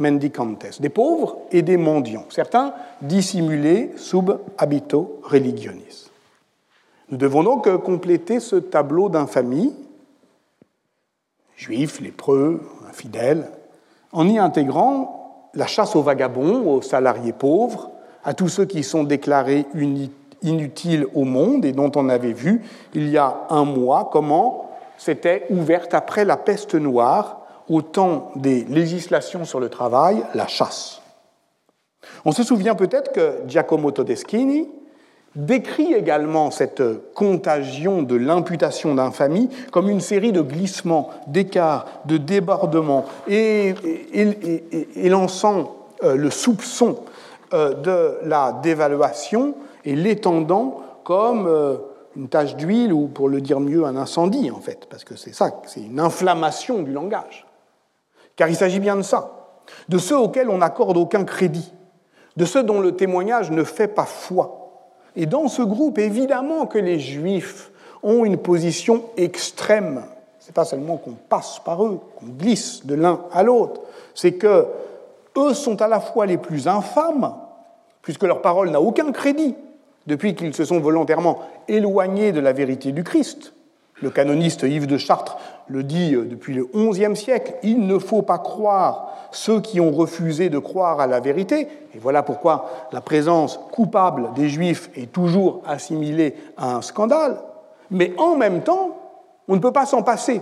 mendicantes, 0.00 0.80
des 0.80 0.88
pauvres 0.88 1.38
et 1.52 1.62
des 1.62 1.76
mendiants, 1.76 2.24
certains 2.30 2.74
dissimulés 3.00 3.92
sub 3.96 4.32
habito 4.58 5.20
religionis. 5.22 6.10
Nous 7.10 7.16
devons 7.16 7.44
donc 7.44 7.76
compléter 7.82 8.40
ce 8.40 8.56
tableau 8.56 9.08
d'infamie, 9.08 9.72
juifs, 11.56 12.00
lépreux, 12.00 12.62
infidèles, 12.88 13.48
en 14.14 14.28
y 14.28 14.38
intégrant 14.38 15.50
la 15.52 15.66
chasse 15.66 15.94
aux 15.94 16.02
vagabonds, 16.02 16.66
aux 16.66 16.80
salariés 16.80 17.32
pauvres, 17.34 17.90
à 18.24 18.32
tous 18.32 18.48
ceux 18.48 18.64
qui 18.64 18.82
sont 18.82 19.04
déclarés 19.04 19.66
inutiles 20.42 21.06
au 21.14 21.24
monde 21.24 21.64
et 21.64 21.72
dont 21.72 21.92
on 21.96 22.08
avait 22.08 22.32
vu 22.32 22.62
il 22.94 23.10
y 23.10 23.18
a 23.18 23.40
un 23.50 23.64
mois 23.64 24.08
comment 24.10 24.70
c'était 24.96 25.46
ouverte 25.50 25.92
après 25.92 26.24
la 26.24 26.36
peste 26.36 26.74
noire 26.74 27.42
au 27.68 27.82
temps 27.82 28.30
des 28.36 28.64
législations 28.64 29.44
sur 29.44 29.60
le 29.60 29.68
travail, 29.68 30.22
la 30.34 30.46
chasse. 30.46 31.02
On 32.24 32.32
se 32.32 32.42
souvient 32.42 32.74
peut-être 32.74 33.12
que 33.12 33.42
Giacomo 33.46 33.90
Todeschini 33.90 34.68
décrit 35.36 35.92
également 35.94 36.50
cette 36.50 36.82
contagion 37.14 38.02
de 38.02 38.14
l'imputation 38.14 38.94
d'infamie 38.94 39.50
comme 39.72 39.88
une 39.88 40.00
série 40.00 40.32
de 40.32 40.42
glissements, 40.42 41.10
d'écarts, 41.26 41.86
de 42.04 42.16
débordements, 42.16 43.04
et, 43.28 43.74
lançant 44.96 45.76
euh, 46.02 46.16
le 46.16 46.30
soupçon 46.30 46.98
euh, 47.52 47.74
de 47.74 48.18
la 48.28 48.52
dévaluation 48.62 49.54
et 49.84 49.96
l'étendant 49.96 50.82
comme 51.04 51.46
euh, 51.46 51.76
une 52.16 52.28
tache 52.28 52.56
d'huile 52.56 52.92
ou, 52.92 53.08
pour 53.08 53.28
le 53.28 53.40
dire 53.40 53.60
mieux, 53.60 53.84
un 53.84 53.96
incendie, 53.96 54.50
en 54.50 54.60
fait, 54.60 54.86
parce 54.88 55.04
que 55.04 55.16
c'est 55.16 55.34
ça, 55.34 55.50
c'est 55.66 55.80
une 55.80 56.00
inflammation 56.00 56.82
du 56.82 56.92
langage. 56.92 57.46
Car 58.36 58.48
il 58.48 58.56
s'agit 58.56 58.80
bien 58.80 58.96
de 58.96 59.02
ça, 59.02 59.30
de 59.88 59.98
ceux 59.98 60.18
auxquels 60.18 60.48
on 60.48 60.58
n'accorde 60.58 60.96
aucun 60.96 61.24
crédit, 61.24 61.72
de 62.36 62.44
ceux 62.44 62.62
dont 62.62 62.80
le 62.80 62.96
témoignage 62.96 63.50
ne 63.50 63.64
fait 63.64 63.88
pas 63.88 64.04
foi. 64.04 64.63
Et 65.16 65.26
dans 65.26 65.48
ce 65.48 65.62
groupe, 65.62 65.98
évidemment 65.98 66.66
que 66.66 66.78
les 66.78 66.98
juifs 66.98 67.70
ont 68.02 68.24
une 68.24 68.36
position 68.36 69.04
extrême. 69.16 70.02
Ce 70.40 70.48
n'est 70.48 70.52
pas 70.52 70.64
seulement 70.64 70.96
qu'on 70.96 71.12
passe 71.28 71.60
par 71.64 71.84
eux, 71.84 72.00
qu'on 72.16 72.26
glisse 72.26 72.84
de 72.84 72.94
l'un 72.94 73.20
à 73.32 73.42
l'autre, 73.42 73.80
c'est 74.14 74.32
que 74.32 74.66
eux 75.36 75.54
sont 75.54 75.80
à 75.80 75.88
la 75.88 76.00
fois 76.00 76.26
les 76.26 76.36
plus 76.36 76.68
infâmes, 76.68 77.34
puisque 78.02 78.24
leur 78.24 78.42
parole 78.42 78.70
n'a 78.70 78.80
aucun 78.80 79.10
crédit 79.12 79.54
depuis 80.06 80.34
qu'ils 80.34 80.54
se 80.54 80.64
sont 80.64 80.80
volontairement 80.80 81.40
éloignés 81.66 82.32
de 82.32 82.40
la 82.40 82.52
vérité 82.52 82.92
du 82.92 83.04
Christ. 83.04 83.54
Le 84.02 84.10
canoniste 84.10 84.62
Yves 84.62 84.86
de 84.86 84.98
Chartres 84.98 85.36
le 85.68 85.82
dit 85.82 86.14
euh, 86.14 86.24
depuis 86.24 86.54
le 86.54 86.68
XIe 86.74 87.16
siècle, 87.16 87.54
il 87.62 87.86
ne 87.86 87.98
faut 87.98 88.22
pas 88.22 88.38
croire 88.38 89.14
ceux 89.30 89.60
qui 89.60 89.80
ont 89.80 89.90
refusé 89.90 90.48
de 90.48 90.58
croire 90.58 91.00
à 91.00 91.06
la 91.06 91.20
vérité, 91.20 91.68
et 91.94 91.98
voilà 91.98 92.22
pourquoi 92.22 92.88
la 92.92 93.00
présence 93.00 93.58
coupable 93.72 94.32
des 94.34 94.48
Juifs 94.48 94.90
est 94.94 95.10
toujours 95.10 95.62
assimilée 95.66 96.34
à 96.56 96.76
un 96.76 96.82
scandale, 96.82 97.40
mais 97.90 98.12
en 98.16 98.36
même 98.36 98.62
temps, 98.62 98.96
on 99.48 99.54
ne 99.54 99.60
peut 99.60 99.72
pas 99.72 99.86
s'en 99.86 100.02
passer, 100.02 100.40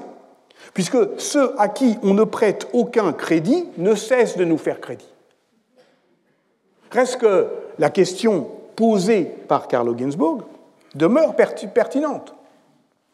puisque 0.75 0.99
ceux 1.19 1.59
à 1.59 1.69
qui 1.69 1.99
on 2.03 2.15
ne 2.15 2.25
prête 2.25 2.69
aucun 2.73 3.13
crédit 3.13 3.67
ne 3.79 3.95
cessent 3.95 4.37
de 4.37 4.45
nous 4.45 4.59
faire 4.59 4.81
crédit. 4.81 5.09
Reste 6.91 7.19
que 7.19 7.49
la 7.79 7.89
question 7.89 8.49
posée 8.77 9.25
par 9.25 9.69
Carlo 9.69 9.97
Ginzburg 9.97 10.43
demeure 10.95 11.35
pertinente. 11.35 12.35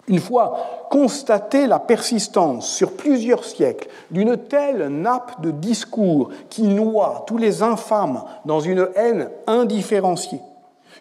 Une 0.08 0.20
fois 0.20 0.86
constaté 0.90 1.66
la 1.66 1.78
persistance 1.78 2.68
sur 2.68 2.92
plusieurs 2.92 3.44
siècles 3.44 3.88
d'une 4.10 4.38
telle 4.38 4.88
nappe 4.88 5.40
de 5.42 5.50
discours 5.50 6.30
qui 6.48 6.62
noie 6.62 7.24
tous 7.26 7.36
les 7.36 7.62
infâmes 7.62 8.22
dans 8.46 8.60
une 8.60 8.88
haine 8.94 9.30
indifférenciée, 9.46 10.40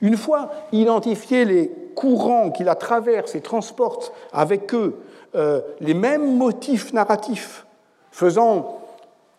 une 0.01 0.17
fois 0.17 0.49
identifié 0.73 1.45
les 1.45 1.71
courants 1.95 2.51
qui 2.51 2.65
la 2.65 2.75
traversent 2.75 3.35
et 3.35 3.41
transportent 3.41 4.11
avec 4.33 4.73
eux 4.73 4.99
euh, 5.35 5.61
les 5.79 5.93
mêmes 5.93 6.37
motifs 6.37 6.91
narratifs, 6.91 7.65
faisant 8.11 8.79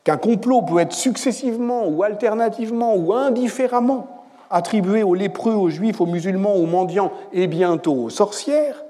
qu'un 0.02 0.16
complot 0.16 0.62
peut 0.62 0.78
être 0.78 0.94
successivement 0.94 1.86
ou 1.86 2.02
alternativement 2.02 2.96
ou 2.96 3.12
indifféremment 3.12 4.06
attribué 4.50 5.02
aux 5.02 5.14
lépreux, 5.14 5.52
aux 5.52 5.68
juifs, 5.68 6.00
aux 6.00 6.06
musulmans, 6.06 6.54
aux 6.54 6.66
mendiants 6.66 7.12
et 7.34 7.46
bientôt 7.46 8.04
aux 8.04 8.10
sorcières, 8.10 8.82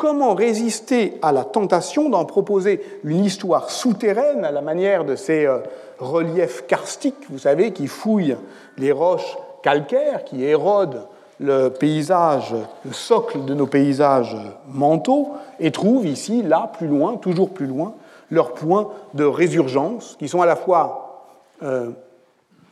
Comment 0.00 0.32
résister 0.32 1.18
à 1.20 1.30
la 1.30 1.44
tentation 1.44 2.08
d'en 2.08 2.24
proposer 2.24 2.80
une 3.04 3.22
histoire 3.22 3.68
souterraine 3.68 4.46
à 4.46 4.50
la 4.50 4.62
manière 4.62 5.04
de 5.04 5.14
ces 5.14 5.44
euh, 5.44 5.58
reliefs 5.98 6.66
karstiques, 6.66 7.28
vous 7.28 7.40
savez, 7.40 7.74
qui 7.74 7.86
fouillent 7.86 8.38
les 8.78 8.92
roches 8.92 9.36
calcaires, 9.62 10.24
qui 10.24 10.42
érodent 10.42 11.06
le 11.38 11.68
paysage, 11.68 12.54
le 12.86 12.94
socle 12.94 13.44
de 13.44 13.52
nos 13.52 13.66
paysages 13.66 14.38
mentaux, 14.68 15.32
et 15.58 15.70
trouvent 15.70 16.06
ici, 16.06 16.42
là, 16.42 16.72
plus 16.78 16.88
loin, 16.88 17.16
toujours 17.16 17.50
plus 17.50 17.66
loin, 17.66 17.92
leurs 18.30 18.54
points 18.54 18.88
de 19.12 19.24
résurgence, 19.24 20.16
qui 20.18 20.28
sont 20.28 20.40
à 20.40 20.46
la 20.46 20.56
fois 20.56 21.26
euh, 21.62 21.90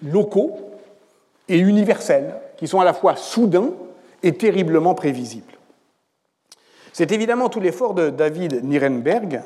locaux 0.02 0.56
et 1.46 1.58
universels, 1.58 2.36
qui 2.56 2.66
sont 2.66 2.80
à 2.80 2.86
la 2.86 2.94
fois 2.94 3.16
soudains 3.16 3.68
et 4.22 4.32
terriblement 4.32 4.94
prévisibles. 4.94 5.57
C'est 6.98 7.12
évidemment 7.12 7.48
tout 7.48 7.60
l'effort 7.60 7.94
de 7.94 8.10
David 8.10 8.64
Nirenberg 8.64 9.42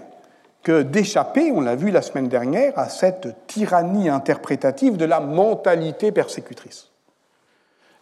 que 0.62 0.80
d'échapper, 0.80 1.53
on 1.53 1.61
l'a 1.61 1.76
vu 1.76 1.90
la 1.90 2.00
semaine 2.00 2.28
dernière, 2.28 2.78
à 2.78 2.88
cette 2.88 3.46
tyrannie 3.46 4.09
interprétative 4.09 4.96
de 4.96 5.05
la 5.05 5.20
mentalité 5.20 6.12
persécutrice. 6.12 6.88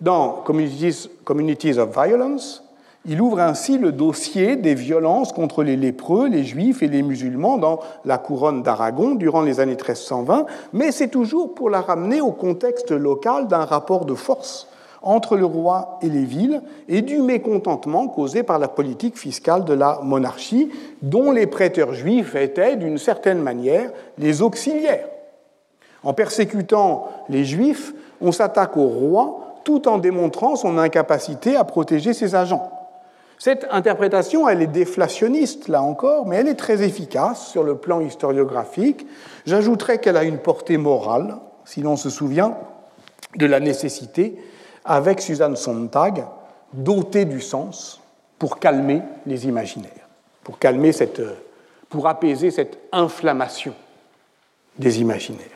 Dans 0.00 0.34
Communities, 0.44 1.78
of 1.80 1.90
Violence, 1.92 2.62
il 3.06 3.20
ouvre 3.20 3.40
ainsi 3.40 3.76
le 3.76 3.90
dossier 3.90 4.54
des 4.54 4.76
violences 4.76 5.32
contre 5.32 5.64
les 5.64 5.76
lépreux, 5.76 6.28
les 6.28 6.44
juifs 6.44 6.84
et 6.84 6.88
les 6.88 7.02
musulmans 7.02 7.58
dans 7.58 7.80
la 8.04 8.18
couronne 8.18 8.62
d'Aragon 8.62 9.16
durant 9.16 9.42
les 9.42 9.58
années 9.58 9.74
1320, 9.74 10.46
mais 10.74 10.92
c'est 10.92 11.08
toujours 11.08 11.56
pour 11.56 11.70
la 11.70 11.80
ramener 11.80 12.20
au 12.20 12.30
contexte 12.30 12.92
local 12.92 13.48
d'un 13.48 13.64
rapport 13.64 14.04
de 14.04 14.14
force 14.14 14.68
entre 15.02 15.36
le 15.36 15.46
roi 15.46 15.98
et 16.02 16.08
les 16.08 16.24
villes 16.24 16.62
et 16.88 17.02
du 17.02 17.18
mécontentement 17.18 18.08
causé 18.08 18.42
par 18.42 18.58
la 18.58 18.68
politique 18.68 19.18
fiscale 19.18 19.64
de 19.64 19.74
la 19.74 20.00
monarchie, 20.02 20.70
dont 21.02 21.32
les 21.32 21.46
prêteurs 21.46 21.94
juifs 21.94 22.34
étaient, 22.34 22.76
d'une 22.76 22.98
certaine 22.98 23.40
manière, 23.40 23.90
les 24.18 24.42
auxiliaires. 24.42 25.08
En 26.02 26.12
persécutant 26.12 27.08
les 27.28 27.44
juifs, 27.44 27.94
on 28.20 28.32
s'attaque 28.32 28.76
au 28.76 28.86
roi 28.86 29.56
tout 29.64 29.88
en 29.88 29.98
démontrant 29.98 30.56
son 30.56 30.78
incapacité 30.78 31.56
à 31.56 31.64
protéger 31.64 32.14
ses 32.14 32.34
agents. 32.34 32.70
Cette 33.38 33.66
interprétation, 33.70 34.48
elle 34.48 34.60
est 34.60 34.66
déflationniste, 34.66 35.68
là 35.68 35.82
encore, 35.82 36.26
mais 36.26 36.36
elle 36.36 36.48
est 36.48 36.54
très 36.54 36.82
efficace 36.82 37.46
sur 37.48 37.62
le 37.62 37.76
plan 37.76 38.00
historiographique. 38.00 39.06
J'ajouterais 39.46 39.98
qu'elle 39.98 40.18
a 40.18 40.24
une 40.24 40.38
portée 40.38 40.76
morale, 40.76 41.36
si 41.64 41.80
l'on 41.80 41.96
se 41.96 42.10
souvient 42.10 42.56
de 43.36 43.46
la 43.46 43.60
nécessité 43.60 44.36
avec 44.84 45.20
Suzanne 45.20 45.56
Sontag, 45.56 46.24
dotée 46.72 47.24
du 47.24 47.40
sens 47.40 48.00
pour 48.38 48.58
calmer 48.58 49.02
les 49.26 49.46
imaginaires, 49.46 50.08
pour, 50.42 50.56
pour 51.88 52.08
apaiser 52.08 52.50
cette 52.50 52.78
inflammation 52.92 53.74
des 54.78 55.00
imaginaires. 55.00 55.46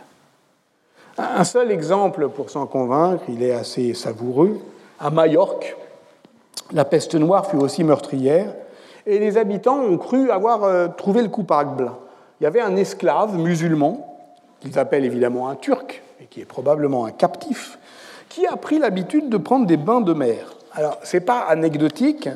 Un 1.17 1.45
seul 1.45 1.71
exemple 1.71 2.29
pour 2.29 2.51
s'en 2.51 2.67
convaincre, 2.67 3.25
il 3.29 3.43
est 3.43 3.53
assez 3.53 3.95
savoureux. 3.95 4.61
À 4.99 5.11
Majorque, 5.11 5.77
la 6.73 6.85
peste 6.85 7.15
noire 7.15 7.47
fut 7.49 7.57
aussi 7.57 7.85
meurtrière 7.85 8.53
et 9.07 9.19
les 9.19 9.37
habitants 9.37 9.79
ont 9.81 9.99
cru 9.99 10.31
avoir 10.31 10.65
euh, 10.65 10.89
trouvé 10.89 11.23
le 11.23 11.29
coupable. 11.29 11.93
Il 12.41 12.45
y 12.45 12.47
avait 12.47 12.61
un 12.61 12.77
esclave 12.77 13.37
musulman, 13.37 14.19
qu'ils 14.61 14.79
appellent 14.79 15.05
évidemment 15.05 15.49
un 15.49 15.57
turc, 15.57 16.03
et 16.21 16.25
qui 16.25 16.41
est 16.41 16.47
probablement 16.47 17.07
un 17.07 17.11
captif, 17.11 17.79
qui 18.35 18.49
a 18.49 18.57
pris 18.57 18.81
l'habitude 18.81 19.29
de 19.29 19.37
prendre 19.37 19.65
des 19.65 19.77
bains 19.77 20.01
de 20.01 20.13
mer. 20.13 20.57
Alors, 20.73 20.99
ce 21.05 21.17
n'est 21.17 21.21
pas 21.21 21.43
anecdotique, 21.43 22.29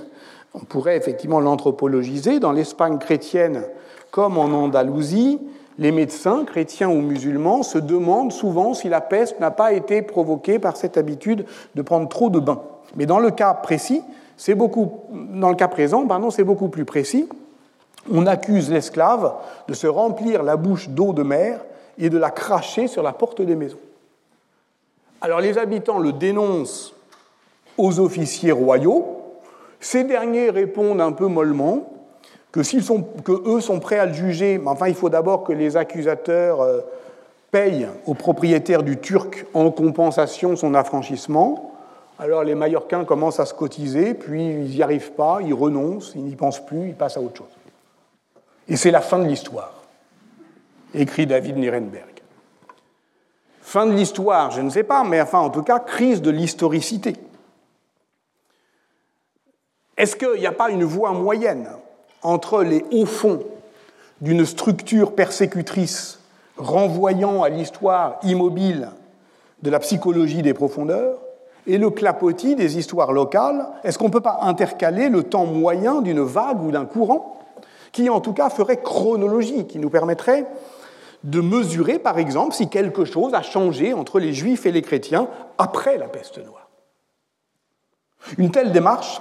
on 0.54 0.60
pourrait 0.60 0.96
effectivement 0.96 1.40
l'anthropologiser. 1.40 2.38
Dans 2.38 2.52
l'Espagne 2.52 2.98
chrétienne, 2.98 3.64
comme 4.12 4.38
en 4.38 4.44
Andalousie, 4.44 5.40
les 5.76 5.90
médecins, 5.90 6.44
chrétiens 6.44 6.88
ou 6.88 7.00
musulmans, 7.00 7.64
se 7.64 7.78
demandent 7.78 8.30
souvent 8.30 8.74
si 8.74 8.88
la 8.88 9.00
peste 9.00 9.40
n'a 9.40 9.50
pas 9.50 9.72
été 9.72 10.02
provoquée 10.02 10.60
par 10.60 10.76
cette 10.76 10.96
habitude 10.96 11.46
de 11.74 11.82
prendre 11.82 12.08
trop 12.08 12.30
de 12.30 12.38
bains. 12.38 12.62
Mais 12.94 13.06
dans 13.06 13.18
le 13.18 13.32
cas 13.32 13.52
précis, 13.54 14.02
c'est 14.36 14.54
beaucoup, 14.54 15.00
dans 15.10 15.50
le 15.50 15.56
cas 15.56 15.66
présent, 15.68 16.06
c'est 16.30 16.44
beaucoup 16.44 16.68
plus 16.68 16.84
précis. 16.84 17.28
On 18.08 18.24
accuse 18.28 18.70
l'esclave 18.70 19.34
de 19.66 19.74
se 19.74 19.88
remplir 19.88 20.44
la 20.44 20.56
bouche 20.56 20.90
d'eau 20.90 21.12
de 21.12 21.24
mer 21.24 21.58
et 21.98 22.08
de 22.08 22.18
la 22.18 22.30
cracher 22.30 22.86
sur 22.86 23.02
la 23.02 23.12
porte 23.12 23.42
des 23.42 23.56
maisons. 23.56 23.78
Alors 25.20 25.40
les 25.40 25.58
habitants 25.58 25.98
le 25.98 26.12
dénoncent 26.12 26.94
aux 27.76 28.00
officiers 28.00 28.52
royaux. 28.52 29.16
Ces 29.80 30.04
derniers 30.04 30.50
répondent 30.50 31.00
un 31.00 31.12
peu 31.12 31.26
mollement 31.26 31.92
que, 32.52 32.62
sont, 32.62 33.02
que 33.24 33.32
eux 33.48 33.60
sont 33.60 33.80
prêts 33.80 33.98
à 33.98 34.06
le 34.06 34.12
juger, 34.12 34.58
mais 34.58 34.68
enfin 34.68 34.88
il 34.88 34.94
faut 34.94 35.10
d'abord 35.10 35.44
que 35.44 35.52
les 35.52 35.76
accusateurs 35.76 36.60
euh, 36.60 36.80
payent 37.50 37.88
au 38.06 38.14
propriétaire 38.14 38.82
du 38.82 38.98
Turc 38.98 39.46
en 39.54 39.70
compensation 39.70 40.56
son 40.56 40.74
affranchissement. 40.74 41.74
Alors 42.18 42.42
les 42.42 42.54
Mallorquins 42.54 43.04
commencent 43.04 43.40
à 43.40 43.46
se 43.46 43.54
cotiser, 43.54 44.14
puis 44.14 44.44
ils 44.44 44.70
n'y 44.70 44.82
arrivent 44.82 45.12
pas, 45.12 45.38
ils 45.44 45.54
renoncent, 45.54 46.12
ils 46.16 46.24
n'y 46.24 46.34
pensent 46.34 46.64
plus, 46.64 46.88
ils 46.88 46.94
passent 46.94 47.16
à 47.16 47.20
autre 47.20 47.36
chose. 47.36 47.46
Et 48.66 48.76
c'est 48.76 48.90
la 48.90 49.00
fin 49.00 49.18
de 49.18 49.26
l'histoire, 49.26 49.72
écrit 50.94 51.26
David 51.26 51.56
Nirenberg. 51.56 52.07
Fin 53.68 53.84
de 53.84 53.92
l'histoire, 53.92 54.50
je 54.50 54.62
ne 54.62 54.70
sais 54.70 54.82
pas, 54.82 55.04
mais 55.04 55.20
enfin 55.20 55.40
en 55.40 55.50
tout 55.50 55.62
cas, 55.62 55.78
crise 55.78 56.22
de 56.22 56.30
l'historicité. 56.30 57.16
Est-ce 59.98 60.16
qu'il 60.16 60.40
n'y 60.40 60.46
a 60.46 60.52
pas 60.52 60.70
une 60.70 60.84
voie 60.84 61.12
moyenne 61.12 61.68
entre 62.22 62.62
les 62.62 62.82
hauts 62.90 63.04
fonds 63.04 63.42
d'une 64.22 64.46
structure 64.46 65.14
persécutrice 65.14 66.20
renvoyant 66.56 67.42
à 67.42 67.50
l'histoire 67.50 68.18
immobile 68.22 68.88
de 69.60 69.68
la 69.68 69.80
psychologie 69.80 70.40
des 70.40 70.54
profondeurs 70.54 71.18
et 71.66 71.76
le 71.76 71.90
clapotis 71.90 72.56
des 72.56 72.78
histoires 72.78 73.12
locales? 73.12 73.66
Est-ce 73.84 73.98
qu'on 73.98 74.06
ne 74.06 74.12
peut 74.12 74.22
pas 74.22 74.38
intercaler 74.40 75.10
le 75.10 75.24
temps 75.24 75.44
moyen 75.44 76.00
d'une 76.00 76.22
vague 76.22 76.62
ou 76.62 76.70
d'un 76.70 76.86
courant 76.86 77.38
qui 77.92 78.08
en 78.08 78.22
tout 78.22 78.32
cas 78.32 78.48
ferait 78.48 78.80
chronologie, 78.80 79.66
qui 79.66 79.78
nous 79.78 79.90
permettrait 79.90 80.46
de 81.24 81.40
mesurer 81.40 81.98
par 81.98 82.18
exemple 82.18 82.54
si 82.54 82.68
quelque 82.68 83.04
chose 83.04 83.34
a 83.34 83.42
changé 83.42 83.92
entre 83.92 84.20
les 84.20 84.32
juifs 84.32 84.66
et 84.66 84.72
les 84.72 84.82
chrétiens 84.82 85.28
après 85.58 85.98
la 85.98 86.08
peste 86.08 86.38
noire. 86.44 86.68
Une 88.36 88.50
telle 88.50 88.72
démarche 88.72 89.20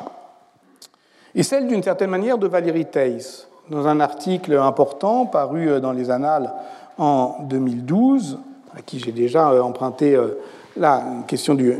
et 1.35 1.43
celle 1.43 1.67
d'une 1.67 1.83
certaine 1.83 2.09
manière 2.09 2.37
de 2.37 2.47
Valérie 2.47 2.85
Theiss, 2.85 3.47
dans 3.69 3.87
un 3.87 3.99
article 3.99 4.57
important 4.57 5.25
paru 5.25 5.69
euh, 5.69 5.79
dans 5.79 5.91
les 5.91 6.09
Annales 6.09 6.53
en 6.97 7.43
2012, 7.43 8.39
à 8.75 8.81
qui 8.81 8.99
j'ai 8.99 9.11
déjà 9.11 9.51
euh, 9.51 9.61
emprunté 9.61 10.15
euh, 10.15 10.39
la 10.75 11.03
question 11.27 11.53
de 11.53 11.75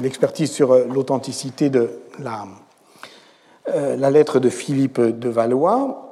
l'expertise 0.00 0.50
sur 0.50 0.74
l'authenticité 0.88 1.68
de 1.68 1.90
la, 2.18 4.10
lettre 4.10 4.38
de 4.40 4.48
Philippe 4.48 5.00
de 5.00 5.28
Valois, 5.28 6.09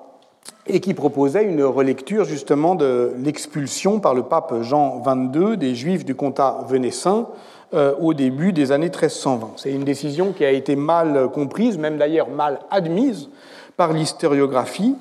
et 0.66 0.80
qui 0.80 0.94
proposait 0.94 1.44
une 1.44 1.62
relecture 1.64 2.24
justement 2.24 2.74
de 2.74 3.12
l'expulsion 3.18 4.00
par 4.00 4.14
le 4.14 4.22
pape 4.22 4.62
Jean 4.62 5.02
XXII 5.04 5.56
des 5.56 5.74
Juifs 5.74 6.04
du 6.04 6.14
comtat 6.14 6.58
venessin 6.68 7.26
euh, 7.74 7.94
au 8.00 8.14
début 8.14 8.52
des 8.52 8.72
années 8.72 8.90
1320. 8.90 9.52
C'est 9.56 9.72
une 9.72 9.84
décision 9.84 10.32
qui 10.32 10.44
a 10.44 10.50
été 10.50 10.76
mal 10.76 11.28
comprise, 11.32 11.78
même 11.78 11.98
d'ailleurs 11.98 12.28
mal 12.28 12.60
admise 12.70 13.28
par 13.76 13.92
l'historiographie, 13.92 14.94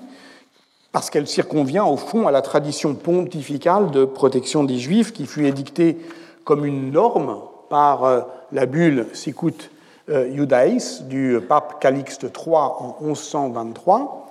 parce 0.91 1.09
qu'elle 1.09 1.27
circonvient 1.27 1.85
au 1.85 1.97
fond 1.97 2.27
à 2.27 2.31
la 2.31 2.41
tradition 2.41 2.95
pontificale 2.95 3.91
de 3.91 4.05
protection 4.05 4.63
des 4.63 4.77
Juifs 4.77 5.11
qui 5.11 5.25
fut 5.25 5.45
édictée 5.45 5.97
comme 6.43 6.65
une 6.65 6.91
norme 6.91 7.37
par 7.69 8.05
euh, 8.05 8.21
la 8.53 8.65
bulle 8.65 9.07
Sicut 9.13 9.69
euh, 10.09 10.33
Judaïs 10.33 11.03
du 11.03 11.39
pape 11.47 11.81
Calixte 11.81 12.23
III 12.23 12.55
en 12.55 12.97
1123, 13.01 14.26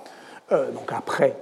donc 0.50 0.92
après 0.92 1.36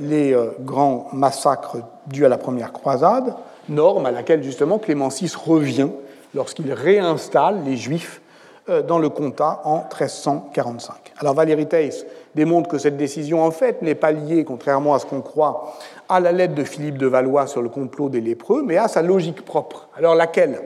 les 0.00 0.36
grands 0.60 1.08
massacres 1.12 1.78
dus 2.06 2.24
à 2.24 2.28
la 2.28 2.38
première 2.38 2.72
croisade, 2.72 3.34
norme 3.68 4.06
à 4.06 4.10
laquelle 4.10 4.42
justement 4.42 4.78
Clément 4.78 5.08
VI 5.08 5.32
revient 5.36 5.88
lorsqu'il 6.34 6.72
réinstalle 6.72 7.62
les 7.64 7.76
Juifs 7.76 8.20
euh, 8.68 8.82
dans 8.82 8.98
le 8.98 9.08
comtat 9.08 9.60
en 9.64 9.78
1345. 9.78 10.94
Alors 11.18 11.34
Valérie 11.34 11.66
Theiss 11.66 12.06
démontre 12.34 12.68
que 12.68 12.78
cette 12.78 12.96
décision, 12.96 13.44
en 13.44 13.50
fait, 13.50 13.82
n'est 13.82 13.94
pas 13.94 14.12
liée, 14.12 14.44
contrairement 14.44 14.94
à 14.94 14.98
ce 14.98 15.06
qu'on 15.06 15.20
croit, 15.20 15.74
à 16.08 16.20
la 16.20 16.32
lettre 16.32 16.54
de 16.54 16.64
Philippe 16.64 16.96
de 16.96 17.06
Valois 17.06 17.46
sur 17.46 17.60
le 17.60 17.68
complot 17.68 18.08
des 18.08 18.20
lépreux, 18.20 18.62
mais 18.64 18.76
à 18.76 18.88
sa 18.88 19.02
logique 19.02 19.44
propre. 19.44 19.88
Alors 19.96 20.14
laquelle? 20.14 20.60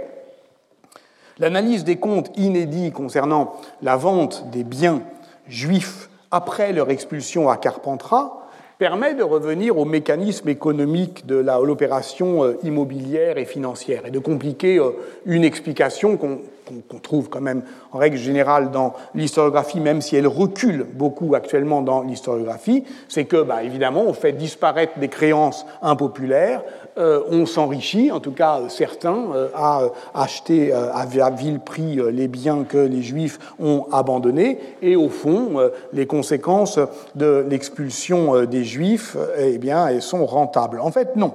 L'analyse 1.39 1.85
des 1.85 1.97
comptes 1.97 2.31
inédits 2.37 2.93
concernant 2.93 3.55
la 3.83 3.97
vente 3.97 4.51
des 4.51 4.65
biens 4.65 5.03
juifs 5.49 6.06
après 6.31 6.73
leur 6.73 6.91
expulsion 6.91 7.49
à 7.49 7.57
Carpentras 7.57 8.47
permet 8.79 9.15
de 9.15 9.23
revenir 9.23 9.79
au 9.79 9.87
mécanisme 9.87 10.49
économique 10.49 11.25
de 11.25 11.37
l'opération 11.37 12.45
euh, 12.45 12.59
immobilière 12.63 13.39
et 13.39 13.47
financière 13.47 14.05
et 14.05 14.11
de 14.11 14.19
compliquer 14.19 14.79
euh, 14.79 14.91
une 15.25 15.45
explication 15.45 16.19
qu'on 16.19 16.99
trouve 17.03 17.31
quand 17.31 17.41
même 17.41 17.63
en 17.93 17.99
règle 17.99 18.19
générale 18.19 18.71
dans 18.71 18.93
l'historiographie, 19.15 19.81
même 19.81 20.03
si 20.03 20.17
elle 20.17 20.27
recule 20.27 20.85
beaucoup 20.93 21.35
actuellement 21.35 21.81
dans 21.81 22.03
l'historiographie, 22.03 22.85
c'est 23.09 23.25
que, 23.25 23.43
bah, 23.43 23.63
évidemment, 23.63 24.05
on 24.07 24.13
fait 24.13 24.33
disparaître 24.33 24.99
des 24.99 25.09
créances 25.09 25.65
impopulaires, 25.81 26.63
on 26.97 27.47
s'enrichit, 27.47 28.11
en 28.11 28.21
tout 28.21 28.33
cas 28.33 28.61
certains, 28.69 29.25
euh, 29.35 29.49
à 29.55 29.83
acheter 30.15 30.73
euh, 30.73 30.93
à 30.93 31.07
vil 31.31 31.61
prix 31.61 31.99
les 32.11 32.29
biens 32.29 32.65
que 32.65 32.79
les 32.79 33.03
Juifs 33.03 33.39
ont 33.59 33.87
abandonnés, 33.93 34.59
et 34.83 34.97
au 34.97 35.09
fond, 35.09 35.71
les 35.93 36.07
conséquences 36.07 36.79
de 37.15 37.45
l'expulsion 37.49 38.45
des 38.45 38.65
Juifs, 38.65 39.17
eh 39.39 39.59
bien, 39.59 39.87
elles 39.89 40.03
sont 40.03 40.27
rentables. 40.27 40.81
En 40.81 40.91
fait, 40.91 41.17
non. 41.17 41.33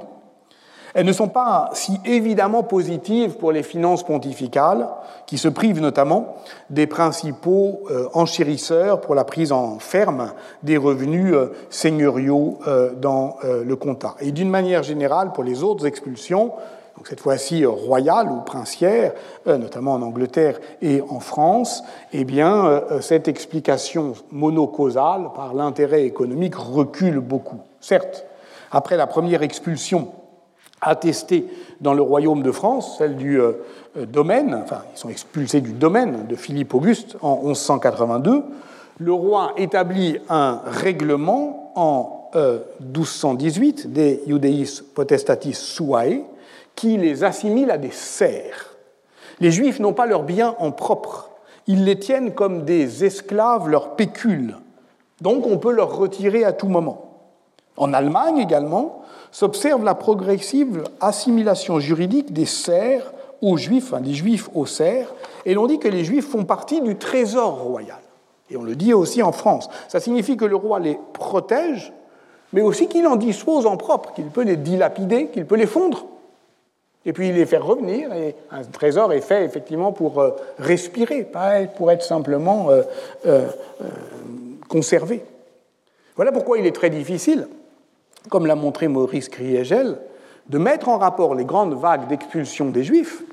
Elles 0.94 1.06
ne 1.06 1.14
sont 1.14 1.30
pas 1.30 1.70
si 1.74 2.00
évidemment 2.06 2.64
positives 2.64 3.38
pour 3.38 3.52
les 3.52 3.64
finances 3.64 4.04
pontificales, 4.04 4.88
qui 5.26 5.38
se 5.38 5.48
privent 5.48 5.80
notamment 5.80 6.36
des 6.70 6.88
principaux 6.88 7.84
euh, 7.90 8.08
enchérisseurs 8.14 9.00
pour 9.00 9.16
la 9.16 9.24
prise 9.24 9.52
en 9.52 9.80
ferme 9.80 10.34
des 10.64 10.76
revenus 10.76 11.34
euh, 11.34 11.54
seigneuriaux 11.70 12.60
euh, 12.68 12.94
dans 12.94 13.38
le 13.44 13.76
comtat. 13.76 14.16
Et 14.20 14.32
d'une 14.32 14.50
manière 14.50 14.84
générale, 14.84 15.32
pour 15.32 15.44
les 15.44 15.64
autres 15.64 15.86
expulsions, 15.86 16.52
donc 16.98 17.08
cette 17.08 17.22
fois-ci 17.22 17.66
royales 17.66 18.30
ou 18.30 18.42
princières, 18.42 19.14
notamment 19.46 19.94
en 19.94 20.02
Angleterre 20.02 20.60
et 20.82 21.02
en 21.10 21.20
France, 21.20 21.84
eh 22.14 22.26
bien, 22.26 22.84
cette 23.00 23.28
explication 23.28 24.14
monocausale 24.32 25.30
par 25.34 25.54
l'intérêt 25.54 26.04
économique 26.04 26.56
recule 26.56 27.20
beaucoup. 27.20 27.62
Certes, 27.80 28.26
après 28.72 28.98
la 28.98 29.08
première 29.08 29.42
expulsion 29.42 30.10
attestée 30.82 31.48
dans 31.80 31.94
le 31.94 32.02
royaume 32.02 32.44
de 32.44 32.52
France, 32.52 32.98
celle 32.98 33.16
du 33.16 33.40
euh, 33.40 33.54
domaine, 33.96 34.60
enfin 34.64 34.82
ils 34.94 34.98
sont 34.98 35.10
expulsés 35.10 35.62
du 35.62 35.74
domaine 35.74 36.26
de 36.28 36.36
Philippe 36.36 36.74
Auguste 36.74 37.18
en 37.22 37.44
1182, 37.44 38.44
le 39.00 39.14
roi 39.14 39.54
établit 39.58 40.18
un 40.30 40.62
règlement 40.66 41.72
en 41.76 42.30
1218 42.82 43.86
euh, 43.86 43.90
des 43.90 44.24
Iudeis 44.28 44.82
Potestatis 44.96 45.54
Suae 45.54 46.22
qui 46.76 46.98
les 46.98 47.24
assimile 47.24 47.72
à 47.72 47.78
des 47.78 47.92
serfs. 47.92 48.76
Les 49.40 49.52
Juifs 49.52 49.80
n'ont 49.80 49.94
pas 49.94 50.06
leurs 50.06 50.24
biens 50.24 50.56
en 50.60 50.72
propre, 50.72 51.30
ils 51.68 51.86
les 51.86 52.00
tiennent 52.00 52.34
comme 52.34 52.64
des 52.64 53.06
esclaves, 53.06 53.70
leur 53.70 53.96
pécule. 53.96 54.58
Donc 55.22 55.46
on 55.46 55.58
peut 55.58 55.72
leur 55.72 55.96
retirer 55.96 56.44
à 56.44 56.54
tout 56.54 56.68
moment. 56.68 57.12
En 57.78 57.94
Allemagne 57.94 58.38
également, 58.38 59.01
s'observe 59.32 59.84
la 59.84 59.96
progressive 59.96 60.84
assimilation 61.00 61.80
juridique 61.80 62.34
des 62.34 62.46
serfs 62.46 63.12
aux 63.42 63.58
juifs, 63.58 63.94
des 64.02 64.14
juifs 64.14 64.50
aux 64.54 64.66
serfs, 64.66 65.14
et 65.46 65.54
l'on 65.54 65.68
dit 65.68 65.80
que 65.80 65.88
les 65.88 66.04
juifs 66.04 66.30
font 66.30 66.46
partie 66.46 66.82
du 66.82 66.98
trésor 66.98 67.62
royal. 67.62 67.98
Et 68.50 68.58
on 68.58 68.64
le 68.64 68.76
dit 68.76 68.94
aussi 68.94 69.24
en 69.24 69.32
France. 69.32 69.70
Ça 69.88 70.00
signifie 70.00 70.38
que 70.38 70.46
le 70.46 70.56
roi 70.56 70.80
les 70.80 70.98
protège, 71.14 71.94
mais 72.54 72.62
aussi 72.62 72.88
qu'il 72.88 73.08
en 73.08 73.16
dispose 73.16 73.66
en 73.66 73.78
propre, 73.78 74.14
qu'il 74.14 74.26
peut 74.26 74.44
les 74.44 74.58
dilapider, 74.58 75.28
qu'il 75.28 75.46
peut 75.46 75.56
les 75.56 75.66
fondre, 75.66 76.06
et 77.06 77.14
puis 77.14 77.32
les 77.32 77.46
faire 77.46 77.66
revenir. 77.66 78.14
Et 78.14 78.36
un 78.52 78.64
trésor 78.64 79.14
est 79.14 79.22
fait 79.22 79.44
effectivement 79.46 79.92
pour 79.92 80.20
euh, 80.20 80.32
respirer, 80.60 81.24
pas 81.24 81.64
pour 81.66 81.92
être 81.92 82.04
simplement 82.04 82.70
euh, 82.70 82.84
euh, 83.26 83.48
conservé. 84.68 85.24
Voilà 86.16 86.32
pourquoi 86.32 86.60
il 86.60 86.66
est 86.66 86.76
très 86.76 86.90
difficile 86.90 87.48
comme 88.30 88.46
l'a 88.46 88.56
montré 88.56 88.88
Maurice 88.88 89.30
Kriegel, 89.30 89.98
de 90.48 90.58
mettre 90.58 90.90
en 90.90 90.98
rapport 90.98 91.36
les 91.36 91.46
grandes 91.46 91.74
vagues 91.74 92.08
d'expulsion 92.08 92.70
des 92.70 92.84
Juifs, 92.84 93.24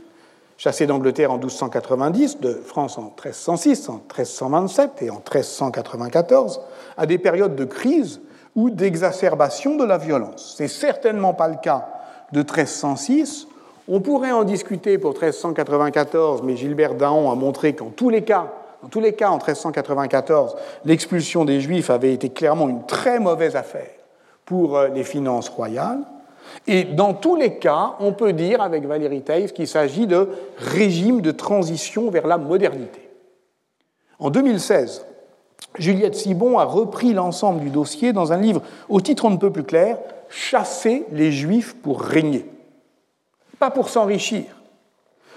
chassés 0.57 0.87
d'Angleterre 0.87 1.33
en 1.33 1.39
1290, 1.39 2.41
de 2.41 2.55
France 2.55 2.99
en 2.99 3.13
1306, 3.23 3.89
en 3.89 3.95
1327 3.95 5.03
et 5.03 5.11
en 5.11 5.17
1394, 5.17 6.61
à 6.97 7.07
des 7.07 7.19
périodes 7.19 7.57
de 7.57 7.65
crise 7.65 8.21
ou 8.55 8.71
d'exacerbation 8.71 9.77
de 9.77 9.85
la 9.85 9.99
violence. 9.99 10.55
C'est 10.57 10.69
certainement 10.69 11.35
pas 11.35 11.49
le 11.49 11.57
cas 11.63 11.89
de 12.33 12.41
1306. 12.41 13.47
On 13.89 14.01
pourrait 14.01 14.33
en 14.33 14.45
discuter 14.45 14.99
pour 14.99 15.13
1394, 15.13 16.43
mais 16.43 16.57
Gilbert 16.57 16.95
Daon 16.95 17.31
a 17.31 17.35
montré 17.35 17.75
qu'en 17.75 17.91
tous 17.91 18.11
les 18.11 18.23
cas, 18.23 18.53
dans 18.83 18.89
tous 18.89 19.01
les 19.01 19.15
cas, 19.15 19.31
en 19.31 19.39
1394, 19.39 20.57
l'expulsion 20.85 21.45
des 21.45 21.61
Juifs 21.61 21.91
avait 21.91 22.13
été 22.13 22.31
clairement 22.31 22.69
une 22.69 22.85
très 22.87 23.19
mauvaise 23.19 23.57
affaire 23.57 23.98
pour 24.49 24.79
euh, 24.79 24.89
les 24.89 25.05
finances 25.05 25.51
royales. 25.51 26.01
Et 26.67 26.85
dans 26.85 27.13
tous 27.13 27.37
les 27.37 27.59
cas, 27.59 27.97
on 28.01 28.13
peut 28.13 28.33
dire 28.33 28.63
avec 28.63 28.87
Valérie 28.87 29.21
Thaïs 29.21 29.53
qu'il 29.53 29.69
s'agit 29.69 30.07
de 30.07 30.27
régime 30.57 31.21
de 31.21 31.33
transition 31.33 32.11
vers 32.11 32.27
la 32.27 32.39
modernité. 32.39 33.11
En 34.19 34.31
2016, 34.31 35.05
Juliette 35.79 36.15
Sibon 36.15 36.59
a 36.59 36.65
repris 36.65 37.13
l'ensemble 37.13 37.61
du 37.61 37.69
dossier 37.69 38.15
dans 38.15 38.33
un 38.33 38.39
livre 38.39 38.63
au 38.89 39.03
titre 39.03 39.27
on 39.27 39.31
ne 39.31 39.37
peut 39.37 39.53
plus 39.53 39.65
clair, 39.65 39.99
Chasser 40.31 41.05
les 41.13 41.31
Juifs 41.31 41.77
pour 41.77 42.01
régner. 42.01 42.47
Pas 43.59 43.71
pour 43.71 43.91
s'enrichir, 43.91 44.45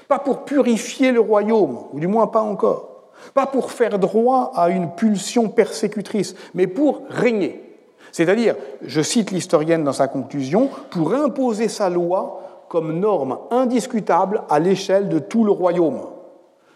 pas 0.07 0.19
pour 0.19 0.45
purifier 0.45 1.11
le 1.11 1.19
royaume, 1.19 1.79
ou 1.91 1.99
du 1.99 2.07
moins 2.07 2.27
pas 2.27 2.41
encore, 2.41 3.11
pas 3.33 3.45
pour 3.45 3.71
faire 3.71 3.99
droit 3.99 4.53
à 4.55 4.69
une 4.69 4.91
pulsion 4.91 5.49
persécutrice, 5.49 6.33
mais 6.53 6.67
pour 6.67 7.01
régner. 7.09 7.70
C'est-à-dire, 8.11 8.55
je 8.81 9.01
cite 9.01 9.31
l'historienne 9.31 9.83
dans 9.83 9.93
sa 9.93 10.07
conclusion, 10.07 10.69
pour 10.89 11.13
imposer 11.13 11.67
sa 11.67 11.89
loi 11.89 12.41
comme 12.67 12.99
norme 12.99 13.37
indiscutable 13.51 14.43
à 14.49 14.59
l'échelle 14.59 15.09
de 15.09 15.19
tout 15.19 15.43
le 15.43 15.51
royaume. 15.51 16.01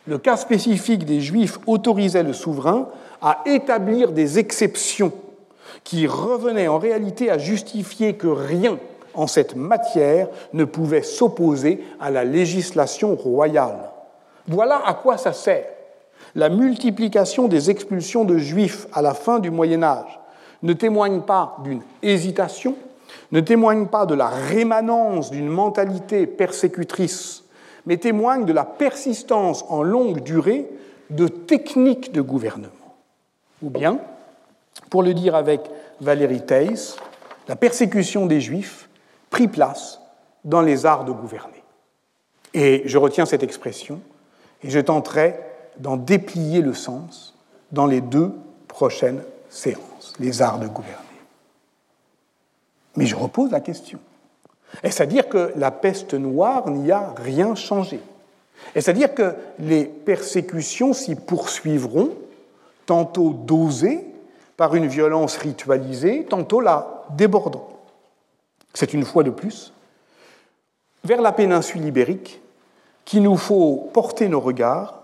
Le 0.08 0.18
cas 0.18 0.38
spécifique 0.38 1.06
des 1.06 1.22
Juifs 1.22 1.58
autorisait 1.68 2.24
le 2.24 2.34
souverain 2.34 2.90
à 3.22 3.40
établir 3.46 4.12
des 4.12 4.38
exceptions 4.38 5.12
qui 5.84 6.06
revenaient 6.06 6.68
en 6.68 6.78
réalité 6.78 7.32
à 7.32 7.38
justifier 7.38 8.14
que 8.14 8.28
rien 8.28 8.78
en 9.14 9.28
cette 9.28 9.56
matière 9.56 10.28
ne 10.54 10.66
pouvait 10.66 11.02
s'opposer 11.02 11.84
à 12.00 12.12
la 12.12 12.24
législation 12.24 13.16
royale. 13.16 13.90
Voilà 14.48 14.82
à 14.86 14.94
quoi 14.94 15.18
ça 15.18 15.34
sert. 15.34 15.66
La 16.36 16.50
multiplication 16.50 17.48
des 17.48 17.72
expulsions 17.72 18.26
de 18.26 18.38
juifs 18.38 18.88
à 18.94 19.02
la 19.02 19.14
fin 19.14 19.40
du 19.40 19.50
Moyen 19.50 19.84
Âge 19.84 20.20
ne 20.66 20.74
témoigne 20.74 21.22
pas 21.22 21.58
d'une 21.64 21.82
hésitation, 22.02 22.76
ne 23.32 23.40
témoigne 23.40 23.86
pas 23.86 24.06
de 24.06 24.16
la 24.16 24.28
rémanence 24.28 25.30
d'une 25.30 25.48
mentalité 25.48 26.26
persécutrice, 26.26 27.44
mais 27.86 27.98
témoigne 27.98 28.46
de 28.46 28.54
la 28.54 28.66
persistance 28.66 29.64
en 29.70 29.84
longue 29.84 30.22
durée 30.22 30.68
de 31.12 31.28
techniques 31.28 32.12
de 32.12 32.22
gouvernement. 32.22 32.72
Ou 33.62 33.70
bien, 33.70 34.00
pour 34.90 35.04
le 35.04 35.14
dire 35.14 35.36
avec 35.36 35.62
Valérie 36.02 36.46
Theiss, 36.46 36.98
la 37.48 37.56
persécution 37.56 38.26
des 38.26 38.42
Juifs 38.42 38.90
prit 39.30 39.48
place 39.48 40.02
dans 40.44 40.62
les 40.62 40.88
arts 40.88 41.06
de 41.06 41.12
gouverner. 41.12 41.64
Et 42.56 42.82
je 42.86 42.98
retiens 42.98 43.28
cette 43.28 43.44
expression 43.44 44.02
et 44.64 44.70
je 44.72 44.80
tenterai 44.80 45.40
d'en 45.78 45.96
déplier 45.96 46.62
le 46.62 46.74
sens 46.74 47.38
dans 47.72 47.86
les 47.86 48.02
deux 48.02 48.32
prochaines 48.68 49.22
séances, 49.50 49.95
les 50.20 50.42
arts 50.42 50.60
de 50.60 50.68
gouverner. 50.68 51.02
Mais 52.96 53.06
je 53.06 53.16
repose 53.16 53.52
la 53.52 53.60
question. 53.60 54.00
Est-ce 54.84 55.04
à 55.04 55.06
dire 55.06 55.30
que 55.30 55.52
la 55.56 55.72
peste 55.72 56.14
noire 56.14 56.70
n'y 56.70 56.92
a 56.92 57.14
rien 57.18 57.56
changé? 57.56 58.00
Est-ce 58.74 58.90
à 58.90 58.94
dire 58.94 59.14
que 59.14 59.36
les 59.60 59.86
persécutions 59.86 60.94
s'y 60.94 61.16
poursuivront, 61.16 62.12
tantôt 62.86 63.32
dosées 63.32 64.06
par 64.58 64.76
une 64.76 64.88
violence 64.88 65.38
ritualisée, 65.38 66.26
tantôt 66.26 66.62
la 66.62 67.06
débordant? 67.12 67.70
C'est 68.74 68.94
une 68.94 69.06
fois 69.06 69.24
de 69.24 69.30
plus 69.30 69.72
vers 71.04 71.22
la 71.22 71.32
péninsule 71.32 71.86
ibérique 71.86 72.42
qu'il 73.06 73.24
nous 73.24 73.38
faut 73.38 73.90
porter 73.94 74.28
nos 74.28 74.40
regards 74.40 75.04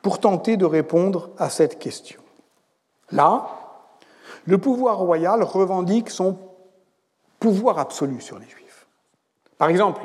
pour 0.00 0.20
tenter 0.20 0.56
de 0.56 0.64
répondre 0.64 1.30
à 1.38 1.50
cette 1.50 1.78
question. 1.78 2.20
Là, 3.10 3.48
le 4.46 4.58
pouvoir 4.58 4.98
royal 4.98 5.42
revendique 5.42 6.10
son 6.10 6.38
pouvoir 7.40 7.78
absolu 7.78 8.20
sur 8.20 8.38
les 8.38 8.48
Juifs. 8.48 8.86
Par 9.58 9.68
exemple, 9.68 10.02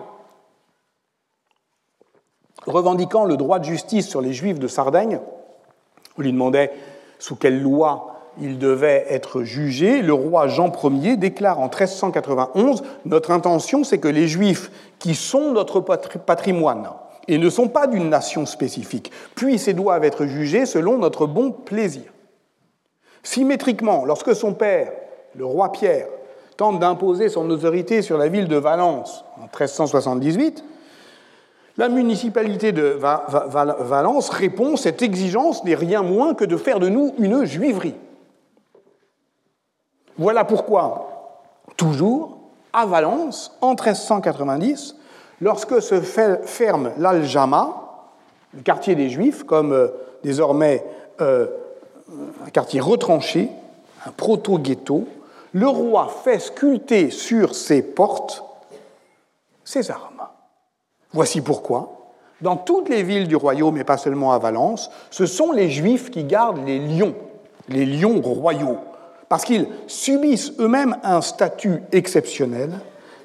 revendiquant 2.65 3.25
le 3.25 3.38
droit 3.38 3.59
de 3.59 3.65
justice 3.65 4.07
sur 4.07 4.21
les 4.21 4.33
Juifs 4.33 4.59
de 4.59 4.67
Sardaigne, 4.67 5.19
on 6.17 6.21
lui 6.21 6.31
demandait 6.31 6.71
sous 7.19 7.35
quelle 7.35 7.61
loi 7.61 8.13
il 8.39 8.59
devait 8.59 9.05
être 9.09 9.43
jugé, 9.43 10.01
le 10.01 10.13
roi 10.13 10.47
Jean 10.47 10.71
Ier 10.83 11.17
déclare 11.17 11.59
en 11.59 11.69
1391 11.69 12.83
Notre 13.05 13.31
intention, 13.31 13.83
c'est 13.83 13.99
que 13.99 14.07
les 14.07 14.27
Juifs 14.27 14.71
qui 14.99 15.15
sont 15.15 15.51
notre 15.51 15.79
patrimoine 15.79 16.89
et 17.27 17.38
ne 17.38 17.49
sont 17.49 17.67
pas 17.67 17.88
d'une 17.88 18.09
nation 18.09 18.45
spécifique 18.45 19.11
puissent 19.35 19.67
et 19.67 19.73
doivent 19.73 20.03
être 20.03 20.25
jugés 20.25 20.65
selon 20.65 20.97
notre 20.97 21.25
bon 21.25 21.51
plaisir. 21.51 22.03
Symétriquement, 23.24 24.05
lorsque 24.05 24.36
son 24.36 24.53
père, 24.53 24.91
le 25.36 25.45
roi 25.45 25.72
Pierre, 25.72 26.07
tente 26.55 26.80
d'imposer 26.80 27.30
son 27.30 27.49
autorité 27.49 28.01
sur 28.01 28.18
la 28.18 28.28
ville 28.28 28.47
de 28.47 28.57
Valence 28.57 29.24
en 29.38 29.43
1378, 29.43 30.63
la 31.78 31.89
municipalité 31.89 32.72
de 32.72 32.97
Valence 32.99 34.30
répond 34.30 34.78
Cette 34.78 35.03
exigence 35.03 35.63
n'est 35.63 35.76
rien 35.76 36.01
moins 36.01 36.34
que 36.34 36.45
de 36.45 36.57
faire 36.57 36.80
de 36.80 36.89
nous 36.89 37.13
une 37.20 37.45
juiverie. 37.45 37.93
Voilà 40.18 40.43
pourquoi, 40.43 41.43
toujours, 41.78 42.39
à 42.74 42.88
Valence, 42.88 43.55
en 43.61 43.76
1390, 43.76 44.95
lorsque 45.41 45.80
se 45.80 46.01
ferme 46.01 46.91
l'Aljama, 46.97 47.84
le 48.55 48.61
quartier 48.61 48.95
des 48.95 49.09
Juifs, 49.09 49.43
comme 49.43 49.74
euh, 49.74 49.89
désormais 50.24 50.84
euh, 51.22 51.47
un 52.45 52.49
quartier 52.49 52.80
retranché, 52.80 53.49
un 54.05 54.12
proto-ghetto, 54.12 55.08
le 55.53 55.68
roi 55.68 56.08
fait 56.24 56.39
sculpter 56.39 57.10
sur 57.10 57.55
ses 57.55 57.82
portes 57.82 58.43
ses 59.64 59.91
armes. 59.91 60.28
Voici 61.12 61.41
pourquoi, 61.41 62.14
dans 62.41 62.55
toutes 62.55 62.88
les 62.88 63.03
villes 63.03 63.28
du 63.28 63.36
royaume, 63.36 63.78
et 63.78 63.84
pas 63.84 63.97
seulement 63.97 64.32
à 64.32 64.39
Valence, 64.39 64.89
ce 65.10 65.26
sont 65.26 65.51
les 65.51 65.70
Juifs 65.70 66.10
qui 66.10 66.24
gardent 66.24 66.66
les 66.66 66.80
lions, 66.80 67.16
les 67.68 67.86
lions 67.86 68.22
royaux. 68.22 68.78
Parce 69.28 69.43
qu'ils 69.43 69.68
subissent 69.88 70.53
eux-mêmes 70.60 70.97
un 71.03 71.20
statut 71.22 71.82
exceptionnel, 71.91 72.80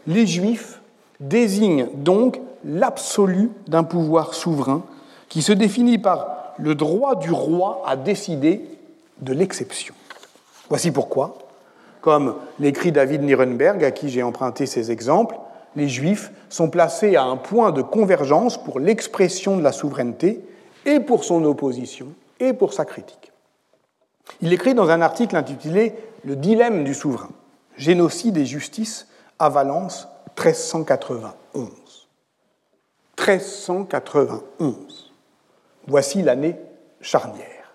les 0.08 0.26
Juifs 0.26 0.80
désignent 1.20 1.88
donc 1.94 2.40
l'absolu 2.64 3.50
d'un 3.68 3.84
pouvoir 3.84 4.34
souverain 4.34 4.82
qui 5.28 5.42
se 5.42 5.52
définit 5.52 5.98
par 5.98 6.41
le 6.58 6.74
droit 6.74 7.16
du 7.16 7.30
roi 7.30 7.82
à 7.86 7.96
décider 7.96 8.62
de 9.20 9.32
l'exception. 9.32 9.94
Voici 10.68 10.90
pourquoi, 10.90 11.38
comme 12.00 12.36
l'écrit 12.58 12.92
David 12.92 13.22
Nirenberg, 13.22 13.84
à 13.84 13.90
qui 13.90 14.08
j'ai 14.08 14.22
emprunté 14.22 14.66
ces 14.66 14.90
exemples, 14.90 15.36
les 15.76 15.88
Juifs 15.88 16.30
sont 16.48 16.68
placés 16.68 17.16
à 17.16 17.24
un 17.24 17.36
point 17.36 17.72
de 17.72 17.82
convergence 17.82 18.62
pour 18.62 18.78
l'expression 18.80 19.56
de 19.56 19.62
la 19.62 19.72
souveraineté 19.72 20.44
et 20.84 21.00
pour 21.00 21.24
son 21.24 21.44
opposition 21.44 22.08
et 22.40 22.52
pour 22.52 22.72
sa 22.72 22.84
critique. 22.84 23.32
Il 24.40 24.52
écrit 24.52 24.74
dans 24.74 24.90
un 24.90 25.00
article 25.00 25.36
intitulé 25.36 25.94
Le 26.24 26.36
dilemme 26.36 26.84
du 26.84 26.94
souverain, 26.94 27.30
génocide 27.76 28.36
et 28.36 28.46
justice 28.46 29.08
à 29.38 29.48
Valence 29.48 30.08
1391. 30.38 31.68
1391. 33.18 34.91
Voici 35.86 36.22
l'année 36.22 36.56
charnière. 37.00 37.74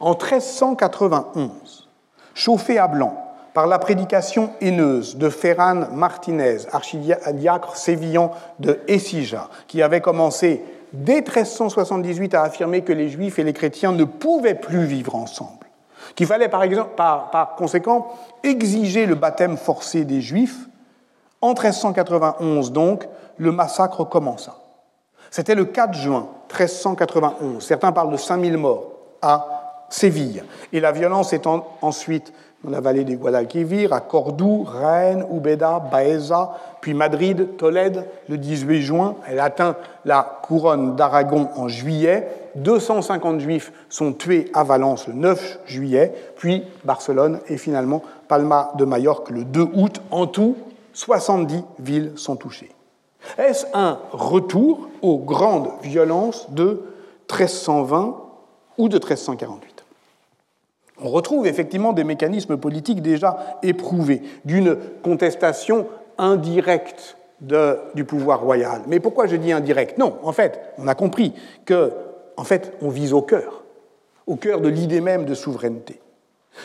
En 0.00 0.10
1391, 0.10 1.88
chauffé 2.34 2.78
à 2.78 2.86
blanc 2.86 3.24
par 3.52 3.66
la 3.66 3.80
prédication 3.80 4.50
haineuse 4.60 5.16
de 5.16 5.28
Ferran 5.28 5.88
Martinez, 5.92 6.58
archidiacre 6.70 7.76
sévillan 7.76 8.30
de 8.60 8.78
Essija, 8.86 9.48
qui 9.66 9.82
avait 9.82 10.00
commencé 10.00 10.62
dès 10.92 11.22
1378 11.22 12.34
à 12.34 12.42
affirmer 12.42 12.82
que 12.82 12.92
les 12.92 13.08
juifs 13.08 13.40
et 13.40 13.44
les 13.44 13.52
chrétiens 13.52 13.90
ne 13.90 14.04
pouvaient 14.04 14.54
plus 14.54 14.84
vivre 14.84 15.16
ensemble, 15.16 15.66
qu'il 16.14 16.28
fallait 16.28 16.48
par, 16.48 17.30
par 17.30 17.56
conséquent 17.56 18.12
exiger 18.44 19.06
le 19.06 19.16
baptême 19.16 19.56
forcé 19.56 20.04
des 20.04 20.20
juifs, 20.20 20.68
en 21.40 21.48
1391 21.48 22.70
donc, 22.70 23.08
le 23.38 23.50
massacre 23.50 24.04
commença. 24.04 24.56
C'était 25.30 25.54
le 25.54 25.66
4 25.66 25.94
juin 25.94 26.28
1391, 26.48 27.62
certains 27.62 27.92
parlent 27.92 28.12
de 28.12 28.16
5000 28.16 28.56
morts, 28.56 28.92
à 29.20 29.46
Séville. 29.90 30.42
Et 30.72 30.80
la 30.80 30.92
violence 30.92 31.32
étant 31.32 31.66
ensuite 31.82 32.32
dans 32.64 32.70
la 32.70 32.80
vallée 32.80 33.04
des 33.04 33.14
Guadalquivir, 33.14 33.92
à 33.92 34.00
Cordoue, 34.00 34.64
Rennes, 34.64 35.24
Ubeda, 35.32 35.78
Baeza, 35.78 36.56
puis 36.80 36.92
Madrid, 36.92 37.56
Tolède, 37.56 38.04
le 38.28 38.36
18 38.36 38.82
juin. 38.82 39.16
Elle 39.28 39.38
atteint 39.38 39.76
la 40.04 40.40
couronne 40.42 40.96
d'Aragon 40.96 41.48
en 41.56 41.68
juillet. 41.68 42.28
250 42.56 43.40
juifs 43.40 43.72
sont 43.88 44.12
tués 44.12 44.50
à 44.54 44.64
Valence 44.64 45.06
le 45.06 45.14
9 45.14 45.60
juillet, 45.66 46.12
puis 46.36 46.64
Barcelone 46.84 47.38
et 47.48 47.58
finalement 47.58 48.02
Palma 48.26 48.72
de 48.76 48.84
Majorque 48.84 49.30
le 49.30 49.44
2 49.44 49.68
août. 49.74 50.02
En 50.10 50.26
tout, 50.26 50.56
70 50.94 51.62
villes 51.78 52.12
sont 52.16 52.34
touchées. 52.34 52.70
Est-ce 53.36 53.66
un 53.74 53.98
retour 54.12 54.88
aux 55.02 55.18
grandes 55.18 55.70
violences 55.82 56.50
de 56.50 56.82
1320 57.30 58.16
ou 58.78 58.88
de 58.88 58.96
1348 58.96 59.78
on 61.00 61.10
retrouve 61.10 61.46
effectivement 61.46 61.92
des 61.92 62.04
mécanismes 62.04 62.56
politiques 62.56 63.02
déjà 63.02 63.58
éprouvés, 63.62 64.22
d'une 64.44 64.76
contestation 65.02 65.86
indirect 66.18 67.16
du 67.40 68.04
pouvoir 68.04 68.40
royal. 68.40 68.82
Mais 68.88 68.98
pourquoi 68.98 69.26
je 69.26 69.36
dis 69.36 69.52
indirect 69.52 69.96
Non, 69.98 70.18
en 70.22 70.32
fait, 70.32 70.60
on 70.76 70.88
a 70.88 70.96
compris 70.96 71.34
que, 71.64 71.92
en 72.36 72.42
fait, 72.42 72.72
on 72.82 72.88
vise 72.88 73.12
au 73.12 73.22
cœur, 73.22 73.62
au 74.26 74.34
cœur 74.34 74.60
de 74.60 74.68
l'idée 74.68 75.00
même 75.00 75.24
de 75.24 75.34
souveraineté. 75.34 76.00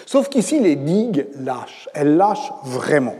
Sauf 0.07 0.29
qu'ici, 0.29 0.59
les 0.59 0.75
digues 0.75 1.27
lâchent, 1.39 1.87
elles 1.93 2.17
lâchent 2.17 2.51
vraiment. 2.63 3.15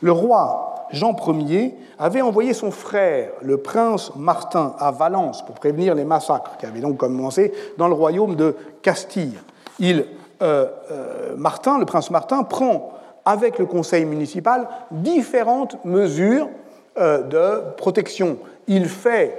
Le 0.00 0.12
roi 0.12 0.69
Jean 0.92 1.14
Ier 1.48 1.74
avait 1.98 2.20
envoyé 2.20 2.52
son 2.52 2.70
frère, 2.70 3.30
le 3.42 3.58
prince 3.58 4.12
Martin, 4.16 4.74
à 4.78 4.90
Valence 4.90 5.44
pour 5.44 5.54
prévenir 5.54 5.94
les 5.94 6.04
massacres 6.04 6.56
qui 6.58 6.66
avaient 6.66 6.80
donc 6.80 6.96
commencé 6.96 7.52
dans 7.78 7.88
le 7.88 7.94
royaume 7.94 8.34
de 8.36 8.56
Castille. 8.82 9.38
Il, 9.78 10.06
euh, 10.42 10.66
euh, 10.90 11.34
Martin, 11.36 11.78
le 11.78 11.84
prince 11.84 12.10
Martin, 12.10 12.42
prend 12.42 12.92
avec 13.24 13.58
le 13.58 13.66
conseil 13.66 14.04
municipal 14.04 14.68
différentes 14.90 15.84
mesures 15.84 16.48
euh, 16.98 17.22
de 17.22 17.76
protection. 17.76 18.38
Il 18.66 18.88
fait 18.88 19.38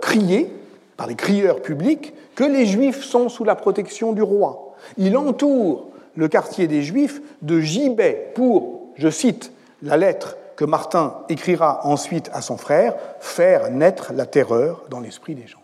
crier 0.00 0.52
par 0.96 1.06
les 1.06 1.14
crieurs 1.14 1.62
publics 1.62 2.14
que 2.34 2.42
les 2.42 2.66
juifs 2.66 3.04
sont 3.04 3.28
sous 3.28 3.44
la 3.44 3.54
protection 3.54 4.12
du 4.12 4.22
roi. 4.22 4.74
Il 4.96 5.16
entoure 5.16 5.86
le 6.16 6.26
quartier 6.26 6.66
des 6.66 6.82
juifs 6.82 7.22
de 7.42 7.60
gibets 7.60 8.32
pour, 8.34 8.88
je 8.96 9.08
cite 9.08 9.52
la 9.82 9.96
lettre 9.96 10.36
que 10.56 10.64
Martin 10.64 11.14
écrira 11.28 11.86
ensuite 11.86 12.30
à 12.32 12.40
son 12.40 12.56
frère, 12.56 12.94
faire 13.20 13.70
naître 13.70 14.12
la 14.12 14.26
terreur 14.26 14.84
dans 14.88 15.00
l'esprit 15.00 15.34
des 15.34 15.46
gens. 15.46 15.62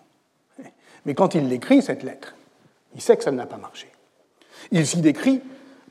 Mais 1.07 1.15
quand 1.15 1.35
il 1.35 1.49
l'écrit, 1.49 1.83
cette 1.83 2.03
lettre, 2.03 2.35
il 2.95 3.01
sait 3.01 3.17
que 3.17 3.25
ça 3.25 3.31
n'a 3.31 3.47
pas 3.47 3.57
marché. 3.57 3.91
Il 4.71 4.87
s'y 4.87 5.01
décrit 5.01 5.41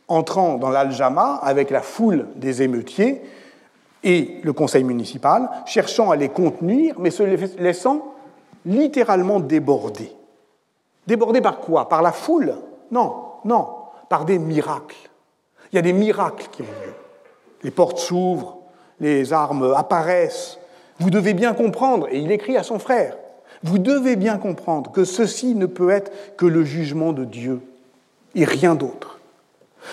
entrant 0.07 0.55
dans 0.55 0.69
l'Aljama 0.69 1.35
avec 1.41 1.69
la 1.69 1.81
foule 1.81 2.27
des 2.35 2.61
émeutiers 2.61 3.21
et 4.03 4.39
le 4.43 4.53
conseil 4.53 4.83
municipal, 4.83 5.49
cherchant 5.65 6.11
à 6.11 6.15
les 6.15 6.29
contenir, 6.29 6.99
mais 6.99 7.11
se 7.11 7.23
laissant 7.23 8.13
littéralement 8.65 9.39
déborder. 9.39 10.13
Déborder 11.07 11.41
par 11.41 11.59
quoi? 11.59 11.89
Par 11.89 12.01
la 12.01 12.11
foule? 12.11 12.55
Non, 12.91 13.15
non, 13.43 13.67
par 14.09 14.25
des 14.25 14.39
miracles. 14.39 15.09
Il 15.71 15.75
y 15.75 15.79
a 15.79 15.81
des 15.81 15.93
miracles 15.93 16.47
qui 16.51 16.61
ont 16.61 16.65
lieu. 16.65 16.93
Les 17.63 17.71
portes 17.71 17.97
s'ouvrent, 17.97 18.56
les 18.99 19.33
armes 19.33 19.73
apparaissent. 19.75 20.57
Vous 20.99 21.09
devez 21.09 21.33
bien 21.33 21.53
comprendre, 21.53 22.07
et 22.09 22.19
il 22.19 22.31
écrit 22.31 22.57
à 22.57 22.63
son 22.63 22.79
frère, 22.79 23.17
vous 23.63 23.79
devez 23.79 24.15
bien 24.15 24.37
comprendre 24.37 24.91
que 24.91 25.03
ceci 25.03 25.55
ne 25.55 25.65
peut 25.65 25.89
être 25.89 26.11
que 26.37 26.45
le 26.45 26.63
jugement 26.63 27.13
de 27.13 27.25
Dieu 27.25 27.61
et 28.35 28.45
rien 28.45 28.75
d'autre. 28.75 29.19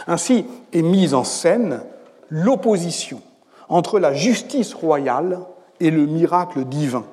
Ainsi 0.07 0.47
est 0.73 0.83
mise 0.83 1.15
en 1.15 1.25
scène 1.25 1.81
l'opposition 2.29 3.21
entre 3.69 3.99
la 3.99 4.13
justice 4.13 4.75
royale 4.75 5.41
et 5.81 5.91
le 5.91 6.07
miracle 6.07 6.65
divin, 6.65 7.05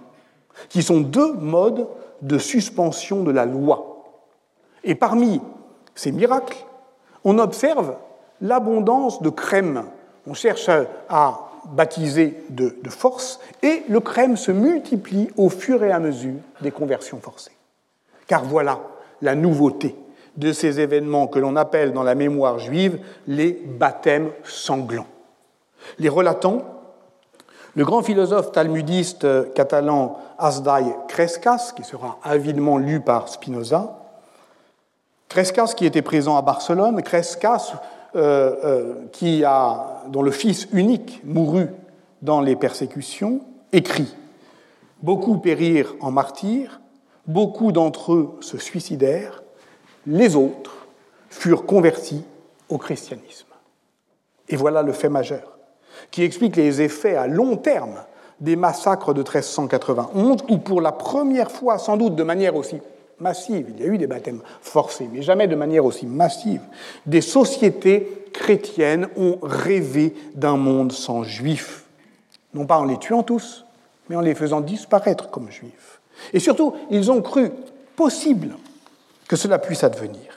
qui 0.70 0.84
sont 0.84 1.00
deux 1.00 1.34
modes 1.34 1.88
de 2.22 2.38
suspension 2.38 3.24
de 3.24 3.32
la 3.32 3.46
loi. 3.46 4.04
Et 4.84 4.96
parmi 4.96 5.42
ces 5.96 6.12
miracles, 6.12 6.58
on 7.24 7.40
observe 7.40 7.96
l'abondance 8.42 9.22
de 9.22 9.30
crème. 9.30 9.86
On 10.28 10.34
cherche 10.34 10.70
à 11.10 11.51
baptisé 11.66 12.44
de, 12.50 12.74
force, 12.90 13.40
et 13.62 13.84
le 13.88 14.00
crème 14.00 14.38
se 14.38 14.52
multiplie 14.52 15.30
au 15.38 15.50
fur 15.50 15.84
et 15.84 15.92
à 15.92 16.00
mesure 16.00 16.40
des 16.62 16.72
conversions 16.72 17.20
forcées. 17.20 17.56
Car 18.28 18.44
voilà 18.44 18.80
la 19.22 19.36
nouveauté 19.36 19.96
de 20.38 20.54
ces 20.54 20.80
événements 20.80 21.28
que 21.28 21.40
l'on 21.40 21.56
appelle 21.56 21.94
dans 21.94 22.04
la 22.04 22.16
mémoire 22.16 22.60
juive 22.60 23.00
les 23.28 23.52
baptêmes 23.52 24.32
sanglants. 24.44 25.08
Les 26.00 26.10
relatant, 26.10 26.64
le 27.76 27.86
grand 27.86 28.02
philosophe 28.04 28.52
talmudiste 28.52 29.54
catalan 29.54 30.20
Asdai 30.38 30.96
Crescas, 31.08 31.74
qui 31.76 31.84
sera 31.84 32.20
avidement 32.24 32.78
lu 32.78 33.00
par 33.00 33.30
Spinoza, 33.30 33.98
Crescas 35.30 35.74
qui 35.78 35.86
était 35.86 36.02
présent 36.02 36.36
à 36.36 36.42
Barcelone, 36.42 37.02
Crescas 37.02 37.72
euh, 37.74 37.78
euh, 37.78 38.01
qui 38.14 39.44
a, 39.44 40.04
dont 40.10 40.22
le 40.22 40.32
fils 40.32 40.68
unique 40.74 41.22
mourut 41.24 41.70
dans 42.22 42.42
les 42.42 42.56
persécutions, 42.56 43.42
écrit 43.72 44.16
Beaucoup 45.02 45.38
périrent 45.38 45.96
en 46.00 46.12
martyrs, 46.12 46.80
beaucoup 47.26 47.72
d'entre 47.72 48.14
eux 48.14 48.38
se 48.42 48.58
suicidèrent, 48.58 49.42
les 50.06 50.36
autres 50.36 50.88
furent 51.30 51.66
convertis 51.66 52.24
au 52.70 52.78
christianisme. 52.78 53.48
Et 54.50 54.56
voilà 54.56 54.84
le 54.84 54.92
fait 54.92 55.10
majeur, 55.10 55.58
qui 56.12 56.24
explique 56.24 56.56
les 56.56 56.82
effets 56.82 57.16
à 57.16 57.28
long 57.28 57.58
terme 57.58 58.04
des 58.40 58.56
massacres 58.56 59.14
de 59.14 59.22
1391, 59.22 60.44
où 60.50 60.58
pour 60.58 60.82
la 60.82 60.92
première 60.92 61.52
fois, 61.52 61.78
sans 61.78 61.98
doute 61.98 62.16
de 62.16 62.24
manière 62.24 62.56
aussi 62.56 62.78
massive, 63.22 63.68
il 63.70 63.80
y 63.80 63.88
a 63.88 63.94
eu 63.94 63.98
des 63.98 64.08
baptêmes 64.08 64.42
forcés, 64.62 65.08
mais 65.12 65.22
jamais 65.22 65.48
de 65.48 65.56
manière 65.56 65.86
aussi 65.86 66.06
massive, 66.06 66.62
des 67.06 67.22
sociétés 67.22 68.26
chrétiennes 68.34 69.08
ont 69.16 69.38
rêvé 69.42 70.14
d'un 70.36 70.58
monde 70.58 70.92
sans 70.92 71.24
juifs, 71.24 71.86
non 72.54 72.66
pas 72.66 72.78
en 72.78 72.86
les 72.86 72.98
tuant 72.98 73.24
tous, 73.24 73.66
mais 74.10 74.16
en 74.16 74.22
les 74.22 74.36
faisant 74.36 74.62
disparaître 74.62 75.30
comme 75.30 75.52
juifs. 75.52 76.02
Et 76.34 76.40
surtout, 76.40 76.74
ils 76.90 77.12
ont 77.12 77.22
cru 77.22 77.52
possible 77.96 78.58
que 79.28 79.36
cela 79.36 79.60
puisse 79.60 79.84
advenir. 79.84 80.31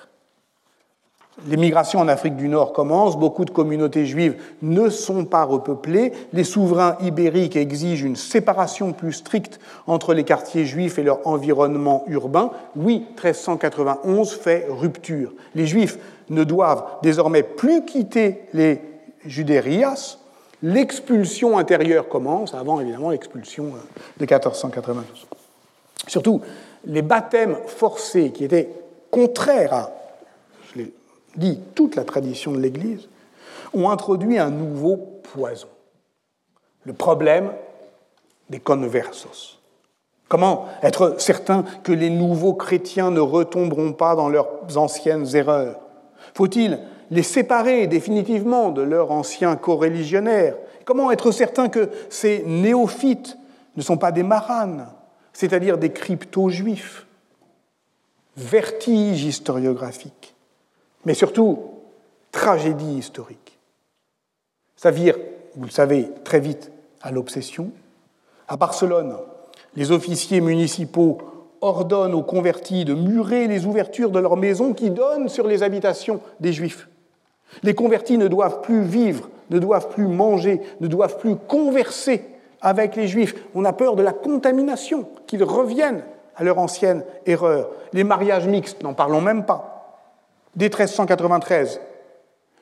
Les 1.49 1.57
migrations 1.57 1.99
en 1.99 2.07
Afrique 2.07 2.37
du 2.37 2.49
Nord 2.49 2.72
commencent, 2.72 3.18
beaucoup 3.18 3.45
de 3.45 3.51
communautés 3.51 4.07
juives 4.07 4.41
ne 4.62 4.89
sont 4.89 5.24
pas 5.24 5.43
repeuplées, 5.43 6.12
les 6.32 6.45
souverains 6.45 6.97
ibériques 7.01 7.57
exigent 7.57 8.07
une 8.07 8.14
séparation 8.14 8.93
plus 8.93 9.14
stricte 9.14 9.59
entre 9.89 10.14
les 10.14 10.22
quartiers 10.22 10.64
juifs 10.64 10.97
et 10.99 11.03
leur 11.03 11.26
environnement 11.26 12.05
urbain. 12.07 12.51
Oui, 12.76 13.05
1391 13.22 14.32
fait 14.32 14.66
rupture. 14.68 15.32
Les 15.57 15.66
juifs 15.66 15.99
ne 16.30 16.45
doivent 16.45 16.85
désormais 17.03 17.43
plus 17.43 17.85
quitter 17.85 18.43
les 18.55 18.80
judérias, 19.26 20.18
l'expulsion 20.62 21.59
intérieure 21.59 22.09
commence, 22.09 22.55
avant 22.55 22.80
évidemment 22.80 23.11
l'expulsion 23.11 23.64
euh, 23.64 24.01
de 24.18 24.22
1492. 24.22 25.26
Surtout, 26.07 26.43
les 26.87 27.03
baptêmes 27.03 27.57
forcés 27.66 28.30
qui 28.30 28.45
étaient 28.45 28.68
contraires 29.11 29.74
à 29.74 29.91
dit 31.37 31.61
toute 31.74 31.97
la 31.97 32.05
tradition 32.05 32.53
de 32.53 32.59
l'Église, 32.59 33.09
ont 33.72 33.91
introduit 33.91 34.39
un 34.39 34.51
nouveau 34.51 34.97
poison, 35.32 35.68
le 36.85 36.93
problème 36.93 37.53
des 38.51 38.61
conversos. 38.61 39.59
Comment 40.28 40.66
être 40.82 41.16
certain 41.20 41.64
que 41.82 41.93
les 41.93 42.11
nouveaux 42.11 42.55
chrétiens 42.55 43.11
ne 43.11 43.20
retomberont 43.20 43.93
pas 43.93 44.14
dans 44.14 44.28
leurs 44.28 44.76
anciennes 44.76 45.26
erreurs? 45.35 45.80
Faut-il 46.35 46.80
les 47.11 47.22
séparer 47.22 47.87
définitivement 47.87 48.70
de 48.70 48.82
leurs 48.82 49.11
anciens 49.11 49.57
coreligionnaires 49.57 50.57
Comment 50.85 51.11
être 51.11 51.30
certain 51.30 51.68
que 51.68 51.91
ces 52.11 52.43
néophytes 52.45 53.39
ne 53.76 53.82
sont 53.82 53.97
pas 53.97 54.12
des 54.12 54.22
maranes, 54.22 54.89
c'est-à-dire 55.32 55.78
des 55.78 55.91
crypto-juifs? 55.91 57.07
Vertige 58.37 59.24
historiographique 59.24 60.34
mais 61.05 61.15
surtout 61.15 61.59
tragédie 62.33 62.99
historique. 62.99 63.59
Ça 64.77 64.91
vire, 64.91 65.17
vous 65.57 65.65
le 65.65 65.71
savez, 65.71 66.11
très 66.25 66.41
vite 66.41 66.71
à 67.03 67.11
l'obsession. 67.13 67.71
À 68.49 68.57
Barcelone, 68.57 69.17
les 69.77 69.93
officiers 69.93 70.41
municipaux 70.41 71.19
ordonnent 71.61 72.15
aux 72.15 72.23
convertis 72.23 72.85
de 72.85 72.95
murer 72.95 73.47
les 73.47 73.67
ouvertures 73.67 74.11
de 74.11 74.19
leurs 74.19 74.37
maisons 74.37 74.75
qui 74.75 74.91
donnent 74.91 75.29
sur 75.29 75.47
les 75.47 75.63
habitations 75.63 76.21
des 76.41 76.53
juifs. 76.53 76.89
Les 77.63 77.75
convertis 77.75 78.19
ne 78.19 78.29
doivent 78.29 78.61
plus 78.61 78.83
vivre, 78.83 79.29
ne 79.51 79.59
doivent 79.59 79.89
plus 79.89 80.07
manger, 80.07 80.61
ne 80.81 80.89
doivent 80.89 81.19
plus 81.19 81.37
converser 81.37 82.25
avec 82.61 82.97
les 82.97 83.09
juifs. 83.09 83.35
On 83.55 83.65
a 83.65 83.73
peur 83.73 83.97
de 83.97 84.03
la 84.03 84.13
contamination, 84.13 85.07
qu'ils 85.27 85.45
reviennent 85.45 86.03
à 86.37 86.45
leur 86.45 86.59
ancienne 86.59 87.05
erreur. 87.27 87.71
Les 87.93 88.05
mariages 88.05 88.49
mixtes, 88.49 88.83
n'en 88.83 88.95
parlons 88.95 89.21
même 89.21 89.45
pas. 89.45 89.74
Dès 90.57 90.67
1393, 90.67 91.81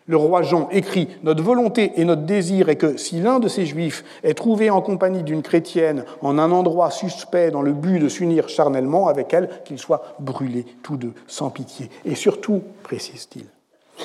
le 0.06 0.16
roi 0.16 0.42
Jean 0.42 0.68
écrit 0.70 1.08
Notre 1.22 1.42
volonté 1.42 1.92
et 1.96 2.04
notre 2.04 2.22
désir 2.22 2.68
est 2.68 2.76
que 2.76 2.96
si 2.96 3.20
l'un 3.20 3.38
de 3.38 3.48
ces 3.48 3.66
juifs 3.66 4.04
est 4.24 4.34
trouvé 4.34 4.70
en 4.70 4.80
compagnie 4.80 5.22
d'une 5.22 5.42
chrétienne 5.42 6.04
en 6.22 6.38
un 6.38 6.50
endroit 6.50 6.90
suspect 6.90 7.50
dans 7.50 7.62
le 7.62 7.72
but 7.72 7.98
de 7.98 8.08
s'unir 8.08 8.48
charnellement 8.48 9.08
avec 9.08 9.32
elle, 9.32 9.48
qu'ils 9.64 9.78
soient 9.78 10.14
brûlés 10.18 10.66
tous 10.82 10.96
deux 10.96 11.12
sans 11.26 11.50
pitié. 11.50 11.90
Et 12.04 12.14
surtout, 12.14 12.62
précise-t-il, 12.82 13.44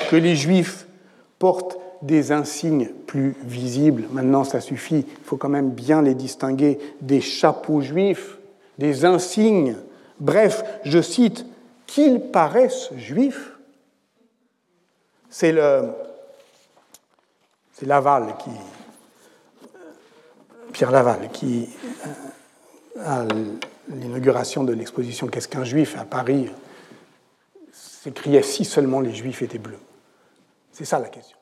que 0.10 0.16
les 0.16 0.36
juifs 0.36 0.88
portent 1.40 1.78
des 2.04 2.32
insignes 2.32 2.90
plus 3.08 3.36
visibles. 3.44 4.04
Maintenant, 4.12 4.44
ça 4.44 4.62
suffit, 4.62 5.06
il 5.08 5.24
faut 5.24 5.38
quand 5.38 5.50
même 5.50 5.72
bien 5.72 6.04
les 6.04 6.14
distinguer 6.14 6.78
des 7.02 7.22
chapeaux 7.22 7.82
juifs, 7.82 8.38
des 8.78 9.06
insignes. 9.06 9.78
Bref, 10.20 10.64
je 10.84 11.02
cite, 11.02 11.46
qu'ils 11.88 12.20
paraissent 12.20 12.92
juifs 12.98 13.57
c'est 15.30 15.52
Laval 17.82 18.36
qui 18.38 18.52
Pierre 20.78 20.92
Laval, 20.92 21.30
qui, 21.32 21.70
à 23.04 23.24
l'inauguration 23.90 24.64
de 24.64 24.74
l'exposition 24.74 25.28
Qu'est-ce 25.28 25.48
qu'un 25.48 25.64
juif 25.64 25.98
à 25.98 26.06
Paris, 26.06 26.52
s'écriait 27.72 28.44
si 28.44 28.64
seulement 28.64 29.00
les 29.00 29.14
juifs 29.14 29.42
étaient 29.42 29.58
bleus. 29.58 29.80
C'est 30.72 30.86
ça 30.86 31.00
la 31.00 31.10
question. 31.10 31.38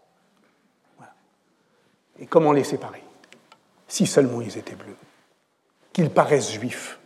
Et 2.19 2.27
comment 2.27 2.53
les 2.53 2.63
séparer? 2.63 3.03
Si 3.89 4.05
seulement 4.05 4.39
ils 4.39 4.57
étaient 4.57 4.75
bleus. 4.75 4.95
Qu'ils 5.91 6.09
paraissent 6.09 6.53
juifs. 6.53 6.97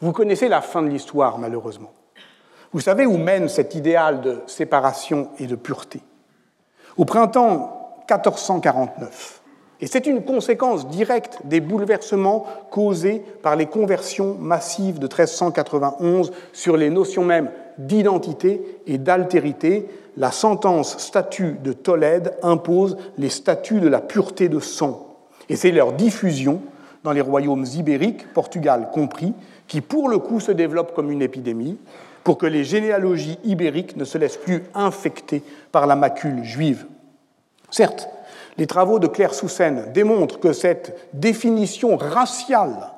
Vous 0.00 0.10
connaissez 0.12 0.48
la 0.48 0.62
fin 0.62 0.82
de 0.82 0.88
l'histoire, 0.88 1.38
malheureusement. 1.38 1.94
Vous 2.72 2.80
savez 2.80 3.04
où 3.04 3.18
mène 3.18 3.50
cet 3.50 3.74
idéal 3.74 4.22
de 4.22 4.38
séparation 4.46 5.28
et 5.38 5.46
de 5.46 5.56
pureté? 5.56 6.00
Au 6.96 7.04
printemps 7.04 7.98
1449, 8.08 9.42
et 9.82 9.86
c'est 9.86 10.06
une 10.06 10.24
conséquence 10.24 10.88
directe 10.88 11.40
des 11.44 11.60
bouleversements 11.60 12.46
causés 12.70 13.22
par 13.42 13.56
les 13.56 13.66
conversions 13.66 14.36
massives 14.38 14.98
de 14.98 15.06
1391 15.06 16.32
sur 16.52 16.76
les 16.78 16.88
notions 16.88 17.24
mêmes 17.24 17.50
d'identité 17.76 18.80
et 18.86 18.96
d'altérité, 18.96 19.88
la 20.16 20.30
sentence 20.30 20.98
statut 20.98 21.56
de 21.62 21.72
Tolède 21.72 22.38
impose 22.42 22.96
les 23.18 23.30
statuts 23.30 23.80
de 23.80 23.88
la 23.88 24.00
pureté 24.00 24.48
de 24.48 24.60
sang. 24.60 25.16
Et 25.48 25.56
c'est 25.56 25.72
leur 25.72 25.92
diffusion 25.92 26.62
dans 27.02 27.12
les 27.12 27.20
royaumes 27.20 27.66
ibériques, 27.74 28.32
Portugal 28.32 28.88
compris, 28.92 29.34
qui 29.66 29.80
pour 29.80 30.08
le 30.08 30.18
coup 30.18 30.40
se 30.40 30.52
développe 30.52 30.94
comme 30.94 31.10
une 31.10 31.22
épidémie, 31.22 31.78
pour 32.24 32.38
que 32.38 32.46
les 32.46 32.64
généalogies 32.64 33.38
ibériques 33.44 33.96
ne 33.96 34.04
se 34.04 34.18
laissent 34.18 34.36
plus 34.36 34.64
infecter 34.74 35.42
par 35.72 35.86
la 35.86 35.96
macule 35.96 36.44
juive. 36.44 36.86
Certes, 37.70 38.08
les 38.58 38.66
travaux 38.66 38.98
de 38.98 39.06
Claire 39.06 39.34
Soussen 39.34 39.92
démontrent 39.92 40.38
que 40.38 40.52
cette 40.52 41.08
définition 41.14 41.96
raciale 41.96 42.92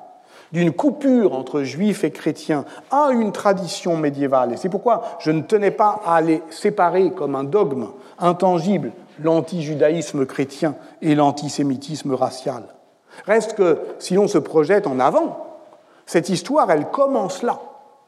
d'une 0.51 0.71
coupure 0.71 1.33
entre 1.33 1.63
juifs 1.63 2.03
et 2.03 2.11
chrétiens 2.11 2.65
a 2.91 3.09
une 3.11 3.31
tradition 3.31 3.97
médiévale. 3.97 4.53
Et 4.53 4.57
c'est 4.57 4.69
pourquoi 4.69 5.17
je 5.19 5.31
ne 5.31 5.41
tenais 5.41 5.71
pas 5.71 6.01
à 6.05 6.21
les 6.21 6.41
séparer 6.49 7.11
comme 7.11 7.35
un 7.35 7.43
dogme 7.43 7.89
intangible, 8.19 8.91
l'anti-judaïsme 9.21 10.25
chrétien 10.25 10.75
et 11.01 11.15
l'antisémitisme 11.15 12.13
racial. 12.13 12.63
Reste 13.25 13.55
que 13.55 13.79
si 13.99 14.15
l'on 14.15 14.27
se 14.27 14.37
projette 14.37 14.87
en 14.87 14.99
avant, 14.99 15.45
cette 16.05 16.29
histoire, 16.29 16.69
elle 16.69 16.85
commence 16.87 17.43
là, 17.43 17.59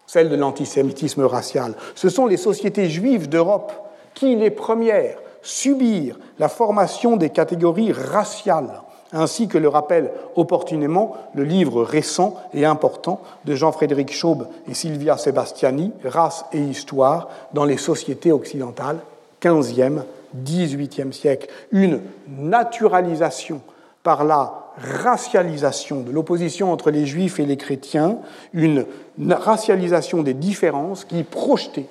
celle 0.08 0.30
de 0.30 0.36
l'antisémitisme 0.36 1.24
racial. 1.24 1.76
Ce 1.94 2.10
sont 2.10 2.26
les 2.26 2.38
sociétés 2.38 2.90
juives 2.90 3.30
d'Europe 3.30 3.72
qui, 4.14 4.36
les 4.36 4.50
premières, 4.50 5.18
subir 5.44 6.18
la 6.40 6.50
formation 6.50 7.18
des 7.18 7.30
catégories 7.30 7.92
raciales, 7.92 8.82
ainsi 9.14 9.48
que 9.48 9.58
le 9.58 9.70
rappelle 9.70 10.12
opportunément 10.36 11.16
le 11.34 11.44
livre 11.44 11.84
récent 11.84 12.36
et 12.54 12.66
important 12.66 13.22
de 13.46 13.56
Jean-Frédéric 13.56 14.12
Chaube 14.12 14.48
et 14.70 14.74
Sylvia 14.74 15.18
Sebastiani, 15.18 15.92
Race 16.04 16.46
et 16.52 16.60
Histoire 16.60 17.30
dans 17.54 17.66
les 17.66 17.78
sociétés 17.78 18.32
occidentales, 18.32 19.00
15e, 19.42 20.02
18e 20.44 21.12
siècle. 21.12 21.48
Une 21.72 22.02
naturalisation 22.28 23.62
par 24.04 24.24
la 24.24 24.67
racialisation 24.78 26.02
de 26.02 26.12
l'opposition 26.12 26.72
entre 26.72 26.92
les 26.92 27.06
juifs 27.06 27.40
et 27.40 27.46
les 27.46 27.58
chrétiens, 27.58 28.20
une 28.54 28.86
racialisation 29.30 30.24
des 30.24 30.34
différences 30.34 31.06
qui, 31.06 31.24
projetée 31.24 31.88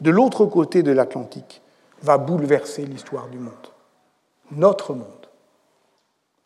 de 0.00 0.10
l'autre 0.10 0.46
côté 0.46 0.82
de 0.82 0.92
l'Atlantique, 0.92 1.62
va 2.02 2.18
bouleverser 2.18 2.84
l'histoire 2.84 3.28
du 3.28 3.38
monde, 3.38 3.52
notre 4.52 4.94
monde, 4.94 5.06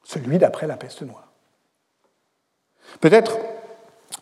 celui 0.04 0.38
d'après 0.38 0.66
la 0.66 0.76
peste 0.76 1.02
noire. 1.02 1.28
Peut-être 3.00 3.38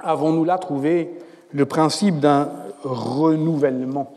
avons-nous 0.00 0.44
là 0.44 0.58
trouvé 0.58 1.10
le 1.52 1.66
principe 1.66 2.20
d'un 2.20 2.50
renouvellement, 2.82 4.12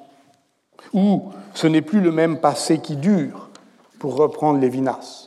où 0.93 1.31
ce 1.53 1.67
n'est 1.67 1.81
plus 1.81 2.01
le 2.01 2.11
même 2.11 2.39
passé 2.39 2.79
qui 2.79 2.95
dure, 2.95 3.49
pour 3.99 4.15
reprendre 4.15 4.59
Lévinas. 4.59 5.26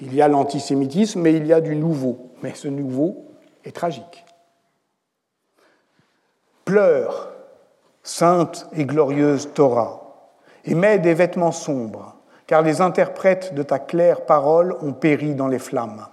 Il 0.00 0.14
y 0.14 0.22
a 0.22 0.28
l'antisémitisme, 0.28 1.20
mais 1.20 1.34
il 1.34 1.46
y 1.46 1.52
a 1.52 1.60
du 1.60 1.76
nouveau. 1.76 2.30
Mais 2.42 2.54
ce 2.54 2.68
nouveau 2.68 3.26
est 3.64 3.74
tragique. 3.74 4.24
Pleure, 6.64 7.30
sainte 8.02 8.66
et 8.72 8.84
glorieuse 8.84 9.50
Torah, 9.54 10.30
et 10.64 10.74
mets 10.74 10.98
des 10.98 11.14
vêtements 11.14 11.52
sombres, 11.52 12.16
car 12.46 12.62
les 12.62 12.80
interprètes 12.80 13.54
de 13.54 13.62
ta 13.62 13.78
claire 13.78 14.26
parole 14.26 14.76
ont 14.80 14.92
péri 14.92 15.34
dans 15.34 15.48
les 15.48 15.58
flammes. 15.58 16.06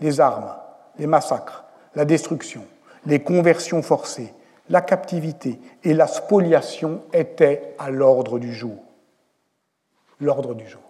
Les 0.00 0.20
armes, 0.20 0.54
les 0.98 1.06
massacres, 1.06 1.64
la 1.94 2.04
destruction, 2.04 2.64
les 3.06 3.22
conversions 3.22 3.82
forcées, 3.82 4.34
la 4.68 4.80
captivité 4.80 5.60
et 5.82 5.94
la 5.94 6.06
spoliation 6.06 7.02
étaient 7.12 7.74
à 7.78 7.90
l'ordre 7.90 8.38
du 8.38 8.54
jour. 8.54 8.76
L'ordre 10.20 10.54
du 10.54 10.66
jour. 10.68 10.89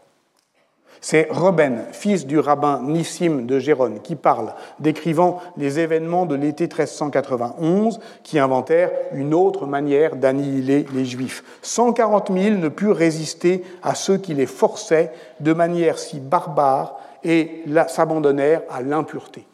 C'est 1.03 1.29
Reuben, 1.31 1.87
fils 1.93 2.27
du 2.27 2.39
rabbin 2.39 2.83
Nissim 2.83 3.47
de 3.47 3.59
Gérone, 3.59 4.01
qui 4.03 4.17
parle, 4.17 4.55
décrivant 4.81 5.41
les 5.57 5.79
événements 5.79 6.27
de 6.27 6.35
l'été 6.35 6.65
1391 6.65 8.01
qui 8.23 8.39
inventèrent 8.39 8.93
une 9.13 9.33
autre 9.33 9.67
manière 9.67 10.17
d'annihiler 10.17 10.85
les 10.93 11.07
Juifs. 11.07 11.43
140 11.63 12.31
000 12.31 12.57
ne 12.57 12.69
purent 12.69 12.97
résister 12.97 13.65
à 13.83 13.95
ceux 13.95 14.19
qui 14.19 14.35
les 14.35 14.45
forçaient 14.45 15.11
de 15.41 15.55
manière 15.55 15.99
si 15.99 16.21
barbare 16.21 17.01
et 17.25 17.65
s'abandonnèrent 17.89 18.63
à 18.69 18.83
l'impureté. 18.83 19.47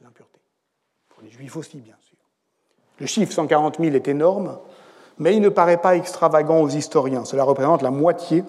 L'impureté. 0.00 0.38
Pour 1.08 1.24
les 1.24 1.30
Juifs 1.30 1.56
aussi, 1.56 1.78
bien 1.78 1.96
sûr. 2.00 2.18
Le 3.00 3.06
chiffre 3.06 3.32
140 3.32 3.78
000 3.80 3.96
est 3.96 4.06
énorme, 4.06 4.58
mais 5.18 5.34
il 5.34 5.40
ne 5.40 5.48
paraît 5.48 5.80
pas 5.80 5.96
extravagant 5.96 6.60
aux 6.60 6.68
historiens. 6.68 7.24
Cela 7.24 7.42
représente 7.42 7.82
la 7.82 7.90
moitié 7.90 8.44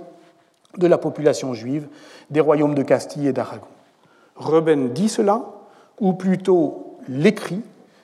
de 0.78 0.88
la 0.88 0.98
population 0.98 1.54
juive 1.54 1.88
des 2.30 2.40
royaumes 2.40 2.76
de 2.76 2.84
Castille 2.84 3.28
et 3.28 3.34
d'Aragon. 3.34 3.68
Reuben 4.36 4.94
dit 4.94 5.10
cela, 5.10 5.44
ou 6.00 6.14
plutôt 6.14 6.98
l'écrit, 7.08 7.62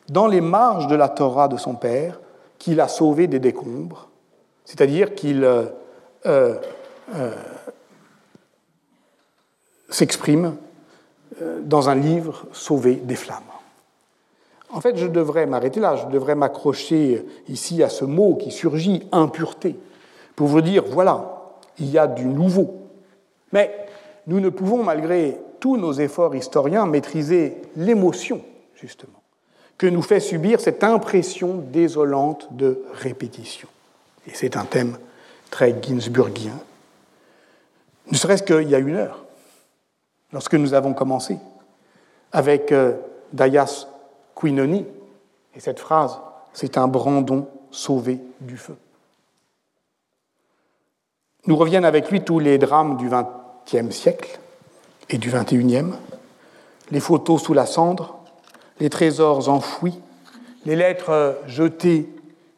dans 0.09 0.27
les 0.27 0.41
marges 0.41 0.87
de 0.87 0.95
la 0.95 1.09
Torah 1.09 1.47
de 1.47 1.57
son 1.57 1.75
père, 1.75 2.19
qu'il 2.57 2.81
a 2.81 2.87
sauvé 2.87 3.27
des 3.27 3.39
décombres, 3.39 4.09
c'est-à-dire 4.65 5.15
qu'il 5.15 5.43
euh, 5.43 5.65
euh, 6.25 6.55
euh, 7.15 7.31
s'exprime 9.89 10.55
dans 11.61 11.89
un 11.89 11.95
livre 11.95 12.45
sauvé 12.51 12.95
des 12.95 13.15
flammes. 13.15 13.39
En 14.71 14.81
fait, 14.81 14.97
je 14.97 15.07
devrais 15.07 15.45
m'arrêter 15.45 15.79
là, 15.79 15.95
je 15.95 16.05
devrais 16.07 16.35
m'accrocher 16.35 17.25
ici 17.47 17.81
à 17.81 17.89
ce 17.89 18.03
mot 18.03 18.35
qui 18.35 18.51
surgit, 18.51 19.07
impureté, 19.11 19.79
pour 20.35 20.47
vous 20.47 20.61
dire, 20.61 20.83
voilà, 20.85 21.38
il 21.79 21.89
y 21.89 21.97
a 21.97 22.07
du 22.07 22.25
nouveau. 22.25 22.89
Mais 23.51 23.87
nous 24.27 24.39
ne 24.39 24.49
pouvons, 24.49 24.83
malgré 24.83 25.39
tous 25.59 25.77
nos 25.77 25.93
efforts 25.93 26.35
historiens, 26.35 26.85
maîtriser 26.85 27.57
l'émotion, 27.75 28.41
justement, 28.75 29.21
que 29.77 29.87
nous 29.87 30.01
fait 30.01 30.19
subir 30.19 30.59
cette 30.59 30.83
impression 30.83 31.63
désolante 31.71 32.53
de 32.55 32.83
répétition. 32.93 33.67
Et 34.27 34.31
c'est 34.33 34.57
un 34.57 34.65
thème 34.65 34.97
très 35.49 35.75
ginsburgien. 35.81 36.53
Ne 38.11 38.17
serait-ce 38.17 38.43
qu'il 38.43 38.69
y 38.69 38.75
a 38.75 38.79
une 38.79 38.95
heure, 38.95 39.25
lorsque 40.31 40.55
nous 40.55 40.73
avons 40.73 40.93
commencé, 40.93 41.37
avec 42.31 42.71
euh, 42.71 42.93
Dayas 43.33 43.87
Quinoni, 44.35 44.85
et 45.55 45.59
cette 45.59 45.79
phrase, 45.79 46.19
c'est 46.53 46.77
un 46.77 46.87
brandon 46.87 47.47
sauvé 47.71 48.19
du 48.39 48.57
feu. 48.57 48.75
Nous 51.47 51.55
reviennent 51.55 51.85
avec 51.85 52.11
lui 52.11 52.21
tous 52.21 52.39
les 52.39 52.57
drames 52.57 52.97
du 52.97 53.09
XXe 53.09 53.95
siècle 53.95 54.39
et 55.09 55.17
du 55.17 55.31
XXIe, 55.31 55.93
les 56.91 56.99
photos 56.99 57.41
sous 57.41 57.53
la 57.53 57.65
cendre, 57.65 58.19
les 58.79 58.89
trésors 58.89 59.49
enfouis, 59.49 59.99
les 60.65 60.75
lettres 60.75 61.37
jetées 61.47 62.09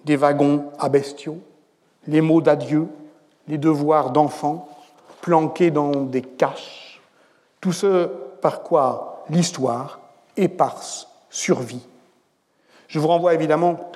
des 0.05 0.15
wagons 0.15 0.65
à 0.79 0.89
bestiaux, 0.89 1.39
les 2.07 2.21
mots 2.21 2.41
d'adieu, 2.41 2.87
les 3.47 3.57
devoirs 3.57 4.11
d'enfants, 4.11 4.67
planqués 5.21 5.71
dans 5.71 5.91
des 5.91 6.21
caches, 6.21 7.01
tout 7.59 7.73
ce 7.73 8.07
par 8.41 8.63
quoi 8.63 9.23
l'histoire, 9.29 9.99
éparse, 10.35 11.07
survit. 11.29 11.87
Je 12.87 12.99
vous 12.99 13.07
renvoie 13.07 13.33
évidemment 13.35 13.91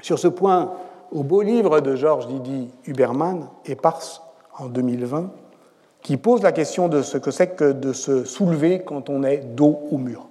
sur 0.00 0.18
ce 0.18 0.28
point 0.28 0.72
au 1.12 1.22
beau 1.22 1.42
livre 1.42 1.80
de 1.80 1.94
Georges 1.94 2.26
Didi 2.26 2.70
Huberman, 2.86 3.48
Éparse, 3.66 4.22
en 4.58 4.66
2020, 4.66 5.30
qui 6.00 6.16
pose 6.16 6.42
la 6.42 6.52
question 6.52 6.88
de 6.88 7.02
ce 7.02 7.18
que 7.18 7.30
c'est 7.30 7.54
que 7.54 7.72
de 7.72 7.92
se 7.92 8.24
soulever 8.24 8.82
quand 8.82 9.08
on 9.08 9.22
est 9.22 9.38
dos 9.38 9.80
au 9.90 9.98
mur. 9.98 10.28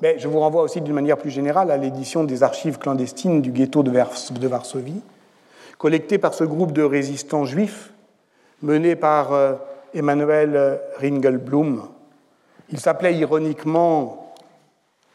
Mais 0.00 0.18
je 0.18 0.26
vous 0.26 0.40
renvoie 0.40 0.62
aussi 0.62 0.80
d'une 0.80 0.94
manière 0.94 1.18
plus 1.18 1.30
générale 1.30 1.70
à 1.70 1.76
l'édition 1.76 2.24
des 2.24 2.42
archives 2.42 2.78
clandestines 2.78 3.42
du 3.42 3.52
ghetto 3.52 3.82
de, 3.82 3.90
Varsovie, 4.48 5.02
collectées 5.78 6.18
par 6.18 6.34
ce 6.34 6.44
groupe 6.44 6.72
de 6.72 6.82
résistants 6.82 7.44
juifs 7.44 7.92
mené 8.62 8.96
par 8.96 9.32
euh, 9.32 9.54
Emmanuel 9.92 10.80
Ringelblum, 10.98 11.82
Il 12.70 12.80
s'appelait 12.80 13.14
ironiquement 13.14 14.34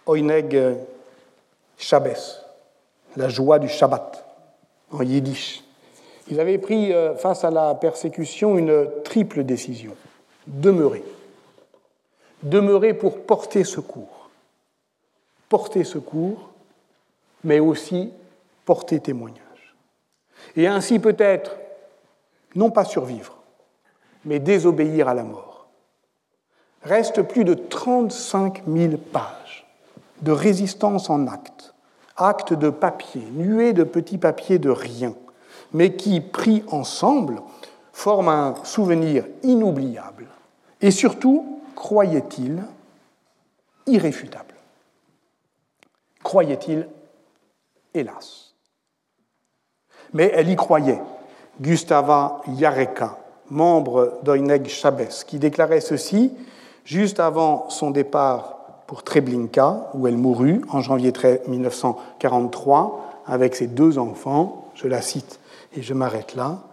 Oineg 0.06 0.78
Shabbos, 1.78 2.46
la 3.18 3.28
joie 3.28 3.60
du 3.60 3.68
Shabbat, 3.68 4.29
en 4.92 5.04
yiddish. 5.04 5.64
Ils 6.30 6.40
avaient 6.40 6.58
pris 6.58 6.94
euh, 6.94 7.16
face 7.16 7.44
à 7.44 7.52
la 7.52 7.74
persécution 7.76 8.58
une 8.58 8.88
triple 9.04 9.44
décision 9.44 9.96
demeurer. 10.50 11.04
Demeurer 12.44 12.94
pour 12.94 13.22
porter 13.22 13.64
secours. 13.64 14.30
Porter 15.48 15.84
secours, 15.84 16.50
mais 17.44 17.60
aussi 17.60 18.12
porter 18.66 19.00
témoignage. 19.00 19.40
Et 20.56 20.68
ainsi 20.68 21.00
peut-être, 21.00 21.58
non 22.56 22.72
pas 22.72 22.86
survivre, 22.86 23.38
mais 24.26 24.40
désobéir 24.40 25.08
à 25.08 25.14
la 25.14 25.24
mort. 25.24 25.68
Restent 26.84 27.24
plus 27.24 27.44
de 27.44 27.54
35 27.54 28.64
000 28.68 28.98
pages 29.12 29.68
de 30.22 30.32
résistance 30.32 31.10
en 31.10 31.28
actes, 31.28 31.69
actes 32.20 32.54
de 32.54 32.70
papier, 32.70 33.22
nuées 33.32 33.74
de 33.74 33.84
petits 33.84 34.18
papiers 34.18 34.60
de 34.60 34.70
rien, 34.70 35.14
mais 35.74 35.96
qui, 35.96 36.22
pris 36.22 36.64
ensemble, 36.70 37.42
forment 37.94 38.30
un 38.30 38.56
souvenir 38.64 39.26
inoubliable 39.44 40.28
et 40.82 40.92
surtout, 40.92 41.62
croyait-il, 41.76 42.64
irréfutable. 43.86 44.56
Croyait-il, 46.24 46.88
hélas. 47.94 48.54
Mais 50.14 50.32
elle 50.34 50.50
y 50.50 50.56
croyait. 50.56 51.02
Gustava 51.60 52.42
Jareka, 52.58 53.18
membre 53.50 54.20
d'Oineg 54.24 54.68
Chabès, 54.68 55.24
qui 55.26 55.40
déclarait 55.40 55.82
ceci 55.82 56.34
juste 56.86 57.20
avant 57.20 57.70
son 57.70 57.92
départ 57.92 58.59
pour 58.90 59.04
Treblinka, 59.04 59.92
où 59.94 60.08
elle 60.08 60.18
mourut 60.18 60.62
en 60.72 60.82
janvier 60.82 61.14
1943 61.48 63.22
avec 63.28 63.56
ses 63.56 63.68
deux 63.68 64.00
enfants. 64.00 64.72
Je 64.74 64.88
la 64.88 65.04
cite 65.04 65.40
et 65.76 65.84
je 65.84 65.94
m'arrête 65.94 66.34
là. 66.34 66.64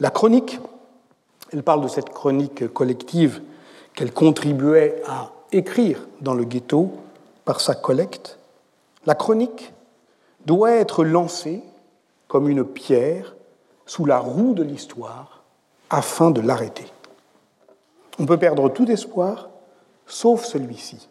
La 0.00 0.10
chronique, 0.10 0.58
elle 1.52 1.62
parle 1.62 1.80
de 1.82 1.86
cette 1.86 2.10
chronique 2.10 2.66
collective 2.72 3.40
qu'elle 3.94 4.12
contribuait 4.12 5.00
à 5.06 5.30
écrire 5.52 6.08
dans 6.20 6.34
le 6.34 6.42
ghetto 6.42 6.90
par 7.44 7.60
sa 7.60 7.76
collecte. 7.76 8.40
La 9.06 9.14
chronique 9.14 9.72
doit 10.46 10.72
être 10.72 11.04
lancée 11.04 11.62
comme 12.26 12.48
une 12.48 12.64
pierre 12.64 13.36
sous 13.86 14.06
la 14.06 14.18
roue 14.18 14.54
de 14.54 14.64
l'histoire 14.64 15.44
afin 15.88 16.32
de 16.32 16.40
l'arrêter. 16.40 16.86
On 18.18 18.26
peut 18.26 18.38
perdre 18.38 18.70
tout 18.70 18.90
espoir, 18.90 19.50
sauf 20.08 20.44
celui-ci, 20.44 21.06